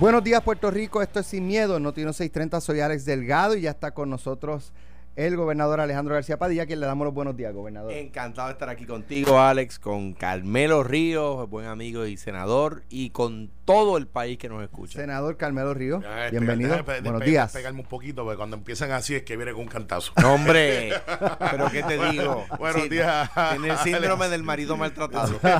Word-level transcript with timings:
Buenos 0.00 0.24
días, 0.24 0.40
Puerto 0.42 0.70
Rico. 0.70 1.02
Esto 1.02 1.20
es 1.20 1.26
Sin 1.26 1.46
Miedo. 1.46 1.78
Notino 1.78 2.14
630. 2.14 2.62
Soy 2.62 2.80
Alex 2.80 3.04
Delgado 3.04 3.54
y 3.54 3.60
ya 3.60 3.72
está 3.72 3.90
con 3.90 4.08
nosotros 4.08 4.72
el 5.16 5.36
gobernador 5.36 5.80
Alejandro 5.80 6.14
García 6.14 6.38
Padilla, 6.38 6.66
quien 6.66 6.80
le 6.80 6.86
damos 6.86 7.04
los 7.04 7.12
buenos 7.14 7.36
días, 7.36 7.52
gobernador. 7.52 7.92
Encantado 7.92 8.48
de 8.48 8.52
estar 8.52 8.68
aquí 8.70 8.86
contigo, 8.86 9.38
Alex, 9.40 9.78
con 9.78 10.14
Carmelo 10.14 10.82
Ríos, 10.82 11.48
buen 11.50 11.66
amigo 11.66 12.06
y 12.06 12.16
senador, 12.16 12.84
y 12.88 13.10
con 13.10 13.50
todo 13.64 13.96
el 13.98 14.06
país 14.06 14.38
que 14.38 14.48
nos 14.48 14.62
escucha. 14.62 14.98
Senador 14.98 15.36
Carmelo 15.36 15.74
Ríos, 15.74 16.02
Ah, 16.08 16.28
bienvenido. 16.30 16.82
buenos 17.02 17.22
días. 17.24 17.52
Pegarme 17.52 17.80
un 17.80 17.86
poquito, 17.86 18.24
porque 18.24 18.36
cuando 18.38 18.56
empiezan 18.56 18.90
así 18.92 19.14
es 19.14 19.22
que 19.22 19.36
viene 19.36 19.52
con 19.52 19.62
un 19.62 19.68
cantazo. 19.68 20.12
No, 20.20 20.34
hombre, 20.34 20.90
pero 21.50 21.70
¿qué 21.70 21.82
te 21.82 21.98
digo? 22.10 22.46
Buenos 22.58 22.82
Sí, 22.82 22.88
días. 22.88 23.30
Tiene 23.50 23.68
el 23.70 23.78
síndrome 23.78 24.28
del 24.28 24.42
marido 24.42 24.76
maltratado. 24.76 25.38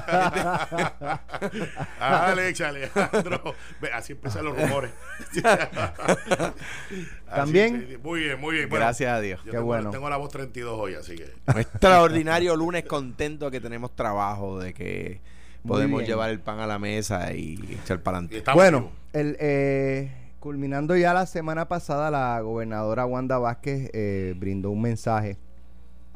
Alex, 2.01 2.61
Alejandro. 2.61 3.55
Ve, 3.81 3.91
Así 3.93 4.13
empiezan 4.13 4.45
los 4.45 4.57
rumores. 4.59 4.91
Así, 7.31 7.41
¿También? 7.41 7.87
sí, 7.89 7.97
Muy 8.03 8.21
bien, 8.21 8.41
muy 8.41 8.57
bien. 8.57 8.69
Bueno, 8.69 8.85
Gracias 8.85 9.13
a 9.13 9.21
Dios. 9.21 9.39
yo 9.41 9.45
Qué 9.45 9.51
tengo, 9.53 9.65
bueno. 9.65 9.91
Tengo 9.91 10.11
la 10.11 10.17
voz 10.17 10.31
32 10.31 10.79
hoy, 10.79 10.95
así 10.95 11.15
que. 11.17 11.33
Extraordinario 11.61 12.57
lunes 12.57 12.85
contento 12.85 13.51
que 13.51 13.61
tenemos 13.61 13.95
trabajo, 13.95 14.59
de 14.59 14.75
que 14.75 15.21
podemos 15.67 16.03
llevar 16.05 16.31
el 16.31 16.41
pan 16.41 16.61
a 16.61 16.67
la 16.67 16.79
mesa 16.79 17.33
y 17.33 17.79
echar 17.83 18.01
para 18.03 18.19
adelante. 18.19 18.43
Bueno, 18.53 18.91
el, 19.13 19.37
eh, 19.41 20.11
culminando 20.41 20.97
ya 20.97 21.15
la 21.15 21.27
semana 21.27 21.69
pasada, 21.69 22.11
la 22.11 22.41
gobernadora 22.41 23.07
Wanda 23.07 23.39
Vázquez 23.39 23.91
eh, 23.93 24.35
brindó 24.37 24.71
un 24.71 24.83
mensaje 24.83 25.37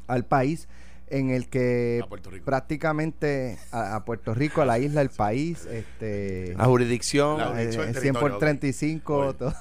al 0.07 0.25
país 0.25 0.69
en 1.09 1.31
el 1.31 1.49
que 1.49 2.01
A 2.03 2.07
Puerto 2.09 2.31
Rico. 2.31 2.45
prácticamente 2.45 3.59
a, 3.73 3.97
a 3.97 4.05
Puerto 4.05 4.35
Rico, 4.35 4.63
a 4.63 4.65
la 4.67 4.79
isla, 4.79 5.01
al 5.03 5.11
país, 5.11 5.67
este, 5.67 6.55
La 6.57 6.65
jurisdicción, 6.65 7.39
La- 7.39 7.63
eh, 7.63 7.67
dicho 7.69 7.83
el 7.83 7.95
100 7.95 8.15
por 8.15 8.23
territorio, 8.23 8.35
ok. 8.37 8.41
35, 8.41 9.17
Oye. 9.17 9.35
todo. 9.35 9.55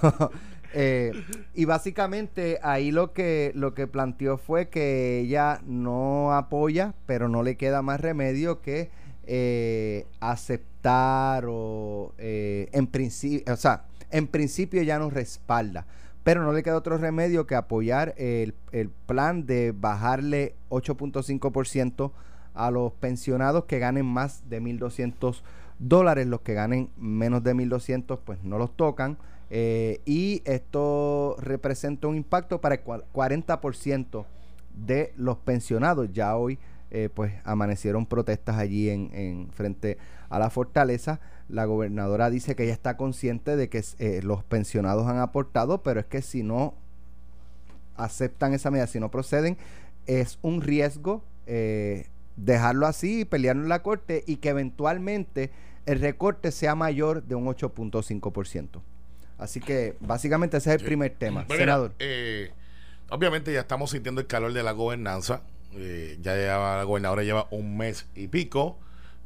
todo. 0.00 0.30
Eh, 0.74 1.12
y 1.54 1.64
básicamente 1.64 2.58
ahí 2.62 2.90
lo 2.90 3.14
que 3.14 3.52
lo 3.54 3.72
que 3.72 3.86
planteó 3.86 4.36
fue 4.36 4.68
que 4.68 5.20
ella 5.20 5.62
no 5.64 6.34
apoya, 6.34 6.92
pero 7.06 7.26
no 7.30 7.42
le 7.42 7.56
queda 7.56 7.80
más 7.80 8.02
remedio 8.02 8.60
que 8.60 8.90
eh, 9.26 10.04
aceptar 10.20 11.46
o 11.48 12.12
eh, 12.18 12.68
en 12.72 12.86
principio, 12.86 13.50
o 13.52 13.56
sea, 13.56 13.84
en 14.10 14.26
principio 14.26 14.82
ya 14.82 14.98
nos 14.98 15.12
respalda, 15.14 15.86
pero 16.28 16.42
no 16.42 16.52
le 16.52 16.62
queda 16.62 16.76
otro 16.76 16.98
remedio 16.98 17.46
que 17.46 17.54
apoyar 17.54 18.12
el, 18.18 18.54
el 18.70 18.90
plan 18.90 19.46
de 19.46 19.72
bajarle 19.74 20.56
8.5% 20.68 22.10
a 22.54 22.70
los 22.70 22.92
pensionados 22.92 23.64
que 23.64 23.78
ganen 23.78 24.04
más 24.04 24.46
de 24.50 24.60
1.200 24.60 25.40
dólares, 25.78 26.26
los 26.26 26.42
que 26.42 26.52
ganen 26.52 26.90
menos 26.98 27.42
de 27.44 27.54
1.200 27.54 28.18
pues 28.22 28.44
no 28.44 28.58
los 28.58 28.76
tocan. 28.76 29.16
eh, 29.48 30.02
y 30.04 30.42
esto 30.44 31.34
representa 31.38 32.08
un 32.08 32.16
impacto 32.16 32.60
para 32.60 32.74
el 32.74 32.84
cua- 32.84 33.04
40% 33.14 34.26
de 34.86 35.14
los 35.16 35.38
pensionados. 35.38 36.12
Ya 36.12 36.36
hoy 36.36 36.58
eh, 36.90 37.08
pues 37.14 37.32
amanecieron 37.44 38.04
protestas 38.04 38.56
allí 38.58 38.90
en, 38.90 39.08
en 39.14 39.50
frente 39.50 39.96
a 40.28 40.38
la 40.38 40.50
fortaleza. 40.50 41.20
La 41.48 41.64
gobernadora 41.64 42.28
dice 42.30 42.54
que 42.54 42.64
ella 42.64 42.72
está 42.74 42.96
consciente 42.96 43.56
de 43.56 43.68
que 43.68 43.82
eh, 43.98 44.20
los 44.22 44.44
pensionados 44.44 45.06
han 45.06 45.18
aportado, 45.18 45.82
pero 45.82 45.98
es 46.00 46.06
que 46.06 46.20
si 46.22 46.42
no 46.42 46.74
aceptan 47.96 48.54
esa 48.54 48.70
medida, 48.70 48.86
si 48.86 49.00
no 49.00 49.10
proceden, 49.10 49.56
es 50.06 50.38
un 50.42 50.60
riesgo 50.62 51.22
eh, 51.46 52.06
dejarlo 52.36 52.86
así 52.86 53.20
y 53.20 53.24
pelearlo 53.24 53.62
en 53.62 53.68
la 53.68 53.82
corte 53.82 54.22
y 54.26 54.36
que 54.36 54.50
eventualmente 54.50 55.50
el 55.86 56.00
recorte 56.00 56.52
sea 56.52 56.74
mayor 56.74 57.22
de 57.24 57.34
un 57.34 57.46
8.5%. 57.46 58.80
Así 59.38 59.60
que 59.60 59.96
básicamente 60.00 60.56
ese 60.58 60.70
es 60.70 60.74
el 60.74 60.80
Sí. 60.80 60.86
primer 60.86 61.14
tema. 61.14 61.44
Bueno, 61.48 61.60
Senador. 61.62 61.92
eh, 61.98 62.50
obviamente 63.10 63.52
ya 63.52 63.60
estamos 63.60 63.90
sintiendo 63.90 64.20
el 64.20 64.26
calor 64.26 64.52
de 64.52 64.62
la 64.62 64.72
gobernanza. 64.72 65.42
Eh, 65.72 66.18
ya 66.20 66.34
lleva, 66.34 66.76
la 66.76 66.84
gobernadora 66.84 67.22
lleva 67.22 67.46
un 67.50 67.76
mes 67.76 68.06
y 68.14 68.28
pico. 68.28 68.78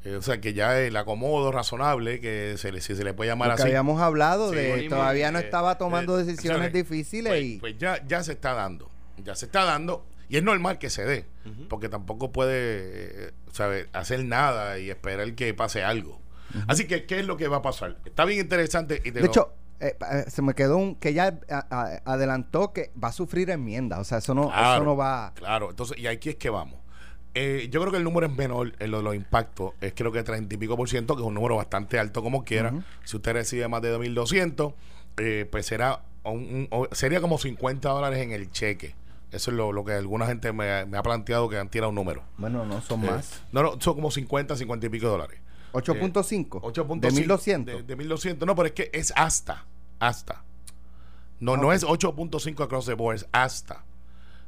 Eh, 0.04 0.16
o 0.16 0.22
sea 0.22 0.40
que 0.40 0.52
ya 0.52 0.78
el 0.80 0.96
acomodo 0.96 1.52
razonable, 1.52 2.20
que 2.20 2.56
se 2.58 2.72
le, 2.72 2.80
si 2.80 2.96
se 2.96 3.04
le 3.04 3.14
puede 3.14 3.30
llamar 3.30 3.50
Lo 3.50 3.56
que 3.56 3.62
así. 3.62 3.68
habíamos 3.70 4.00
hablado 4.00 4.50
Sí, 4.50 4.56
de 4.56 4.88
todavía 4.88 5.30
no 5.30 5.38
eh, 5.38 5.42
estaba 5.42 5.78
tomando 5.78 6.18
eh, 6.18 6.24
decisiones 6.24 6.66
acciones. 6.66 6.72
difíciles 6.72 7.30
Pues, 7.30 7.42
y 7.44 7.58
pues 7.58 7.78
ya, 7.78 8.04
ya 8.06 8.22
se 8.24 8.32
está 8.32 8.52
dando. 8.54 8.90
Ya 9.22 9.34
se 9.36 9.46
está 9.46 9.64
dando. 9.64 10.04
Y 10.28 10.38
es 10.38 10.42
normal 10.42 10.78
que 10.78 10.90
se 10.90 11.04
dé. 11.04 11.26
Porque 11.68 11.88
tampoco 11.88 12.32
puede 12.32 13.26
eh, 13.28 13.30
sabe, 13.52 13.88
hacer 13.92 14.24
nada 14.24 14.78
y 14.78 14.90
esperar 14.90 15.34
que 15.34 15.52
pase 15.54 15.84
algo. 15.84 16.20
Así 16.66 16.86
que, 16.86 17.06
¿qué 17.06 17.20
es 17.20 17.26
lo 17.26 17.36
que 17.36 17.48
va 17.48 17.58
a 17.58 17.62
pasar? 17.62 17.96
Está 18.04 18.24
bien 18.24 18.40
interesante. 18.40 18.96
Y 19.04 19.12
te 19.12 19.12
de 19.12 19.20
lo- 19.20 19.26
hecho 19.26 19.54
eh, 19.80 19.96
se 20.28 20.42
me 20.42 20.54
quedó 20.54 20.76
un 20.78 20.94
que 20.96 21.12
ya 21.12 21.38
a- 21.50 21.66
a- 21.70 22.12
adelantó 22.12 22.72
que 22.72 22.90
va 23.02 23.08
a 23.08 23.12
sufrir 23.12 23.50
enmienda, 23.50 23.98
o 23.98 24.04
sea, 24.04 24.18
eso 24.18 24.32
no 24.34 24.44
eso 24.48 24.84
no 24.84 24.96
va 24.96 25.32
Claro, 25.34 25.70
entonces, 25.70 25.98
y 25.98 26.06
aquí 26.06 26.28
es 26.30 26.36
que 26.36 26.50
vamos. 26.50 26.78
Eh, 27.34 27.68
yo 27.70 27.80
creo 27.80 27.90
que 27.92 27.98
el 27.98 28.04
número 28.04 28.26
es 28.26 28.36
menor 28.36 28.72
en 28.78 28.90
lo 28.90 28.98
de 28.98 29.02
los 29.04 29.14
impactos, 29.14 29.72
es 29.80 29.94
creo 29.96 30.12
que 30.12 30.22
30 30.22 30.54
y 30.54 30.58
pico 30.58 30.76
por 30.76 30.88
ciento, 30.88 31.16
que 31.16 31.22
es 31.22 31.26
un 31.26 31.34
número 31.34 31.56
bastante 31.56 31.98
alto 31.98 32.22
como 32.22 32.44
quiera. 32.44 32.74
Si 33.04 33.16
usted 33.16 33.32
recibe 33.32 33.66
más 33.68 33.80
de 33.82 33.90
2.200, 33.90 34.74
eh, 35.16 35.48
pues 35.50 35.64
será 35.66 36.02
un- 36.24 36.34
un- 36.34 36.68
o- 36.70 36.88
sería 36.92 37.20
como 37.22 37.38
50 37.38 37.88
dólares 37.88 38.18
en 38.20 38.32
el 38.32 38.50
cheque. 38.50 38.94
Eso 39.30 39.50
es 39.50 39.56
lo, 39.56 39.72
lo 39.72 39.82
que 39.82 39.92
alguna 39.92 40.26
gente 40.26 40.52
me, 40.52 40.70
ha- 40.70 40.84
me 40.84 40.98
ha 40.98 41.02
planteado 41.02 41.48
que 41.48 41.56
han 41.56 41.70
tirado 41.70 41.88
un 41.88 41.94
número. 41.94 42.22
bueno, 42.36 42.66
no 42.66 42.82
son 42.82 43.02
Eh, 43.04 43.10
más. 43.10 43.42
no, 43.50 43.62
no, 43.62 43.80
son 43.80 43.94
como 43.94 44.10
50, 44.10 44.54
50 44.56 44.86
y 44.86 44.88
pico 44.90 45.08
dólares. 45.08 45.40
8.5 45.72 46.60
8.5 46.60 47.00
de 47.00 47.10
1200. 47.12 47.76
De, 47.76 47.82
de 47.82 47.96
1200. 47.96 48.46
No, 48.46 48.54
pero 48.54 48.66
es 48.66 48.72
que 48.72 48.90
es 48.92 49.10
hasta. 49.16 49.64
Hasta. 50.00 50.44
No, 51.40 51.56
no 51.56 51.72
es 51.72 51.82
8.5 51.82 52.62
across 52.62 52.84
the 52.86 52.92
board, 52.94 53.16
es 53.16 53.26
hasta. 53.32 53.82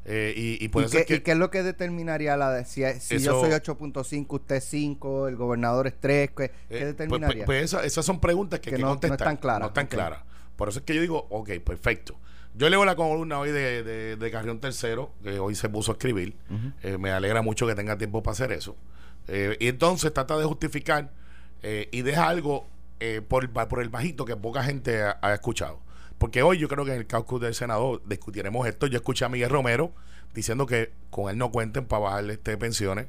Eh, 0.07 0.35
y, 0.37 0.63
y 0.65 0.69
por 0.69 0.83
¿Y 0.83 0.87
eso 0.87 0.93
qué, 0.93 1.01
es 1.01 1.07
que. 1.07 1.15
y 1.17 1.21
qué 1.21 1.33
es 1.33 1.39
lo 1.39 1.51
que 1.51 1.63
determinaría 1.63 2.37
la 2.37 2.51
de, 2.51 2.65
si, 2.67 2.83
si 3.01 3.19
yo 3.21 3.33
Eso- 3.33 3.41
soy 3.41 3.51
8.5, 3.53 4.27
usted 4.29 4.57
es 4.57 4.65
5, 4.65 5.29
el 5.29 5.37
gobernador 5.37 5.87
es 5.87 5.95
3, 5.99 6.29
¿qué, 6.31 6.35
qué 6.37 6.45
Eh, 6.45 6.51
pues- 6.69 6.85
determinaría? 6.87 7.45
Pues, 7.47 7.59
pues 7.61 7.65
esa- 7.65 7.85
esas 7.85 8.05
son 8.05 8.21
preguntas 8.21 8.61
que, 8.61 8.71
Que 8.71 8.77
que 8.77 8.83
no- 8.83 8.89
no 9.01 9.15
están 9.15 9.37
claras, 9.39 9.61
No 9.61 9.67
están 9.69 9.87
ok. 9.87 9.91
claras. 9.91 10.21
Por 10.57 10.69
eso 10.69 10.81
es 10.81 10.85
que 10.85 10.95
yo 10.95 11.01
digo, 11.01 11.27
ok, 11.31 11.51
perfecto. 11.65 12.17
Yo 12.57 12.69
leo 12.69 12.85
la 12.85 12.95
columna 12.95 13.39
hoy 13.41 13.51
de, 13.51 13.83
de, 13.83 14.17
de 14.17 14.31
Carrión 14.31 14.61
Tercero, 14.61 15.11
que 15.23 15.39
hoy 15.41 15.55
se 15.57 15.69
puso 15.69 15.91
a 15.91 15.95
escribir. 15.95 16.37
Eh, 16.83 16.99
me 16.99 17.11
alegra 17.11 17.43
mucho 17.43 17.67
que 17.67 17.75
tenga 17.75 17.99
tiempo 17.99 18.23
para 18.23 18.33
hacer 18.33 18.53
eso. 18.53 18.77
Eh, 19.27 19.57
y 19.59 19.67
entonces 19.69 20.13
trata 20.13 20.37
de 20.39 20.45
justificar 20.45 21.11
eh, 21.63 21.89
y 21.91 22.03
deja 22.03 22.29
algo 22.29 22.69
eh, 23.01 23.23
por, 23.27 23.51
por 23.51 23.81
el 23.83 23.89
bajito 23.89 24.25
que 24.25 24.37
poca 24.37 24.63
gente 24.63 25.03
ha, 25.03 25.19
ha 25.21 25.35
escuchado. 25.35 25.81
Porque 26.19 26.43
hoy 26.43 26.59
yo 26.59 26.69
creo 26.69 26.85
que 26.85 26.93
en 26.93 26.99
el 26.99 27.07
caucus 27.07 27.41
del 27.41 27.55
Senado 27.55 28.01
discutiremos 28.07 28.67
esto. 28.67 28.87
Yo 28.87 28.97
escuché 28.97 29.25
a 29.25 29.29
Miguel 29.29 29.51
Romero 29.51 29.93
diciendo 30.35 30.67
que 30.67 30.93
con 31.11 31.31
él 31.31 31.39
no 31.39 31.51
cuenten 31.51 31.87
para 31.87 32.03
bajarle 32.03 32.35
este 32.35 32.57
pensiones. 32.57 33.07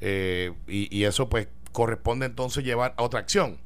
Eh, 0.00 0.52
y, 0.66 0.94
y 0.96 1.04
eso 1.04 1.28
pues 1.28 1.48
corresponde 1.72 2.26
entonces 2.26 2.64
llevar 2.64 2.94
a 2.96 3.02
otra 3.02 3.20
acción. 3.20 3.58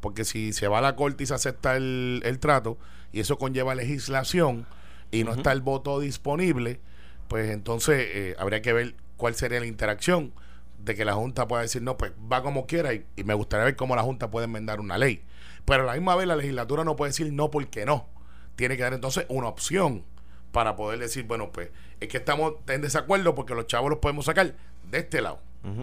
Porque 0.00 0.24
si 0.24 0.52
se 0.52 0.68
va 0.68 0.78
a 0.78 0.82
la 0.82 0.96
corte 0.96 1.24
y 1.24 1.26
se 1.26 1.34
acepta 1.34 1.76
el, 1.76 2.20
el 2.24 2.38
trato 2.38 2.76
y 3.12 3.20
eso 3.20 3.38
conlleva 3.38 3.74
legislación 3.74 4.66
y 5.10 5.24
no 5.24 5.32
está 5.32 5.52
el 5.52 5.60
voto 5.60 6.00
disponible, 6.00 6.80
pues 7.28 7.50
entonces 7.50 8.06
eh, 8.12 8.36
habría 8.38 8.60
que 8.60 8.72
ver 8.72 8.94
cuál 9.16 9.34
sería 9.34 9.60
la 9.60 9.66
interacción 9.66 10.32
de 10.78 10.94
que 10.94 11.04
la 11.04 11.14
Junta 11.14 11.48
pueda 11.48 11.62
decir, 11.62 11.80
no, 11.80 11.96
pues 11.96 12.12
va 12.30 12.42
como 12.42 12.66
quiera 12.66 12.92
y, 12.92 13.06
y 13.16 13.24
me 13.24 13.32
gustaría 13.32 13.64
ver 13.64 13.76
cómo 13.76 13.96
la 13.96 14.02
Junta 14.02 14.30
puede 14.30 14.44
enmendar 14.44 14.80
una 14.80 14.98
ley. 14.98 15.22
Pero 15.64 15.84
a 15.84 15.86
la 15.86 15.92
misma 15.94 16.16
vez 16.16 16.26
la 16.26 16.36
legislatura 16.36 16.84
no 16.84 16.96
puede 16.96 17.10
decir 17.10 17.32
no 17.32 17.50
porque 17.50 17.86
no. 17.86 18.06
Tiene 18.56 18.76
que 18.76 18.82
dar 18.82 18.92
entonces 18.94 19.26
una 19.28 19.48
opción 19.48 20.04
para 20.52 20.76
poder 20.76 20.98
decir, 21.00 21.24
bueno, 21.24 21.50
pues 21.50 21.70
es 22.00 22.08
que 22.08 22.18
estamos 22.18 22.54
en 22.68 22.80
desacuerdo 22.82 23.34
porque 23.34 23.54
los 23.54 23.66
chavos 23.66 23.90
los 23.90 23.98
podemos 23.98 24.26
sacar 24.26 24.54
de 24.90 24.98
este 24.98 25.20
lado 25.20 25.40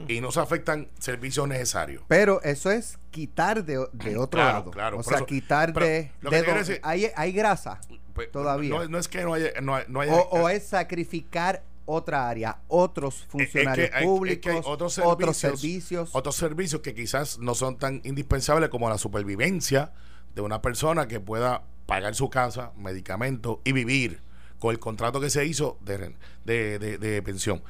y 0.07 0.21
no 0.21 0.31
se 0.31 0.39
afectan 0.39 0.89
servicios 0.99 1.47
necesarios. 1.47 2.03
Pero 2.07 2.39
eso 2.43 2.69
es 2.69 2.99
quitar 3.09 3.65
de, 3.65 3.87
de 3.93 4.15
otro 4.17 4.37
Claro, 4.39 4.59
lado. 4.59 4.71
claro, 4.71 4.99
o 4.99 5.03
sea, 5.03 5.17
eso- 5.17 5.25
quitar 5.25 5.73
de... 5.73 6.11
de 6.21 6.41
decir- 6.43 6.79
hay, 6.83 7.07
hay 7.15 7.31
grasa. 7.31 7.81
Pues, 8.13 8.31
Todavía. 8.31 8.69
No, 8.69 8.87
no 8.87 8.97
es 8.99 9.07
que 9.07 9.23
no 9.23 9.33
haya... 9.33 9.49
No, 9.61 9.75
hay- 9.75 9.85
no 9.87 10.01
haya 10.01 10.13
O, 10.13 10.41
o 10.43 10.49
es 10.49 10.67
sacrificar 10.67 11.63
otra 11.85 12.29
área, 12.29 12.59
otros 12.67 13.25
funcionarios 13.27 13.89
es 13.93 14.03
públicos, 14.03 14.43
que 14.43 14.49
hay 14.51 14.57
otros 14.63 14.99
otros 14.99 15.35
servicios, 15.35 15.59
servicios. 15.59 16.09
otros 16.13 16.35
servicios 16.35 16.81
que 16.81 16.93
quizás 16.93 17.39
no 17.39 17.55
son 17.55 17.77
tan 17.79 18.01
indispensables 18.03 18.69
como 18.69 18.87
la 18.87 18.99
supervivencia 18.99 19.91
de 20.35 20.41
una 20.41 20.61
persona 20.61 21.07
que 21.07 21.19
pueda 21.19 21.63
pagar 21.91 22.15
su 22.15 22.29
casa, 22.29 22.71
medicamentos 22.77 23.57
y 23.65 23.73
vivir 23.73 24.21
con 24.59 24.71
el 24.71 24.79
contrato 24.79 25.19
que 25.19 25.29
se 25.29 25.45
hizo 25.45 25.77
de, 25.81 26.15
de, 26.45 26.79
de- 26.79 27.21
pensión. 27.21 27.61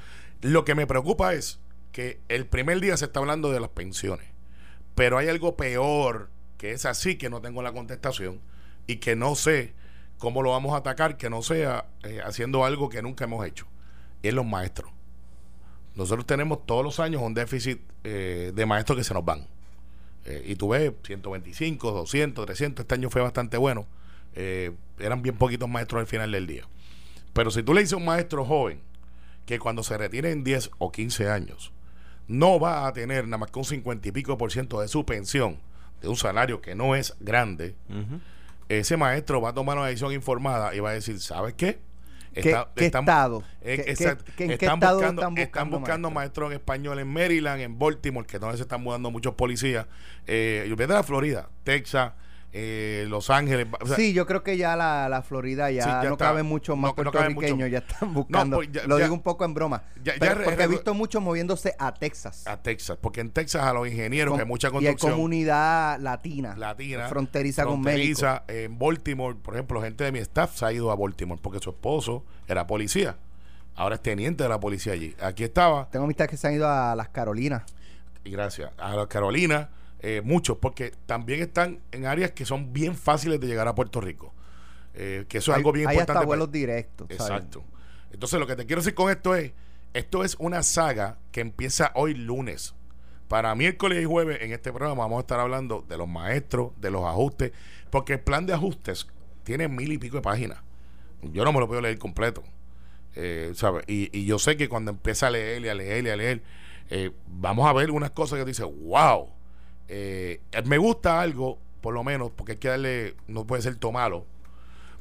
Lo 0.42 0.64
que 0.64 0.76
me 0.76 0.86
preocupa 0.86 1.34
es 1.34 1.60
que 1.92 2.20
el 2.30 2.46
primer 2.46 2.80
día 2.82 2.96
se 2.98 3.06
está 3.06 3.20
hablando 3.20 3.52
de 3.52 3.60
las 3.60 3.72
pensiones, 3.72 4.28
pero 4.94 5.18
hay 5.18 5.28
algo 5.28 5.58
peor 5.58 6.30
que 6.60 6.70
es 6.74 6.86
así 6.86 7.16
que 7.16 7.32
no 7.32 7.42
tengo 7.42 7.64
la 7.64 7.74
contestación 7.74 8.40
y 8.86 8.98
que 8.98 9.16
no 9.16 9.34
sé 9.34 9.74
cómo 10.20 10.44
lo 10.44 10.52
vamos 10.52 10.76
a 10.76 10.78
atacar, 10.78 11.18
que 11.18 11.32
no 11.32 11.42
sea 11.42 11.88
eh, 12.04 12.22
haciendo 12.24 12.64
algo 12.64 12.90
que 12.90 13.02
nunca 13.02 13.24
hemos 13.24 13.44
hecho, 13.48 13.66
y 14.22 14.28
es 14.28 14.36
los 14.36 14.46
maestros. 14.46 14.92
Nosotros 15.96 16.28
tenemos 16.28 16.64
todos 16.68 16.84
los 16.84 17.00
años 17.00 17.24
un 17.24 17.34
déficit 17.34 17.82
eh, 18.04 18.52
de 18.54 18.66
maestros 18.68 19.00
que 19.00 19.04
se 19.04 19.16
nos 19.16 19.26
van. 19.26 19.48
Eh, 20.26 20.44
y 20.46 20.56
tú 20.58 20.70
ves 20.70 20.92
125, 21.08 21.92
200, 21.92 22.46
300, 22.46 22.84
este 22.84 22.94
año 22.94 23.10
fue 23.10 23.24
bastante 23.24 23.58
bueno. 23.58 23.88
Eh, 24.36 24.72
eran 25.00 25.22
bien 25.22 25.36
poquitos 25.36 25.68
maestros 25.70 26.00
al 26.02 26.08
final 26.08 26.32
del 26.32 26.48
día. 26.48 26.64
Pero 27.34 27.52
si 27.52 27.64
tú 27.64 27.74
le 27.74 27.82
dices 27.82 27.94
a 27.94 27.98
un 27.98 28.06
maestro 28.06 28.46
joven 28.46 28.82
que 29.46 29.60
cuando 29.60 29.84
se 29.84 29.98
retire 29.98 30.32
en 30.32 30.44
10 30.44 30.72
o 30.78 30.92
15 30.92 31.30
años, 31.30 31.72
no 32.28 32.60
va 32.60 32.88
a 32.88 32.94
tener 32.94 33.26
nada 33.26 33.38
más 33.40 33.52
que 33.52 33.60
un 33.60 33.66
50 33.66 34.08
y 34.08 34.12
pico 34.12 34.38
por 34.38 34.52
ciento 34.52 34.80
de 34.82 34.88
su 34.88 35.06
pensión, 35.06 35.58
de 36.02 36.08
un 36.08 36.16
salario 36.18 36.62
que 36.62 36.76
no 36.76 36.96
es 36.96 37.16
grande, 37.20 37.76
ese 38.70 38.96
maestro 38.98 39.42
va 39.42 39.50
a 39.50 39.54
tomar 39.54 39.78
una 39.78 39.88
decisión 39.88 40.14
informada 40.14 40.74
y 40.74 40.80
va 40.80 40.92
a 40.92 40.94
decir, 40.94 41.20
¿sabes 41.20 41.54
qué? 41.56 41.80
¿Qué, 42.34 42.40
estado? 42.40 42.70
Eh, 43.62 43.82
¿Qué- 43.84 43.92
exacto. 43.92 44.24
qué- 44.38 44.44
en 44.46 44.50
qué 44.52 44.54
están, 44.56 44.76
estado 44.76 44.96
buscando, 45.00 45.22
están 45.22 45.38
están 45.38 45.70
buscando 45.70 46.10
maestros? 46.12 46.14
maestros 46.14 46.52
en 46.52 46.54
español 46.58 47.00
en 47.00 47.08
Maryland, 47.10 47.62
en 47.62 47.78
Baltimore, 47.78 48.26
que 48.26 48.38
es 48.38 48.42
donde 48.42 48.56
se 48.56 48.64
están 48.64 48.82
mudando 48.82 49.12
muchos 49.12 49.36
policías. 49.36 49.86
Eh, 50.28 50.66
y 50.72 50.76
de 50.76 50.88
la 50.88 51.04
Florida, 51.04 51.50
Texas, 51.66 52.14
eh, 52.54 53.06
Los 53.08 53.30
Ángeles. 53.30 53.68
o 53.80 53.86
sea, 53.88 53.96
sí, 53.96 54.12
yo 54.14 54.26
creo 54.26 54.44
que 54.44 54.58
ya 54.58 54.76
la, 54.76 55.08
la 55.08 55.22
Florida 55.22 55.72
ya, 55.72 55.84
Sí, 55.84 55.90
ya 55.90 56.04
no 56.04 56.12
está. 56.14 56.26
caben 56.26 56.46
muchos 56.46 56.78
más 56.78 56.92
No- 56.92 56.96
puertorriqueños, 56.96 57.56
mucho. 57.58 57.68
ya 57.68 57.78
están 57.78 58.14
buscando. 58.14 58.58
pues 58.58 58.70
ya- 58.72 58.84
lo 58.88 58.98
ya- 58.98 59.06
digo 59.06 59.16
un 59.16 59.22
poco 59.22 59.46
en 59.46 59.54
broma. 59.54 59.84
pero- 60.20 60.44
porque 60.44 60.64
he 60.64 60.68
visto 60.68 60.94
muchos 60.94 61.22
moviéndose 61.22 61.74
a 61.80 61.94
Texas. 61.94 62.46
a 62.48 62.58
Texas, 62.62 62.98
porque 63.00 63.22
en 63.22 63.30
Texas 63.32 63.64
a 63.64 63.72
los 63.74 63.88
ingenieros, 63.88 64.36
que 64.36 64.42
hay 64.42 64.48
mucha 64.48 64.68
y 64.68 64.70
hay 64.70 64.74
construcción 64.74 65.12
comunidad 65.14 66.00
latina, 66.00 66.56
latina, 66.58 67.08
fronteriza, 67.08 67.64
con 67.66 67.82
México. 67.82 68.20
fronteriza, 68.20 68.44
En 68.48 68.78
Baltimore, 68.78 69.36
por 69.42 69.54
ejemplo, 69.54 69.82
gente 69.82 70.04
de 70.04 70.12
mi 70.12 70.20
staff 70.20 70.56
se 70.58 70.66
ha 70.66 70.74
ido 70.74 70.92
a 70.92 70.96
Baltimore 70.96 71.40
porque 71.42 71.60
su 71.60 71.70
esposo 71.70 72.26
era 72.48 72.68
policía. 72.68 73.16
Ahora 73.76 73.96
es 73.96 74.02
teniente 74.02 74.44
de 74.44 74.50
la 74.50 74.60
policía 74.60 74.92
allí. 74.92 75.16
Aquí 75.22 75.46
estaba, 75.46 75.90
Tengo 75.90 76.04
amistades 76.04 76.30
que 76.32 76.36
se 76.38 76.48
han 76.48 76.54
ido 76.56 76.68
a 76.68 76.94
las 76.96 77.08
Carolinas. 77.10 77.64
y 78.26 78.30
gracias 78.32 78.72
a 78.78 78.94
la 78.96 79.08
Carolina, 79.08 79.70
eh, 80.02 80.22
muchos, 80.24 80.58
porque 80.58 80.92
también 81.06 81.42
están 81.42 81.80
en 81.92 82.06
áreas 82.06 82.32
que 82.32 82.46
son 82.46 82.74
bien 82.74 82.96
fáciles 82.96 83.40
de 83.40 83.48
llegar 83.48 83.68
a 83.68 83.76
Puerto 83.76 84.02
Rico. 84.02 84.34
Eh, 84.94 85.26
que 85.30 85.38
eso 85.38 85.52
es 85.52 85.58
algo 85.58 85.72
bien 85.72 85.88
hay 85.88 85.94
importante. 85.96 86.12
hasta 86.12 86.20
para- 86.20 86.26
vuelos 86.28 86.52
directos. 86.52 87.08
¿sabes? 87.10 87.22
Exacto. 87.22 87.64
Entonces, 88.12 88.40
lo 88.40 88.48
que 88.48 88.56
te 88.58 88.66
quiero 88.66 88.82
decir 88.82 88.94
con 88.94 89.10
esto 89.10 89.36
es: 89.36 89.54
esto 89.94 90.24
es 90.24 90.36
una 90.40 90.64
saga 90.64 91.18
que 91.32 91.42
empieza 91.42 91.92
hoy 91.96 92.14
lunes. 92.14 92.74
Para 93.28 93.56
miércoles 93.56 94.02
y 94.02 94.06
jueves 94.06 94.40
en 94.42 94.52
este 94.52 94.74
programa 94.74 95.04
vamos 95.04 95.18
a 95.18 95.22
estar 95.22 95.40
hablando 95.40 95.86
de 95.88 95.98
los 95.98 96.10
maestros, 96.10 96.72
de 96.82 96.92
los 96.92 97.06
ajustes, 97.06 97.54
porque 97.90 98.14
el 98.14 98.20
plan 98.20 98.46
de 98.46 98.54
ajustes 98.54 99.08
tiene 99.44 99.70
mil 99.70 99.92
y 99.94 99.98
pico 99.98 100.18
de 100.18 100.22
páginas. 100.22 100.60
Yo 101.22 101.46
no 101.46 101.54
me 101.54 101.60
lo 101.62 101.68
puedo 101.68 101.80
leer 101.80 101.98
completo. 101.98 102.44
Eh, 103.16 103.52
¿sabes? 103.56 103.84
Y, 103.88 104.10
y 104.18 104.26
yo 104.26 104.40
sé 104.40 104.58
que 104.58 104.68
cuando 104.68 104.92
empieza 104.92 105.28
a 105.28 105.30
leer 105.30 105.62
y 105.64 105.70
a 105.70 105.74
leer 105.76 106.06
y 106.06 106.10
a 106.10 106.16
leer, 106.18 106.44
eh, 106.90 107.12
vamos 107.28 107.70
a 107.70 107.74
ver 107.74 107.92
unas 107.92 108.12
cosas 108.12 108.38
que 108.40 108.46
dice, 108.46 108.64
wow, 108.66 109.30
eh, 109.94 110.40
me 110.66 110.78
gusta 110.78 111.20
algo, 111.22 111.60
por 111.82 111.94
lo 111.94 112.04
menos, 112.04 112.32
porque 112.32 112.54
hay 112.54 112.58
que 112.58 112.70
darle, 112.70 113.16
no 113.28 113.46
puede 113.46 113.62
ser 113.62 113.76
todo 113.76 113.92
malo. 113.92 114.26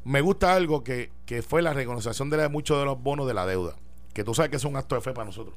Me 0.04 0.20
gusta 0.20 0.54
algo 0.54 0.82
que, 0.82 1.12
que 1.26 1.42
fue 1.42 1.62
la 1.62 1.72
reconocimiento 1.74 2.36
de 2.36 2.48
muchos 2.48 2.78
de 2.78 2.84
los 2.84 3.00
bonos 3.00 3.26
de 3.28 3.34
la 3.34 3.46
deuda, 3.46 3.76
que 4.14 4.24
tú 4.24 4.34
sabes 4.34 4.50
que 4.50 4.56
es 4.56 4.64
un 4.64 4.76
acto 4.76 4.94
de 4.96 5.00
fe 5.00 5.12
para 5.12 5.26
nosotros, 5.26 5.54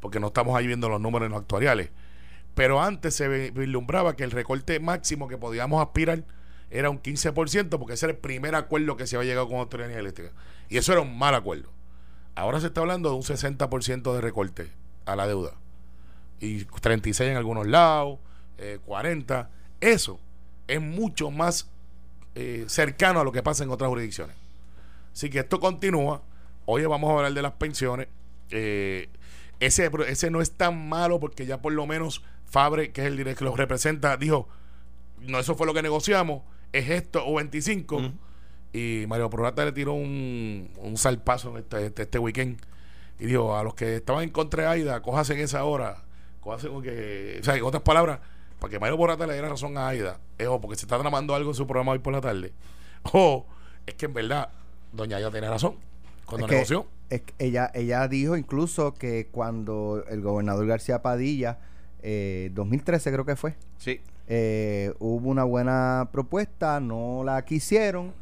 porque 0.00 0.18
no 0.18 0.28
estamos 0.28 0.56
ahí 0.56 0.66
viendo 0.66 0.88
los 0.88 1.00
números 1.00 1.26
en 1.26 1.32
los 1.32 1.40
actuariales. 1.42 1.90
Pero 2.54 2.82
antes 2.82 3.14
se 3.14 3.28
vi- 3.28 3.50
vislumbraba 3.50 4.16
que 4.16 4.24
el 4.24 4.30
recorte 4.30 4.80
máximo 4.80 5.28
que 5.28 5.38
podíamos 5.38 5.80
aspirar 5.80 6.24
era 6.70 6.90
un 6.90 6.98
15%, 7.00 7.78
porque 7.78 7.94
ese 7.94 8.06
era 8.06 8.14
el 8.14 8.18
primer 8.18 8.54
acuerdo 8.54 8.96
que 8.96 9.06
se 9.06 9.16
había 9.16 9.28
llegado 9.28 9.48
con 9.48 9.58
Autoridad 9.58 9.88
de 9.88 9.92
Energía 9.94 10.08
Eléctrica. 10.08 10.32
Y 10.68 10.78
eso 10.78 10.92
era 10.92 11.02
un 11.02 11.16
mal 11.18 11.34
acuerdo. 11.34 11.68
Ahora 12.34 12.60
se 12.60 12.66
está 12.68 12.80
hablando 12.80 13.10
de 13.10 13.16
un 13.16 13.22
60% 13.22 14.14
de 14.14 14.20
recorte 14.22 14.72
a 15.04 15.14
la 15.16 15.26
deuda. 15.26 15.52
Y 16.40 16.64
36 16.64 17.30
en 17.30 17.36
algunos 17.36 17.66
lados, 17.66 18.18
eh, 18.58 18.78
40. 18.84 19.50
Eso 19.80 20.20
es 20.68 20.80
mucho 20.80 21.30
más 21.30 21.68
eh, 22.34 22.64
cercano 22.68 23.20
a 23.20 23.24
lo 23.24 23.32
que 23.32 23.42
pasa 23.42 23.64
en 23.64 23.70
otras 23.70 23.88
jurisdicciones. 23.88 24.36
Así 25.12 25.30
que 25.30 25.40
esto 25.40 25.60
continúa. 25.60 26.22
Hoy 26.64 26.84
vamos 26.84 27.10
a 27.10 27.16
hablar 27.16 27.34
de 27.34 27.42
las 27.42 27.52
pensiones. 27.52 28.08
Eh, 28.50 29.08
ese, 29.60 29.90
ese 30.08 30.30
no 30.30 30.40
es 30.40 30.52
tan 30.52 30.88
malo 30.88 31.20
porque 31.20 31.46
ya 31.46 31.60
por 31.60 31.72
lo 31.72 31.86
menos 31.86 32.22
Fabre, 32.46 32.92
que 32.92 33.00
es 33.00 33.06
el 33.06 33.16
director 33.16 33.38
que 33.38 33.44
los 33.44 33.56
representa, 33.56 34.16
dijo, 34.18 34.46
no, 35.20 35.38
eso 35.38 35.54
fue 35.54 35.66
lo 35.66 35.72
que 35.72 35.82
negociamos, 35.82 36.42
es 36.72 36.90
esto 36.90 37.24
o 37.26 37.36
25. 37.36 37.96
Ujú. 37.96 38.12
Y 38.74 39.04
Mario 39.06 39.30
Prorata 39.30 39.64
le 39.64 39.72
tiró 39.72 39.94
un, 39.94 40.70
un 40.78 40.96
salpazo 40.96 41.56
este, 41.58 41.86
este, 41.86 42.02
este 42.02 42.18
weekend. 42.18 42.60
Y 43.18 43.26
dijo, 43.26 43.56
a 43.56 43.62
los 43.62 43.74
que 43.74 43.96
estaban 43.96 44.24
en 44.24 44.30
contra 44.30 44.64
de 44.64 44.68
Aida, 44.68 45.00
cójase 45.02 45.34
en 45.34 45.40
esa 45.40 45.64
hora. 45.64 46.02
Cójase 46.40 46.68
con 46.68 46.82
que... 46.82 47.38
O 47.40 47.44
sea, 47.44 47.56
en 47.56 47.62
otras 47.62 47.82
palabras, 47.82 48.20
para 48.62 48.70
que 48.70 48.78
Mario 48.78 48.96
Prorata 48.96 49.26
le 49.26 49.32
diera 49.32 49.48
razón 49.48 49.76
a 49.76 49.88
Aida, 49.88 50.20
es 50.38 50.46
o 50.46 50.60
porque 50.60 50.76
se 50.76 50.86
está 50.86 50.96
tramando 50.96 51.34
algo 51.34 51.50
en 51.50 51.54
su 51.56 51.66
programa 51.66 51.90
hoy 51.92 51.98
por 51.98 52.12
la 52.12 52.20
tarde, 52.20 52.52
o 53.12 53.44
es 53.86 53.94
que 53.94 54.06
en 54.06 54.14
verdad 54.14 54.50
Doña 54.92 55.16
Aida 55.16 55.32
tiene 55.32 55.50
razón 55.50 55.74
cuando 56.26 56.46
Es 56.46 56.50
que- 56.50 56.54
negoció. 56.56 56.86
es 57.10 57.22
que 57.22 57.34
ella, 57.40 57.72
ella 57.74 58.06
dijo 58.06 58.36
incluso 58.36 58.94
que 58.94 59.26
cuando 59.32 60.04
el 60.08 60.20
gobernador 60.22 60.64
García 60.68 61.02
Padilla, 61.02 61.58
eh, 62.02 62.50
2013 62.54 63.10
creo 63.10 63.24
que 63.24 63.34
fue, 63.34 63.56
Sí. 63.78 64.00
eh, 64.28 64.94
hubo 65.00 65.28
una 65.28 65.42
buena 65.42 66.08
propuesta, 66.12 66.78
no 66.78 67.22
la 67.24 67.44
quisieron 67.44 68.12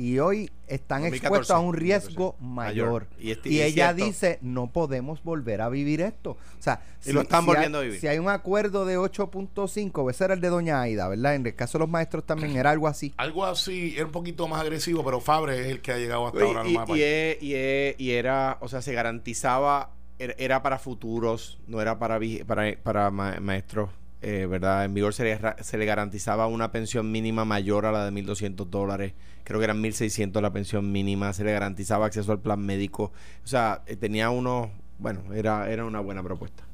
y 0.00 0.18
hoy 0.18 0.50
están 0.66 1.02
2014, 1.02 1.16
expuestos 1.16 1.50
a 1.56 1.58
un 1.58 1.74
riesgo 1.74 2.36
2014. 2.40 2.44
mayor. 2.54 2.86
Mayor. 2.86 3.06
Y 3.18 3.30
este- 3.32 3.48
y 3.50 3.52
y 3.56 3.62
ella 3.62 3.88
cierto. 3.92 4.04
dice, 4.06 4.38
no 4.40 4.68
podemos 4.72 5.22
volver 5.22 5.60
a 5.60 5.68
vivir 5.68 6.00
esto. 6.00 6.30
O 6.30 6.62
sea, 6.62 6.82
Y 7.04 7.12
lo 7.12 7.20
están 7.20 7.44
volviendo 7.44 7.78
hay, 7.78 7.82
a 7.82 7.86
vivir. 7.86 8.00
Si 8.00 8.06
hay 8.06 8.18
un 8.18 8.28
acuerdo 8.30 8.84
de 8.86 8.96
8.5, 8.98 10.08
ese 10.10 10.24
era 10.24 10.34
el 10.34 10.40
de 10.40 10.48
Doña 10.48 10.80
Aida, 10.80 11.06
¿verdad? 11.08 11.34
En 11.34 11.46
el 11.46 11.54
caso 11.54 11.76
de 11.78 11.80
los 11.84 11.90
maestros 11.90 12.24
también 12.24 12.56
era 12.56 12.70
algo 12.70 12.88
así. 12.88 13.12
Algo 13.18 13.44
así, 13.44 13.94
era 13.96 14.06
un 14.06 14.12
poquito 14.12 14.48
más 14.48 14.60
agresivo, 14.62 15.04
pero 15.04 15.20
Fabre 15.20 15.60
es 15.60 15.66
el 15.66 15.80
que 15.82 15.92
ha 15.92 15.98
llegado 15.98 16.26
hasta 16.28 16.38
Y, 16.38 16.42
ahora. 16.42 16.66
y- 16.68 16.72
nomás 16.72 16.88
y 16.96 17.94
y 17.98 18.10
era, 18.12 18.56
o 18.60 18.68
sea, 18.68 18.80
se 18.82 18.92
garantizaba, 18.94 19.90
era, 20.18 20.34
era 20.38 20.62
para 20.62 20.78
futuros, 20.78 21.58
no 21.66 21.80
era 21.80 21.98
para, 21.98 22.18
para, 22.46 22.74
para 22.82 23.10
ma- 23.10 23.38
maestros, 23.40 23.90
eh, 24.22 24.46
¿verdad? 24.46 24.84
En 24.84 24.94
vigor 24.94 25.14
se 25.14 25.24
le, 25.24 25.38
se 25.62 25.78
le 25.78 25.84
garantizaba 25.86 26.46
una 26.46 26.72
pensión 26.72 27.10
mínima 27.10 27.44
mayor 27.44 27.86
a 27.86 27.92
la 27.92 28.04
de 28.04 28.10
1.200 28.12 28.66
dólares, 28.68 29.14
creo 29.44 29.58
que 29.58 29.64
eran 29.64 29.80
1.600 29.82 30.40
la 30.42 30.52
pensión 30.52 30.92
mínima, 30.92 31.32
se 31.32 31.44
le 31.44 31.52
garantizaba 31.52 32.06
acceso 32.06 32.32
al 32.32 32.40
plan 32.40 32.60
médico, 32.64 33.12
o 33.44 33.46
sea, 33.46 33.82
eh, 33.86 33.96
tenía 33.96 34.30
unos, 34.30 34.68
bueno, 34.98 35.22
era, 35.34 35.70
era 35.70 35.84
una 35.84 36.00
buena 36.00 36.22
propuesta. 36.22 36.64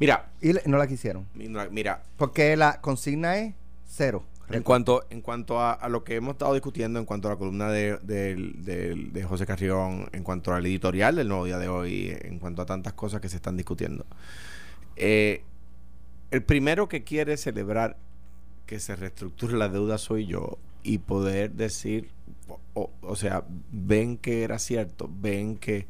Mira, 0.00 0.30
Y 0.40 0.52
le- 0.52 0.62
no 0.66 0.78
la 0.78 0.86
quisieron. 0.86 1.26
mira, 1.34 1.68
mira, 1.70 2.02
Porque 2.16 2.56
la 2.56 2.80
consigna 2.80 3.36
es 3.38 3.54
cero. 3.86 4.24
En 4.50 4.62
cuanto, 4.62 5.04
en 5.10 5.20
cuanto 5.20 5.60
a, 5.60 5.72
a 5.74 5.90
lo 5.90 6.04
que 6.04 6.14
hemos 6.16 6.32
estado 6.32 6.54
discutiendo, 6.54 6.98
en 6.98 7.04
cuanto 7.04 7.28
a 7.28 7.32
la 7.32 7.36
columna 7.36 7.68
de, 7.68 7.98
del- 7.98 8.64
del- 8.64 9.12
de 9.12 9.22
José 9.24 9.44
Carrión, 9.44 10.08
en 10.12 10.22
cuanto 10.22 10.54
al 10.54 10.64
editorial 10.64 11.16
del 11.16 11.28
nuevo 11.28 11.44
día 11.44 11.58
de 11.58 11.68
hoy, 11.68 12.16
en 12.22 12.38
cuanto 12.38 12.62
a 12.62 12.66
tantas 12.66 12.94
cosas 12.94 13.20
que 13.20 13.28
se 13.28 13.36
están 13.36 13.56
discutiendo. 13.58 14.06
eh, 14.96 15.42
el 16.30 16.42
primero 16.42 16.88
que 16.88 17.04
quiere 17.04 17.36
celebrar 17.36 17.96
que 18.66 18.80
se 18.80 18.96
reestructure 18.96 19.56
la 19.56 19.68
deuda 19.68 19.98
soy 19.98 20.26
yo 20.26 20.58
y 20.82 20.98
poder 20.98 21.52
decir, 21.52 22.08
o, 22.74 22.90
o- 23.02 23.16
sea, 23.16 23.44
ven 23.72 24.16
que 24.18 24.42
era 24.42 24.58
cierto, 24.58 25.10
ven 25.20 25.56
que 25.56 25.86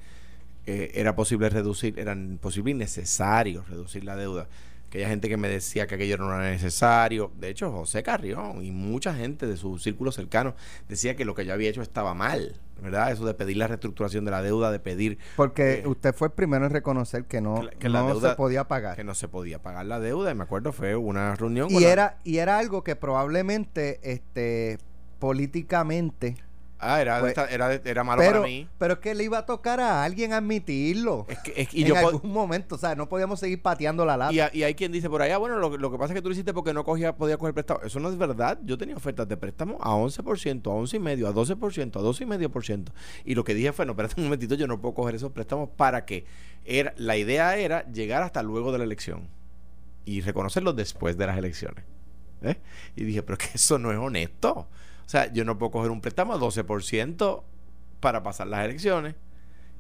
eh, 0.66 0.92
era 0.95 1.14
posible 1.16 1.49
reducir, 1.49 1.99
era 1.99 2.16
posible 2.40 2.71
y 2.73 2.75
necesario 2.75 3.64
reducir 3.68 4.04
la 4.04 4.16
deuda. 4.16 4.47
Aquella 4.88 5.09
gente 5.09 5.28
que 5.28 5.37
me 5.37 5.49
decía 5.49 5.87
que 5.87 5.97
aquello 5.97 6.16
no 6.16 6.33
era 6.35 6.50
necesario. 6.50 7.30
De 7.38 7.50
hecho, 7.50 7.71
José 7.71 8.02
Carrión 8.02 8.64
y 8.64 8.71
mucha 8.71 9.14
gente 9.14 9.47
de 9.47 9.57
su 9.59 9.78
círculo 9.78 10.12
cercano 10.12 10.54
decía 10.88 11.14
que 11.14 11.26
lo 11.26 11.35
que 11.35 11.45
yo 11.45 11.52
había 11.52 11.68
hecho 11.68 11.83
estaba 11.83 12.14
mal, 12.14 12.59
¿verdad? 12.83 13.12
Eso 13.12 13.26
de 13.26 13.35
pedir 13.35 13.59
la 13.59 13.66
reestructuración 13.66 14.25
de 14.25 14.30
la 14.30 14.40
deuda, 14.40 14.73
de 14.73 14.78
pedir 14.80 15.18
Porque 15.37 15.80
Eh, 15.80 15.87
usted 15.87 16.14
fue 16.14 16.28
el 16.28 16.33
primero 16.33 16.64
en 16.64 16.71
reconocer 16.73 17.25
que 17.25 17.42
no, 17.42 17.68
que 17.78 17.90
la- 17.90 18.02
deuda- 18.02 18.30
se 18.30 18.37
podía 18.37 18.66
pagar. 18.66 18.97
que 18.97 19.04
no 19.04 19.14
se 19.14 19.28
podía 19.28 19.61
pagar 19.61 19.85
la 19.85 20.00
deuda. 20.00 20.30
Y 20.30 20.35
me 20.35 20.45
acuerdo, 20.45 20.73
fue 20.73 20.97
una 20.97 21.35
reunión. 21.37 21.68
y 21.71 21.80
la- 21.80 21.88
era 21.90 22.18
y 22.25 22.38
era 22.38 22.59
algo 22.59 22.83
que 22.83 22.97
probablemente 22.97 24.00
este 24.02 24.78
políticamente 25.18 26.37
Ah, 26.81 27.01
era, 27.01 27.19
pues, 27.21 27.35
era, 27.51 27.73
era 27.75 28.05
malo 28.05 28.21
pero 28.23 28.33
para 28.41 28.45
mí. 28.47 28.69
pero 28.79 28.95
es 28.95 28.99
que 29.01 29.13
le 29.15 29.25
iba 29.25 29.39
a 29.39 29.47
tocar 29.47 29.81
a 29.81 30.05
alguien 30.05 30.33
admitirlo 30.33 31.27
Es 31.29 31.39
que, 31.41 31.53
es 31.57 31.69
que- 31.69 31.79
y 31.79 31.83
en 31.83 31.89
yo 31.89 31.97
algún 31.97 32.31
momento 32.33 32.77
o 32.77 32.79
sea 32.79 32.95
no 32.95 33.09
podíamos 33.09 33.41
seguir 33.41 33.61
pateando 33.61 34.05
la 34.05 34.17
lata 34.17 34.33
Y, 34.33 34.39
a- 34.39 34.51
y 34.55 34.63
hay 34.63 34.75
quien 34.75 34.93
dice 34.93 35.11
por 35.11 35.21
allá, 35.21 35.39
bueno, 35.39 35.59
lo, 35.59 35.77
lo 35.77 35.91
que 35.91 35.99
pasa 35.99 36.13
es 36.13 36.19
que 36.19 36.23
tú 36.23 36.29
lo 36.29 36.35
hiciste 36.35 36.55
porque 36.55 36.73
no 36.73 36.85
cogía, 36.85 37.17
podía 37.17 37.37
coger 37.37 37.53
prestado. 37.55 37.81
Eso 37.83 37.99
no 37.99 38.09
es 38.09 38.17
verdad. 38.17 38.59
Yo 38.63 38.79
tenía 38.79 38.95
ofertas 38.97 39.27
de 39.29 39.37
préstamo 39.37 39.77
a 39.81 39.91
11%, 39.97 40.71
a 40.71 40.75
11,5%, 40.75 41.27
a 41.27 41.33
12%, 41.33 41.97
a 41.97 42.03
12,5%. 42.03 42.93
Y 43.25 43.35
lo 43.35 43.43
que 43.43 43.55
dije 43.55 43.73
fue, 43.73 43.85
no, 43.85 43.93
espérate 43.93 44.15
un 44.19 44.25
momentito, 44.25 44.55
yo 44.55 44.67
no 44.69 44.81
puedo 44.81 44.95
coger 44.95 45.17
esos 45.17 45.33
préstamos 45.33 45.71
para 45.77 46.05
que 46.05 46.27
era, 46.65 46.95
la 46.97 47.17
idea 47.17 47.57
era 47.57 47.91
llegar 47.91 48.23
hasta 48.23 48.43
luego 48.43 48.71
de 48.73 48.79
la 48.79 48.85
elección 48.85 49.27
y 50.05 50.21
reconocerlos 50.21 50.77
después 50.77 51.17
de 51.19 51.27
las 51.27 51.37
elecciones. 51.39 51.85
¿eh? 52.43 52.57
Y 52.95 53.03
dije, 53.05 53.23
pero 53.25 53.37
que 53.37 53.49
eso 53.55 53.79
no 53.81 53.91
es 53.91 53.99
honesto. 53.99 54.69
O 55.09 55.11
sea, 55.11 55.33
yo 55.33 55.43
no 55.47 55.57
puedo 55.57 55.71
coger 55.71 55.91
un 55.91 56.03
préstamo 56.03 56.35
a 56.35 56.38
12% 56.38 57.43
para 57.99 58.23
pasar 58.23 58.47
las 58.47 58.62
elecciones. 58.67 59.15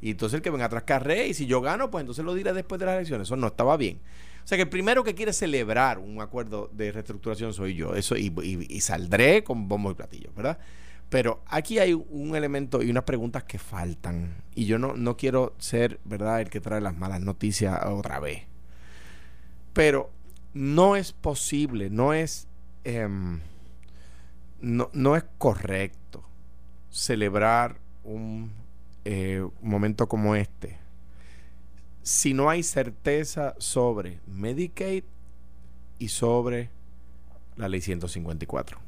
Y 0.00 0.12
entonces 0.12 0.38
el 0.38 0.42
que 0.42 0.48
venga 0.48 0.64
atrás 0.64 0.84
carré 0.84 1.28
y 1.28 1.34
si 1.34 1.44
yo 1.44 1.60
gano, 1.60 1.90
pues 1.90 2.00
entonces 2.00 2.24
lo 2.24 2.32
diré 2.32 2.54
después 2.54 2.78
de 2.78 2.86
las 2.86 2.94
elecciones. 2.94 3.28
Eso 3.28 3.36
no 3.36 3.48
estaba 3.48 3.76
bien. 3.76 4.00
O 4.42 4.48
sea 4.48 4.56
que 4.56 4.62
el 4.62 4.70
primero 4.70 5.04
que 5.04 5.14
quiere 5.14 5.34
celebrar 5.34 5.98
un 5.98 6.22
acuerdo 6.22 6.70
de 6.72 6.92
reestructuración 6.92 7.52
soy 7.52 7.74
yo. 7.74 7.94
Eso 7.94 8.16
y, 8.16 8.32
y 8.42 8.80
saldré 8.80 9.44
con 9.44 9.68
bombo 9.68 9.90
y 9.90 9.94
platillo, 9.94 10.30
¿verdad? 10.34 10.58
Pero 11.10 11.42
aquí 11.46 11.78
hay 11.78 11.92
un 11.92 12.34
elemento 12.34 12.82
y 12.82 12.90
unas 12.90 13.04
preguntas 13.04 13.44
que 13.44 13.58
faltan. 13.58 14.42
Y 14.54 14.64
yo 14.64 14.78
no, 14.78 14.94
no 14.94 15.18
quiero 15.18 15.54
ser, 15.58 16.00
¿verdad?, 16.04 16.40
el 16.40 16.48
que 16.48 16.62
trae 16.62 16.80
las 16.80 16.96
malas 16.96 17.20
noticias 17.20 17.78
otra 17.84 18.18
vez. 18.18 18.44
Pero 19.74 20.10
no 20.54 20.96
es 20.96 21.12
posible, 21.12 21.90
no 21.90 22.12
es, 22.14 22.48
em, 22.84 23.40
no, 24.60 24.90
no, 24.92 25.16
es 25.16 25.24
correcto 25.38 26.24
celebrar 26.90 27.78
un, 28.04 28.52
eh, 29.04 29.46
un 29.60 29.70
momento 29.70 30.08
como 30.08 30.34
este 30.34 30.78
si 32.08 32.32
no 32.32 32.48
hay 32.48 32.62
certeza 32.62 33.54
sobre 33.58 34.18
Medicaid 34.26 35.04
y 35.98 36.08
sobre 36.08 36.70
la 37.56 37.68
ley 37.68 37.82
154. 37.82 38.78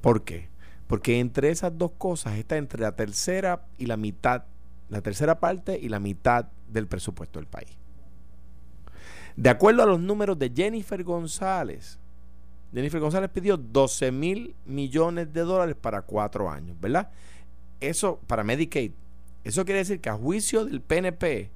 ¿Por 0.00 0.24
qué? 0.24 0.48
Porque 0.88 1.20
entre 1.20 1.50
esas 1.50 1.78
dos 1.78 1.92
cosas 1.96 2.34
está 2.38 2.56
entre 2.56 2.80
la 2.80 2.96
tercera 2.96 3.66
y 3.78 3.86
la 3.86 3.96
mitad, 3.96 4.46
la 4.88 5.00
tercera 5.00 5.38
parte 5.38 5.78
y 5.80 5.88
la 5.90 6.00
mitad 6.00 6.46
del 6.68 6.88
presupuesto 6.88 7.38
del 7.38 7.46
país. 7.46 7.70
De 9.36 9.48
acuerdo 9.48 9.84
a 9.84 9.86
los 9.86 10.00
números 10.00 10.36
de 10.36 10.50
Jennifer 10.52 11.04
González, 11.04 12.00
Jennifer 12.72 13.00
González 13.00 13.30
pidió 13.30 13.56
12 13.56 14.12
mil 14.12 14.54
millones 14.64 15.32
de 15.32 15.40
dólares 15.40 15.76
para 15.80 16.02
cuatro 16.02 16.50
años, 16.50 16.76
¿verdad? 16.80 17.10
Eso 17.80 18.20
para 18.26 18.44
Medicaid. 18.44 18.92
Eso 19.42 19.64
quiere 19.64 19.78
decir 19.78 20.00
que 20.00 20.10
a 20.10 20.14
juicio 20.14 20.64
del 20.64 20.80
PNP, 20.80 21.50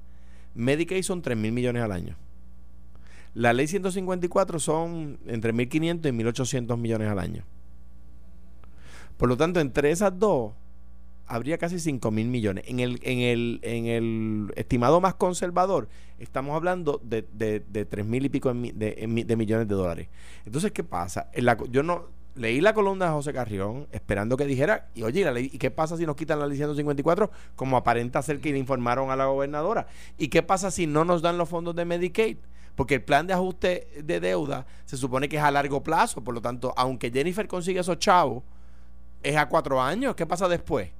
Medicaid 0.55 1.03
son 1.03 1.21
3 1.21 1.37
mil 1.37 1.51
millones 1.51 1.83
al 1.83 1.91
año. 1.91 2.17
La 3.33 3.53
ley 3.53 3.67
154 3.67 4.59
son 4.59 5.19
entre 5.27 5.53
1.500 5.53 6.07
y 6.07 6.23
1.800 6.23 6.77
millones 6.77 7.09
al 7.09 7.19
año. 7.19 7.43
Por 9.17 9.29
lo 9.29 9.37
tanto, 9.37 9.59
entre 9.59 9.91
esas 9.91 10.17
dos, 10.17 10.53
habría 11.27 11.57
casi 11.57 11.79
5 11.79 12.11
mil 12.11 12.27
millones. 12.27 12.65
En 12.67 12.79
el, 12.79 12.99
en, 13.03 13.19
el, 13.19 13.59
en 13.63 13.85
el 13.87 14.53
estimado 14.55 15.01
más 15.01 15.15
conservador, 15.15 15.87
estamos 16.19 16.55
hablando 16.55 17.01
de, 17.03 17.27
de, 17.33 17.61
de 17.61 17.85
3 17.85 18.05
mil 18.05 18.25
y 18.25 18.29
pico 18.29 18.53
de, 18.53 19.35
millones 19.37 19.67
de 19.67 19.75
dólares. 19.75 20.07
Entonces, 20.45 20.71
¿qué 20.71 20.83
pasa? 20.83 21.29
yo 21.69 21.83
no 21.83 22.07
leí 22.35 22.59
la 22.61 22.73
columna 22.73 23.05
de 23.05 23.11
José 23.11 23.33
Carrión 23.33 23.87
esperando 23.91 24.37
que 24.37 24.45
dijera, 24.45 24.89
y 24.93 25.03
oye, 25.03 25.25
¿y 25.41 25.57
qué 25.57 25.71
pasa 25.71 25.97
si 25.97 26.05
nos 26.05 26.15
quitan 26.15 26.39
la 26.39 26.47
ley 26.47 26.57
154? 26.57 27.31
Como 27.55 27.77
aparenta 27.77 28.21
ser 28.21 28.39
que 28.39 28.51
le 28.51 28.59
informaron 28.59 29.09
a 29.09 29.15
la 29.15 29.25
gobernadora. 29.25 29.87
¿Y 30.17 30.27
qué 30.27 30.43
pasa 30.43 30.69
si 30.69 30.85
no 30.85 31.05
nos 31.05 31.21
dan 31.21 31.37
los 31.37 31.49
fondos 31.49 31.75
de 31.75 31.85
Medicaid? 31.85 32.37
Porque 32.75 32.95
el 32.95 33.03
plan 33.03 33.25
de 33.25 33.33
ajuste 33.33 33.87
de 34.03 34.19
deuda 34.19 34.65
se 34.83 34.97
supone 34.97 35.29
que 35.29 35.37
es 35.37 35.43
a 35.43 35.49
largo 35.49 35.81
plazo, 35.81 36.21
por 36.21 36.33
lo 36.33 36.41
tanto, 36.41 36.73
aunque 36.75 37.09
Jennifer 37.09 37.47
consiga 37.47 37.79
esos 37.79 37.97
chavos, 37.99 38.43
es 39.23 39.37
a 39.37 39.47
cuatro 39.47 39.81
años. 39.81 40.13
¿Qué 40.15 40.25
pasa 40.25 40.49
después? 40.49 40.91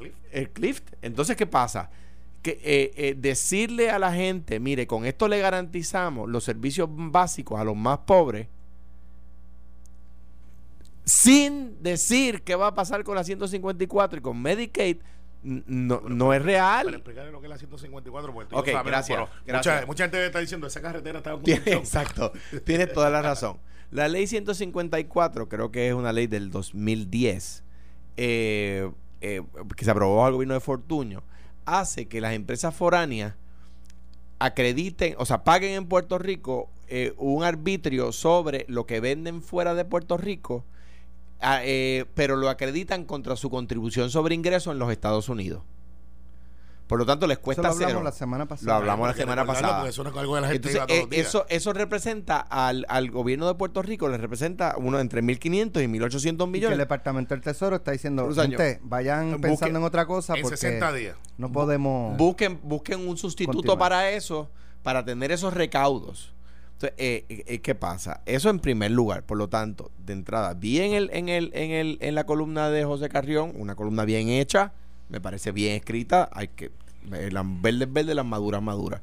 El 0.00 0.10
cliff. 0.10 0.14
El 0.32 0.50
cliff. 0.50 0.80
Entonces, 1.02 1.36
¿qué 1.36 1.46
pasa? 1.46 1.90
Que 2.42 2.58
eh, 2.62 2.92
eh, 2.96 3.14
decirle 3.16 3.90
a 3.90 3.98
la 3.98 4.12
gente, 4.12 4.58
mire, 4.60 4.86
con 4.86 5.04
esto 5.04 5.28
le 5.28 5.38
garantizamos 5.38 6.28
los 6.28 6.44
servicios 6.44 6.88
básicos 6.90 7.60
a 7.60 7.64
los 7.64 7.76
más 7.76 7.98
pobres, 7.98 8.48
sin 11.04 11.82
decir 11.82 12.42
qué 12.42 12.54
va 12.54 12.68
a 12.68 12.74
pasar 12.74 13.04
con 13.04 13.16
la 13.16 13.24
154 13.24 14.18
y 14.18 14.22
con 14.22 14.40
Medicaid, 14.40 14.98
no, 15.42 16.02
no 16.06 16.32
es 16.34 16.42
real. 16.42 16.84
Para 16.84 16.96
explicarle 16.96 17.32
lo 17.32 17.40
que 17.40 17.46
es 17.46 17.50
la 17.50 17.58
154, 17.58 18.32
porque 18.32 18.54
ok, 18.54 18.66
gracias, 18.84 19.28
gracias. 19.46 19.86
Mucha, 19.86 20.04
gente 20.04 20.26
está 20.26 20.38
diciendo 20.38 20.66
esa 20.66 20.82
carretera 20.82 21.18
está 21.18 21.32
en 21.32 21.42
Exacto, 21.48 22.32
tienes 22.64 22.92
toda 22.92 23.10
la 23.10 23.22
razón. 23.22 23.58
La 23.90 24.08
ley 24.08 24.26
154, 24.26 25.48
creo 25.48 25.72
que 25.72 25.88
es 25.88 25.94
una 25.94 26.12
ley 26.12 26.26
del 26.26 26.50
2010, 26.50 27.64
eh, 28.16 28.90
eh, 29.20 29.42
que 29.76 29.84
se 29.84 29.90
aprobó 29.90 30.24
al 30.24 30.32
gobierno 30.32 30.54
de 30.54 30.60
Fortuño, 30.60 31.22
hace 31.64 32.08
que 32.08 32.20
las 32.20 32.34
empresas 32.34 32.74
foráneas 32.74 33.34
acrediten, 34.38 35.14
o 35.18 35.26
sea, 35.26 35.44
paguen 35.44 35.72
en 35.72 35.86
Puerto 35.86 36.18
Rico 36.18 36.70
eh, 36.88 37.14
un 37.18 37.44
arbitrio 37.44 38.12
sobre 38.12 38.64
lo 38.68 38.86
que 38.86 39.00
venden 39.00 39.42
fuera 39.42 39.74
de 39.74 39.84
Puerto 39.84 40.16
Rico, 40.16 40.64
ah, 41.40 41.60
pero 42.14 42.36
lo 42.36 42.48
acreditan 42.48 43.04
contra 43.04 43.36
su 43.36 43.50
contribución 43.50 44.10
sobre 44.10 44.34
ingresos 44.34 44.72
en 44.72 44.78
los 44.78 44.90
Estados 44.90 45.28
Unidos. 45.28 45.62
Por 46.90 46.98
lo 46.98 47.06
tanto, 47.06 47.28
les 47.28 47.38
cuesta 47.38 47.68
eso 47.68 47.78
lo 47.78 47.84
hablamos 47.84 48.02
la 48.02 48.10
semana 48.10 48.46
pasada. 48.46 48.66
Lo 48.66 48.74
hablamos 48.74 49.06
la 49.06 49.14
semana 49.14 49.46
pasada. 49.46 49.88
Eso, 49.88 50.84
eso, 51.12 51.46
eso 51.48 51.72
representa 51.72 52.40
al, 52.40 52.84
al, 52.88 53.12
gobierno 53.12 53.46
de 53.46 53.54
Puerto 53.54 53.80
Rico, 53.80 54.08
le 54.08 54.18
representa 54.18 54.74
uno 54.76 54.98
entre 54.98 55.22
1.500 55.22 55.84
y 55.84 55.86
1.800 55.86 56.48
millones. 56.48 56.72
el 56.72 56.78
Departamento 56.78 57.32
del 57.32 57.42
Tesoro 57.44 57.76
está 57.76 57.92
diciendo, 57.92 58.34
gente, 58.34 58.80
vayan 58.82 59.40
pensando 59.40 59.78
en 59.78 59.84
otra 59.84 60.04
cosa 60.04 60.34
porque 60.34 60.56
60 60.56 60.92
días. 60.94 61.16
no 61.38 61.52
podemos... 61.52 62.16
Busquen, 62.16 62.58
busquen 62.64 63.08
un 63.08 63.16
sustituto 63.16 63.78
para 63.78 64.10
eso, 64.10 64.50
para 64.82 65.04
tener 65.04 65.30
esos 65.30 65.54
recaudos. 65.54 66.34
Entonces, 66.72 66.94
eh, 66.98 67.24
eh, 67.28 67.60
¿qué 67.60 67.76
pasa? 67.76 68.20
Eso 68.26 68.50
en 68.50 68.58
primer 68.58 68.90
lugar. 68.90 69.22
Por 69.22 69.38
lo 69.38 69.48
tanto, 69.48 69.92
de 70.04 70.12
entrada, 70.12 70.54
vi 70.54 70.80
en, 70.80 70.94
el, 70.94 71.08
en, 71.12 71.28
el, 71.28 71.52
en, 71.54 71.70
el, 71.70 71.98
en 72.00 72.16
la 72.16 72.24
columna 72.24 72.68
de 72.68 72.84
José 72.84 73.08
Carrión, 73.08 73.52
una 73.54 73.76
columna 73.76 74.04
bien 74.04 74.28
hecha, 74.28 74.72
me 75.10 75.20
parece 75.20 75.52
bien 75.52 75.74
escrita, 75.74 76.28
hay 76.32 76.48
que 76.48 76.70
las 77.08 77.44
verdes 77.62 77.92
verdes, 77.92 78.14
las 78.14 78.24
maduras 78.24 78.62
maduras. 78.62 79.00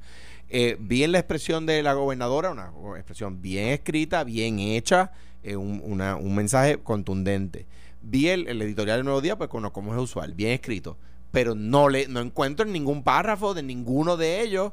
Eh, 0.50 0.78
bien 0.80 1.12
la 1.12 1.20
expresión 1.20 1.66
de 1.66 1.84
la 1.84 1.94
gobernadora, 1.94 2.52
una 2.52 2.72
expresión 2.96 3.42
bien 3.42 3.70
escrita, 3.70 4.24
bien 4.24 4.60
hecha, 4.60 5.12
eh, 5.44 5.56
un, 5.56 5.82
un, 5.84 6.36
mensaje 6.36 6.78
contundente. 6.78 7.66
Vi 8.02 8.30
el, 8.30 8.62
editorial 8.62 9.00
del 9.00 9.06
Nuevo 9.06 9.22
Día, 9.22 9.38
pues 9.38 9.50
como, 9.50 9.74
como 9.74 9.94
es 9.94 10.00
usual, 10.00 10.34
bien 10.34 10.52
escrito, 10.52 10.98
pero 11.32 11.54
no 11.54 11.90
le 11.90 12.08
no 12.08 12.22
encuentro 12.22 12.66
en 12.66 12.72
ningún 12.72 13.04
párrafo 13.04 13.54
de 13.54 13.64
ninguno 13.64 14.16
de 14.16 14.42
ellos. 14.42 14.72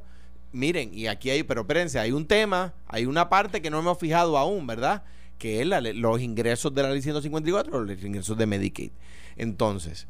Miren, 0.52 0.94
y 0.94 1.08
aquí 1.08 1.30
hay, 1.30 1.42
pero 1.42 1.62
espérense, 1.62 1.98
hay 1.98 2.12
un 2.12 2.26
tema, 2.26 2.74
hay 2.86 3.06
una 3.06 3.28
parte 3.28 3.60
que 3.60 3.70
no 3.70 3.80
hemos 3.80 3.98
fijado 3.98 4.38
aún, 4.38 4.68
¿verdad? 4.68 5.02
Que 5.38 5.60
es 5.60 5.66
los 5.66 6.20
ingresos 6.20 6.72
de 6.72 6.82
la 6.84 6.90
ley 6.90 7.02
154, 7.02 7.80
los 7.80 8.04
ingresos 8.04 8.38
de 8.38 8.46
Medicaid. 8.46 8.92
Entonces, 9.36 10.06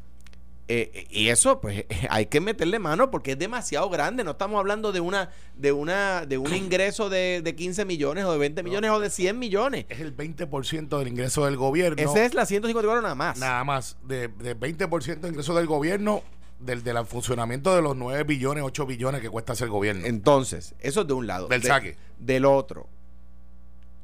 eh, 0.67 1.05
y 1.11 1.29
eso, 1.29 1.61
pues, 1.61 1.85
hay 2.09 2.25
que 2.25 2.41
meterle 2.41 2.79
mano 2.79 3.11
porque 3.11 3.33
es 3.33 3.39
demasiado 3.39 3.89
grande. 3.89 4.23
No 4.23 4.31
estamos 4.31 4.59
hablando 4.59 4.91
de 4.91 4.99
una, 4.99 5.29
de 5.55 5.71
una, 5.71 6.25
de 6.25 6.37
un 6.37 6.53
ingreso 6.53 7.09
de, 7.09 7.41
de 7.43 7.55
15 7.55 7.85
millones 7.85 8.25
o 8.25 8.31
de 8.31 8.37
20 8.39 8.63
millones 8.63 8.91
o 8.91 8.99
de 8.99 9.09
100 9.09 9.37
millones. 9.37 9.85
Es 9.89 9.99
el 9.99 10.15
20% 10.15 10.97
del 10.97 11.07
ingreso 11.07 11.45
del 11.45 11.57
gobierno. 11.57 12.01
Ese 12.01 12.25
es 12.25 12.33
la 12.33 12.45
154 12.45 13.01
nada 13.01 13.15
más. 13.15 13.37
Nada 13.37 13.63
más. 13.63 13.97
De, 14.03 14.27
de 14.27 14.57
20% 14.57 15.19
de 15.19 15.29
ingreso 15.29 15.55
del 15.55 15.67
gobierno 15.67 16.23
del, 16.59 16.83
del 16.83 17.05
funcionamiento 17.05 17.75
de 17.75 17.81
los 17.81 17.95
9 17.95 18.23
billones, 18.23 18.63
8 18.63 18.85
billones 18.85 19.21
que 19.21 19.29
cuesta 19.29 19.53
hacer 19.53 19.69
gobierno. 19.69 20.05
Entonces, 20.05 20.73
eso 20.79 21.01
es 21.01 21.07
de 21.07 21.13
un 21.13 21.27
lado. 21.27 21.47
Del 21.47 21.61
saque. 21.61 21.95
Del 22.19 22.45
otro. 22.45 22.87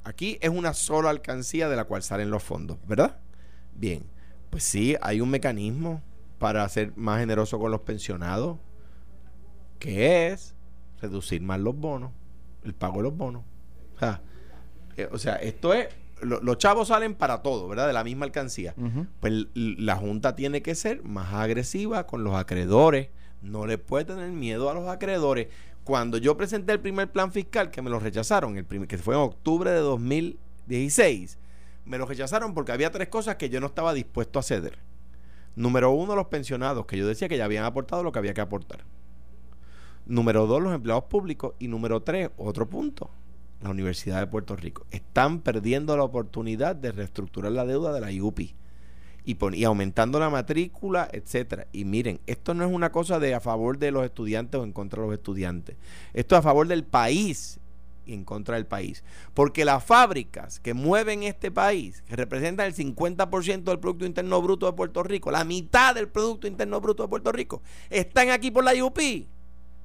Aquí 0.03 0.37
es 0.41 0.49
una 0.49 0.73
sola 0.73 1.09
alcancía 1.09 1.69
de 1.69 1.75
la 1.75 1.85
cual 1.85 2.03
salen 2.03 2.29
los 2.29 2.43
fondos, 2.43 2.77
¿verdad? 2.87 3.17
Bien. 3.73 4.03
Pues 4.49 4.63
sí, 4.63 4.95
hay 5.01 5.21
un 5.21 5.29
mecanismo 5.29 6.01
para 6.41 6.67
ser 6.69 6.91
más 6.97 7.19
generoso 7.19 7.59
con 7.59 7.69
los 7.69 7.81
pensionados, 7.81 8.57
que 9.77 10.25
es 10.25 10.55
reducir 10.99 11.39
más 11.43 11.59
los 11.59 11.77
bonos, 11.77 12.13
el 12.63 12.73
pago 12.73 12.97
de 12.97 13.03
los 13.03 13.15
bonos. 13.15 13.43
O 13.95 13.99
sea, 15.19 15.35
eh, 15.35 15.47
esto 15.47 15.71
es, 15.75 15.89
los 16.21 16.57
chavos 16.57 16.87
salen 16.87 17.13
para 17.13 17.43
todo, 17.43 17.67
¿verdad? 17.67 17.85
De 17.85 17.93
la 17.93 18.03
misma 18.03 18.25
alcancía. 18.25 18.73
Pues 19.19 19.45
la 19.53 19.95
Junta 19.97 20.35
tiene 20.35 20.63
que 20.63 20.73
ser 20.73 21.03
más 21.03 21.31
agresiva 21.31 22.07
con 22.07 22.23
los 22.23 22.33
acreedores. 22.33 23.09
No 23.43 23.67
le 23.67 23.77
puede 23.77 24.05
tener 24.05 24.31
miedo 24.31 24.67
a 24.71 24.73
los 24.73 24.89
acreedores. 24.89 25.47
Cuando 25.83 26.17
yo 26.17 26.37
presenté 26.37 26.73
el 26.73 26.79
primer 26.79 27.11
plan 27.11 27.31
fiscal, 27.31 27.69
que 27.69 27.83
me 27.83 27.91
lo 27.91 27.99
rechazaron, 27.99 28.57
el 28.57 28.65
primer, 28.65 28.87
que 28.87 28.97
fue 28.97 29.13
en 29.13 29.21
octubre 29.21 29.69
de 29.69 29.79
2016, 29.79 31.37
me 31.85 31.99
lo 31.99 32.07
rechazaron 32.07 32.55
porque 32.55 32.71
había 32.71 32.89
tres 32.89 33.09
cosas 33.09 33.35
que 33.35 33.51
yo 33.51 33.59
no 33.59 33.67
estaba 33.67 33.93
dispuesto 33.93 34.39
a 34.39 34.43
ceder. 34.43 34.79
Número 35.55 35.91
uno, 35.91 36.15
los 36.15 36.27
pensionados, 36.27 36.85
que 36.85 36.97
yo 36.97 37.07
decía 37.07 37.27
que 37.27 37.37
ya 37.37 37.45
habían 37.45 37.65
aportado 37.65 38.03
lo 38.03 38.11
que 38.11 38.19
había 38.19 38.33
que 38.33 38.41
aportar. 38.41 38.85
Número 40.05 40.47
dos, 40.47 40.61
los 40.61 40.73
empleados 40.73 41.05
públicos. 41.05 41.53
Y 41.59 41.67
número 41.67 42.01
tres, 42.01 42.29
otro 42.37 42.67
punto, 42.69 43.09
la 43.61 43.69
Universidad 43.69 44.19
de 44.19 44.27
Puerto 44.27 44.55
Rico. 44.55 44.85
Están 44.91 45.39
perdiendo 45.39 45.95
la 45.95 46.03
oportunidad 46.03 46.75
de 46.75 46.91
reestructurar 46.91 47.51
la 47.51 47.65
deuda 47.65 47.93
de 47.93 48.01
la 48.01 48.11
IUPI. 48.11 48.55
Y, 49.23 49.37
y, 49.55 49.63
aumentando 49.65 50.19
la 50.19 50.31
matrícula, 50.31 51.07
etcétera. 51.11 51.67
Y 51.71 51.85
miren, 51.85 52.19
esto 52.25 52.55
no 52.55 52.65
es 52.65 52.71
una 52.71 52.91
cosa 52.91 53.19
de 53.19 53.35
a 53.35 53.39
favor 53.39 53.77
de 53.77 53.91
los 53.91 54.03
estudiantes 54.03 54.59
o 54.59 54.63
en 54.63 54.73
contra 54.73 55.01
de 55.01 55.07
los 55.09 55.13
estudiantes. 55.13 55.77
Esto 56.13 56.35
es 56.35 56.39
a 56.39 56.41
favor 56.41 56.67
del 56.67 56.83
país 56.83 57.60
en 58.11 58.25
contra 58.25 58.55
del 58.55 58.65
país. 58.65 59.03
Porque 59.33 59.65
las 59.65 59.83
fábricas 59.83 60.59
que 60.59 60.73
mueven 60.73 61.23
este 61.23 61.51
país, 61.51 62.03
que 62.03 62.15
representan 62.15 62.67
el 62.67 62.75
50% 62.75 63.63
del 63.63 63.79
Producto 63.79 64.05
Interno 64.05 64.41
Bruto 64.41 64.65
de 64.65 64.73
Puerto 64.73 65.03
Rico, 65.03 65.31
la 65.31 65.43
mitad 65.43 65.95
del 65.95 66.07
Producto 66.07 66.47
Interno 66.47 66.79
Bruto 66.81 67.03
de 67.03 67.09
Puerto 67.09 67.31
Rico, 67.31 67.61
están 67.89 68.29
aquí 68.29 68.51
por 68.51 68.63
la 68.63 68.75
IUP. 68.75 68.99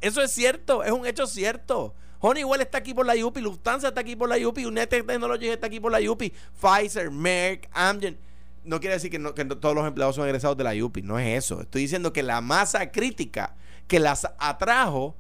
Eso 0.01 0.23
es 0.23 0.31
cierto, 0.31 0.85
es 0.85 0.93
un 0.93 1.07
hecho 1.07 1.27
cierto. 1.27 1.95
Honeywell 2.21 2.61
está 2.61 2.79
aquí 2.79 2.95
por 2.95 3.07
la 3.07 3.15
UPI, 3.15 3.41
Lufthansa 3.41 3.89
está 3.89 4.01
aquí 4.01 4.17
por 4.17 4.29
la 4.29 4.37
UPI, 4.37 4.67
United 4.67 5.05
Technologies 5.05 5.53
está 5.53 5.67
aquí 5.67 5.81
por 5.81 5.93
la 5.93 6.11
UPI, 6.11 6.33
Pfizer, 6.61 7.11
Merck, 7.11 7.69
Amgen. 7.73 8.19
No 8.65 8.81
quiere 8.81 8.95
decir 8.95 9.11
que, 9.11 9.45
todos 9.45 9.75
los 9.75 9.87
empleados 9.87 10.17
son 10.17 10.27
egresados 10.27 10.57
de 10.57 10.65
la 10.65 10.73
UPI, 10.75 11.03
no 11.03 11.19
es 11.19 11.45
eso. 11.45 11.61
Estoy 11.61 11.83
diciendo 11.83 12.13
que 12.13 12.23
la 12.23 12.41
masa 12.41 12.91
crítica 12.91 13.55
que 13.87 14.01
las 14.01 14.27
atrajo 14.39 15.17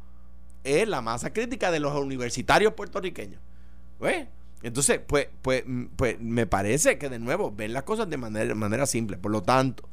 es 0.67 0.89
la 0.89 1.01
masa 1.01 1.33
crítica 1.33 1.71
de 1.71 1.81
los 1.81 1.95
universitarios 1.95 2.75
puertorriqueños. 2.75 3.41
¿Ves? 4.01 4.27
Entonces, 4.63 5.01
pues, 5.07 5.29
pues, 5.43 5.63
mm, 5.67 5.85
pues 5.97 6.19
me 6.21 6.47
parece 6.47 6.99
que 6.99 7.09
de 7.09 7.19
nuevo 7.19 7.53
ven 7.55 7.73
las 7.73 7.85
cosas 7.85 8.09
de 8.11 8.17
manera, 8.17 8.55
manera 8.55 8.87
simple. 8.87 9.17
Por 9.17 9.31
lo 9.33 9.43
tanto, 9.43 9.89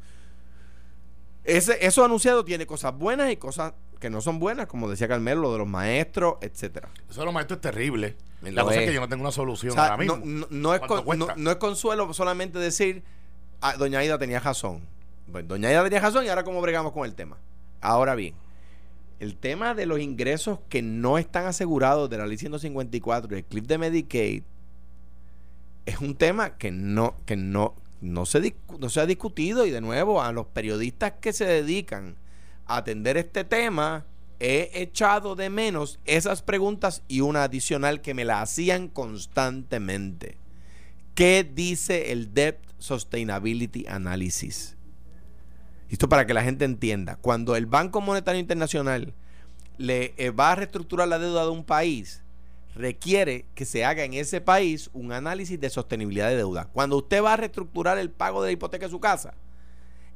ese, 1.44 1.86
eso 1.86 2.04
anunciado 2.06 2.46
tiene 2.46 2.66
cosas 2.66 2.98
buenas 2.98 3.32
y 3.32 3.38
cosas 3.38 3.74
que 4.00 4.10
no 4.10 4.22
son 4.22 4.40
buenas, 4.40 4.68
como 4.68 4.90
decía 4.90 5.08
Carmelo, 5.08 5.42
lo 5.42 5.52
de 5.54 5.60
los 5.60 5.68
maestros, 5.68 6.36
etcétera. 6.42 6.90
Eso 7.10 7.22
de 7.22 7.26
los 7.26 7.34
maestros 7.34 7.58
es 7.58 7.62
terrible. 7.62 8.16
Lo 8.42 8.52
La 8.52 8.64
cosa 8.64 8.76
es 8.76 8.82
es. 8.82 8.88
que 8.90 8.94
yo 8.94 9.00
no 9.02 9.08
tengo 9.10 9.22
una 9.22 9.32
solución 9.32 9.72
O 9.72 9.76
sea, 9.76 9.84
ahora 9.86 9.98
mismo. 9.98 10.18
no, 10.18 10.26
no- 10.26 10.48
no 10.50 10.74
es 10.74 10.80
¿Cuánto 10.82 11.06
con- 11.06 11.44
no- 11.44 11.52
es 11.52 11.56
consuelo 11.58 12.14
solamente 12.14 12.60
decir, 12.60 13.04
"Ah, 13.62 13.76
doña 13.78 14.00
Aida 14.00 14.18
tenía 14.18 14.40
razón. 14.42 14.82
Pues 15.32 15.48
doña 15.48 15.70
Aida 15.70 15.84
tenía 15.84 16.02
razón 16.02 16.26
y 16.26 16.30
ahora 16.30 16.44
cómo 16.44 16.60
bregamos 16.62 16.92
con 16.92 17.06
el 17.06 17.16
tema. 17.16 17.38
Ahora 17.80 18.16
bien, 18.16 18.36
el 19.24 19.38
tema 19.38 19.74
de 19.74 19.86
los 19.86 20.02
ingresos 20.02 20.60
que 20.68 20.82
no 20.82 21.18
están 21.18 21.46
asegurados 21.46 22.10
de 22.10 22.18
la 22.18 22.28
ley 22.28 22.38
154 22.38 23.34
y 23.34 23.40
el 23.40 23.46
clip 23.46 23.66
de 23.66 23.78
Medicaid 23.78 24.44
es 25.86 26.00
un 26.00 26.16
tema 26.16 26.58
que 26.58 26.72
no, 26.72 27.16
que 27.26 27.38
no, 27.38 27.74
no, 28.02 28.26
se, 28.26 28.54
no 28.80 28.90
se 28.90 29.00
ha 29.00 29.06
discutido 29.06 29.66
y 29.66 29.72
de 29.72 29.80
nuevo 29.80 30.22
a 30.22 30.34
los 30.34 30.48
periodistas 30.48 31.14
que 31.22 31.32
se 31.32 31.46
dedican 31.46 32.16
a 32.66 32.78
atender 32.78 33.16
este 33.16 33.46
tema 33.46 34.06
he 34.42 34.72
echado 34.74 35.36
de 35.38 35.50
menos 35.50 36.00
esas 36.04 36.42
preguntas 36.42 37.02
y 37.08 37.22
una 37.22 37.44
adicional 37.44 38.02
que 38.02 38.14
me 38.14 38.26
la 38.26 38.42
hacían 38.42 38.90
constantemente. 38.90 40.38
¿Qué 41.16 41.50
dice 41.50 42.12
el 42.12 42.34
Debt 42.34 42.58
Sustainability 42.78 43.86
Analysis? 43.88 44.76
Esto 45.94 46.10
para 46.10 46.26
que 46.26 46.34
la 46.34 46.42
gente 46.42 46.66
entienda. 46.66 47.18
Cuando 47.18 47.56
el 47.56 47.68
Banco 47.68 48.02
Monetario 48.02 48.40
Internacional 48.40 49.14
le 49.78 50.16
eh, 50.18 50.32
va 50.32 50.52
a 50.52 50.56
reestructurar 50.56 51.08
la 51.08 51.20
deuda 51.20 51.44
de 51.44 51.52
un 51.52 51.64
país, 51.64 52.24
requiere 52.74 53.46
que 53.54 53.64
se 53.64 53.86
haga 53.86 54.04
en 54.04 54.16
ese 54.16 54.42
país 54.42 54.90
un 54.94 55.12
análisis 55.12 55.60
de 55.60 55.70
sostenibilidad 55.70 56.30
de 56.30 56.38
deuda. 56.38 56.66
Cuando 56.74 56.98
usted 56.98 57.24
va 57.24 57.34
a 57.34 57.38
reestructurar 57.38 58.00
el 58.00 58.10
pago 58.10 58.42
de 58.42 58.48
la 58.48 58.54
hipoteca 58.54 58.88
de 58.88 58.92
su 58.92 59.00
casa, 59.00 59.36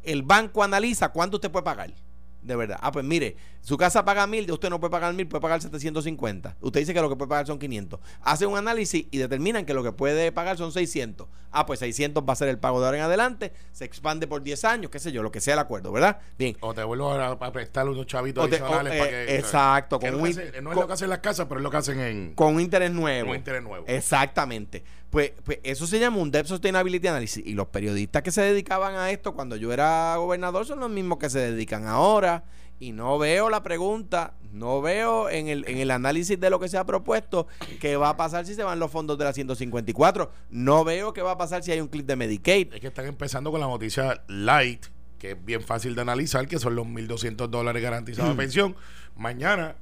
el 0.02 0.24
banco 0.24 0.64
analiza 0.64 1.10
cuánto 1.10 1.38
usted 1.38 1.52
puede 1.52 1.66
pagar. 1.66 1.94
De 2.42 2.56
verdad. 2.56 2.78
Ah, 2.82 2.92
pues 2.92 3.04
mire, 3.04 3.36
su 3.62 3.76
casa 3.78 4.06
paga 4.06 4.26
mil, 4.26 4.50
usted 4.52 4.70
no 4.70 4.80
puede 4.80 4.92
pagar 4.92 5.14
mil, 5.14 5.28
puede 5.28 5.42
pagar 5.42 5.62
750. 5.62 6.56
Usted 6.62 6.80
dice 6.80 6.94
que 6.94 7.02
lo 7.02 7.10
que 7.10 7.16
puede 7.18 7.28
pagar 7.30 7.46
son 7.48 7.60
500. 7.60 8.00
Hace 8.22 8.46
un 8.46 8.58
análisis 8.58 9.06
y 9.12 9.18
determinan 9.18 9.66
que 9.66 9.74
lo 9.74 9.84
que 9.84 9.92
puede 9.92 10.32
pagar 10.32 10.58
son 10.58 10.72
600. 10.72 11.28
Ah, 11.52 11.66
pues 11.66 11.80
600 11.80 12.24
va 12.24 12.34
a 12.34 12.36
ser 12.36 12.48
el 12.50 12.58
pago 12.60 12.80
de 12.80 12.86
ahora 12.86 12.98
en 13.00 13.04
adelante. 13.04 13.52
Se 13.74 13.84
expande 13.84 14.28
por 14.28 14.44
10 14.44 14.64
años, 14.66 14.92
qué 14.92 15.00
sé 15.00 15.12
yo, 15.12 15.24
lo 15.24 15.32
que 15.32 15.42
sea 15.42 15.56
el 15.56 15.60
acuerdo, 15.60 15.92
¿verdad? 15.92 16.20
Bien. 16.38 16.56
O 16.62 16.74
te 16.74 16.84
vuelvo 16.84 17.12
a, 17.12 17.32
a 17.32 17.52
prestar 17.52 17.90
unos 17.90 18.06
chavitos 18.06 18.50
te- 18.50 18.58
adicionales 18.58 18.94
o, 18.94 18.98
para 19.06 19.24
eh, 19.24 19.26
que. 19.26 19.36
exacto, 19.38 20.00
que 20.00 20.08
con 20.12 20.18
no, 20.22 20.24
un 20.24 20.30
no 20.36 20.40
es 20.40 20.52
con- 20.64 20.76
lo 20.76 20.88
que 20.88 20.94
hacen 20.94 21.10
las 21.10 21.20
casas, 21.20 21.48
pero 21.50 21.60
es 21.60 21.64
lo 21.64 21.72
que 21.72 21.78
hacen 21.78 22.00
en. 22.00 22.34
Con 22.36 22.56
un 22.56 22.62
interés 22.62 22.92
nuevo. 22.92 23.22
Con 23.26 23.32
un 23.32 23.38
interés 23.38 23.64
nuevo. 23.64 23.86
Exactamente. 23.88 24.84
Pues, 25.10 25.32
pues 25.44 25.60
eso 25.64 25.88
se 25.88 26.00
llama 26.00 26.18
un 26.18 26.32
Debt 26.32 26.48
Sustainability 26.48 27.08
Analysis. 27.08 27.46
Y 27.46 27.54
los 27.54 27.68
periodistas 27.68 28.24
que 28.24 28.32
se 28.32 28.42
dedicaban 28.42 28.96
a 28.96 29.10
esto 29.12 29.34
cuando 29.34 29.56
yo 29.56 29.72
era 29.72 30.16
gobernador 30.18 30.66
son 30.66 30.80
los 30.80 30.90
mismos 30.90 31.18
que 31.18 31.30
se 31.30 31.40
dedican 31.40 31.88
ahora. 31.88 32.44
Y 32.80 32.92
no 32.92 33.18
veo 33.18 33.50
la 33.50 33.64
pregunta, 33.64 34.36
no 34.52 34.82
veo 34.82 35.30
en 35.32 35.48
el, 35.48 35.68
en 35.68 35.80
el 35.80 35.90
análisis 35.90 36.40
de 36.40 36.50
lo 36.52 36.60
que 36.60 36.68
se 36.70 36.78
ha 36.78 36.86
propuesto 36.86 37.48
qué 37.80 37.96
va 37.98 38.10
a 38.10 38.18
pasar 38.18 38.46
si 38.46 38.54
se 38.54 38.64
van 38.64 38.78
los 38.80 38.92
fondos 38.92 39.18
de 39.18 39.24
la 39.26 39.34
154. 39.34 40.32
No 40.52 40.84
veo 40.84 41.12
qué 41.14 41.24
va 41.24 41.32
a 41.32 41.38
pasar 41.40 41.64
si 41.64 41.72
hay 41.72 41.80
un 41.82 41.88
clip 41.88 42.06
de 42.06 42.16
Medicaid. 42.16 42.74
Es 42.74 42.80
que 42.80 42.88
están 42.88 43.08
empezando 43.08 43.50
con 43.50 43.62
la 43.62 43.66
noticia 43.68 44.22
light, 44.28 44.86
que 45.18 45.32
es 45.32 45.44
bien 45.44 45.62
fácil 45.64 45.96
de 45.96 46.02
analizar, 46.02 46.48
que 46.48 46.60
son 46.60 46.76
los 46.76 46.86
1.200 46.86 47.48
dólares 47.48 47.82
garantizados 47.82 48.30
Mm. 48.36 48.38
de 48.38 48.44
pensión. 48.44 48.76
Mañana, 49.16 49.76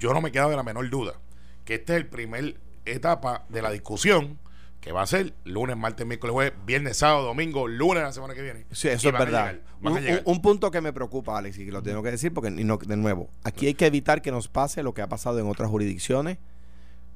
yo 0.00 0.12
no 0.12 0.20
me 0.20 0.32
quedo 0.32 0.50
de 0.50 0.56
la 0.56 0.64
menor 0.64 0.90
duda, 0.90 1.14
que 1.64 1.74
esta 1.74 1.92
es 1.94 1.98
el 2.00 2.06
primer 2.08 2.56
etapa 2.84 3.44
de 3.50 3.62
la 3.62 3.70
discusión, 3.70 4.38
que 4.82 4.90
va 4.90 5.02
a 5.02 5.06
ser 5.06 5.32
lunes, 5.44 5.76
martes, 5.76 6.04
miércoles, 6.04 6.34
jueves, 6.34 6.52
viernes, 6.66 6.96
sábado, 6.96 7.22
domingo, 7.24 7.68
lunes 7.68 8.02
la 8.02 8.12
semana 8.12 8.34
que 8.34 8.42
viene. 8.42 8.66
Sí, 8.72 8.88
eso 8.88 9.08
es 9.10 9.12
verdad. 9.14 9.60
llegar, 10.00 10.22
Un, 10.24 10.42
punto 10.42 10.72
que 10.72 10.80
me 10.80 10.92
preocupa, 10.92 11.38
Alex, 11.38 11.56
y 11.58 11.66
que 11.66 11.70
lo 11.70 11.84
tengo 11.84 12.02
que 12.02 12.10
decir, 12.10 12.34
porque 12.34 12.50
no- 12.50 12.78
de 12.78 12.96
nuevo, 12.96 13.30
aquí 13.44 13.68
hay 13.68 13.74
que 13.74 13.86
evitar 13.86 14.22
que 14.22 14.32
nos 14.32 14.48
pase 14.48 14.82
lo 14.82 14.92
que 14.92 15.00
ha 15.00 15.08
pasado 15.08 15.38
en 15.38 15.46
otras 15.46 15.70
jurisdicciones, 15.70 16.38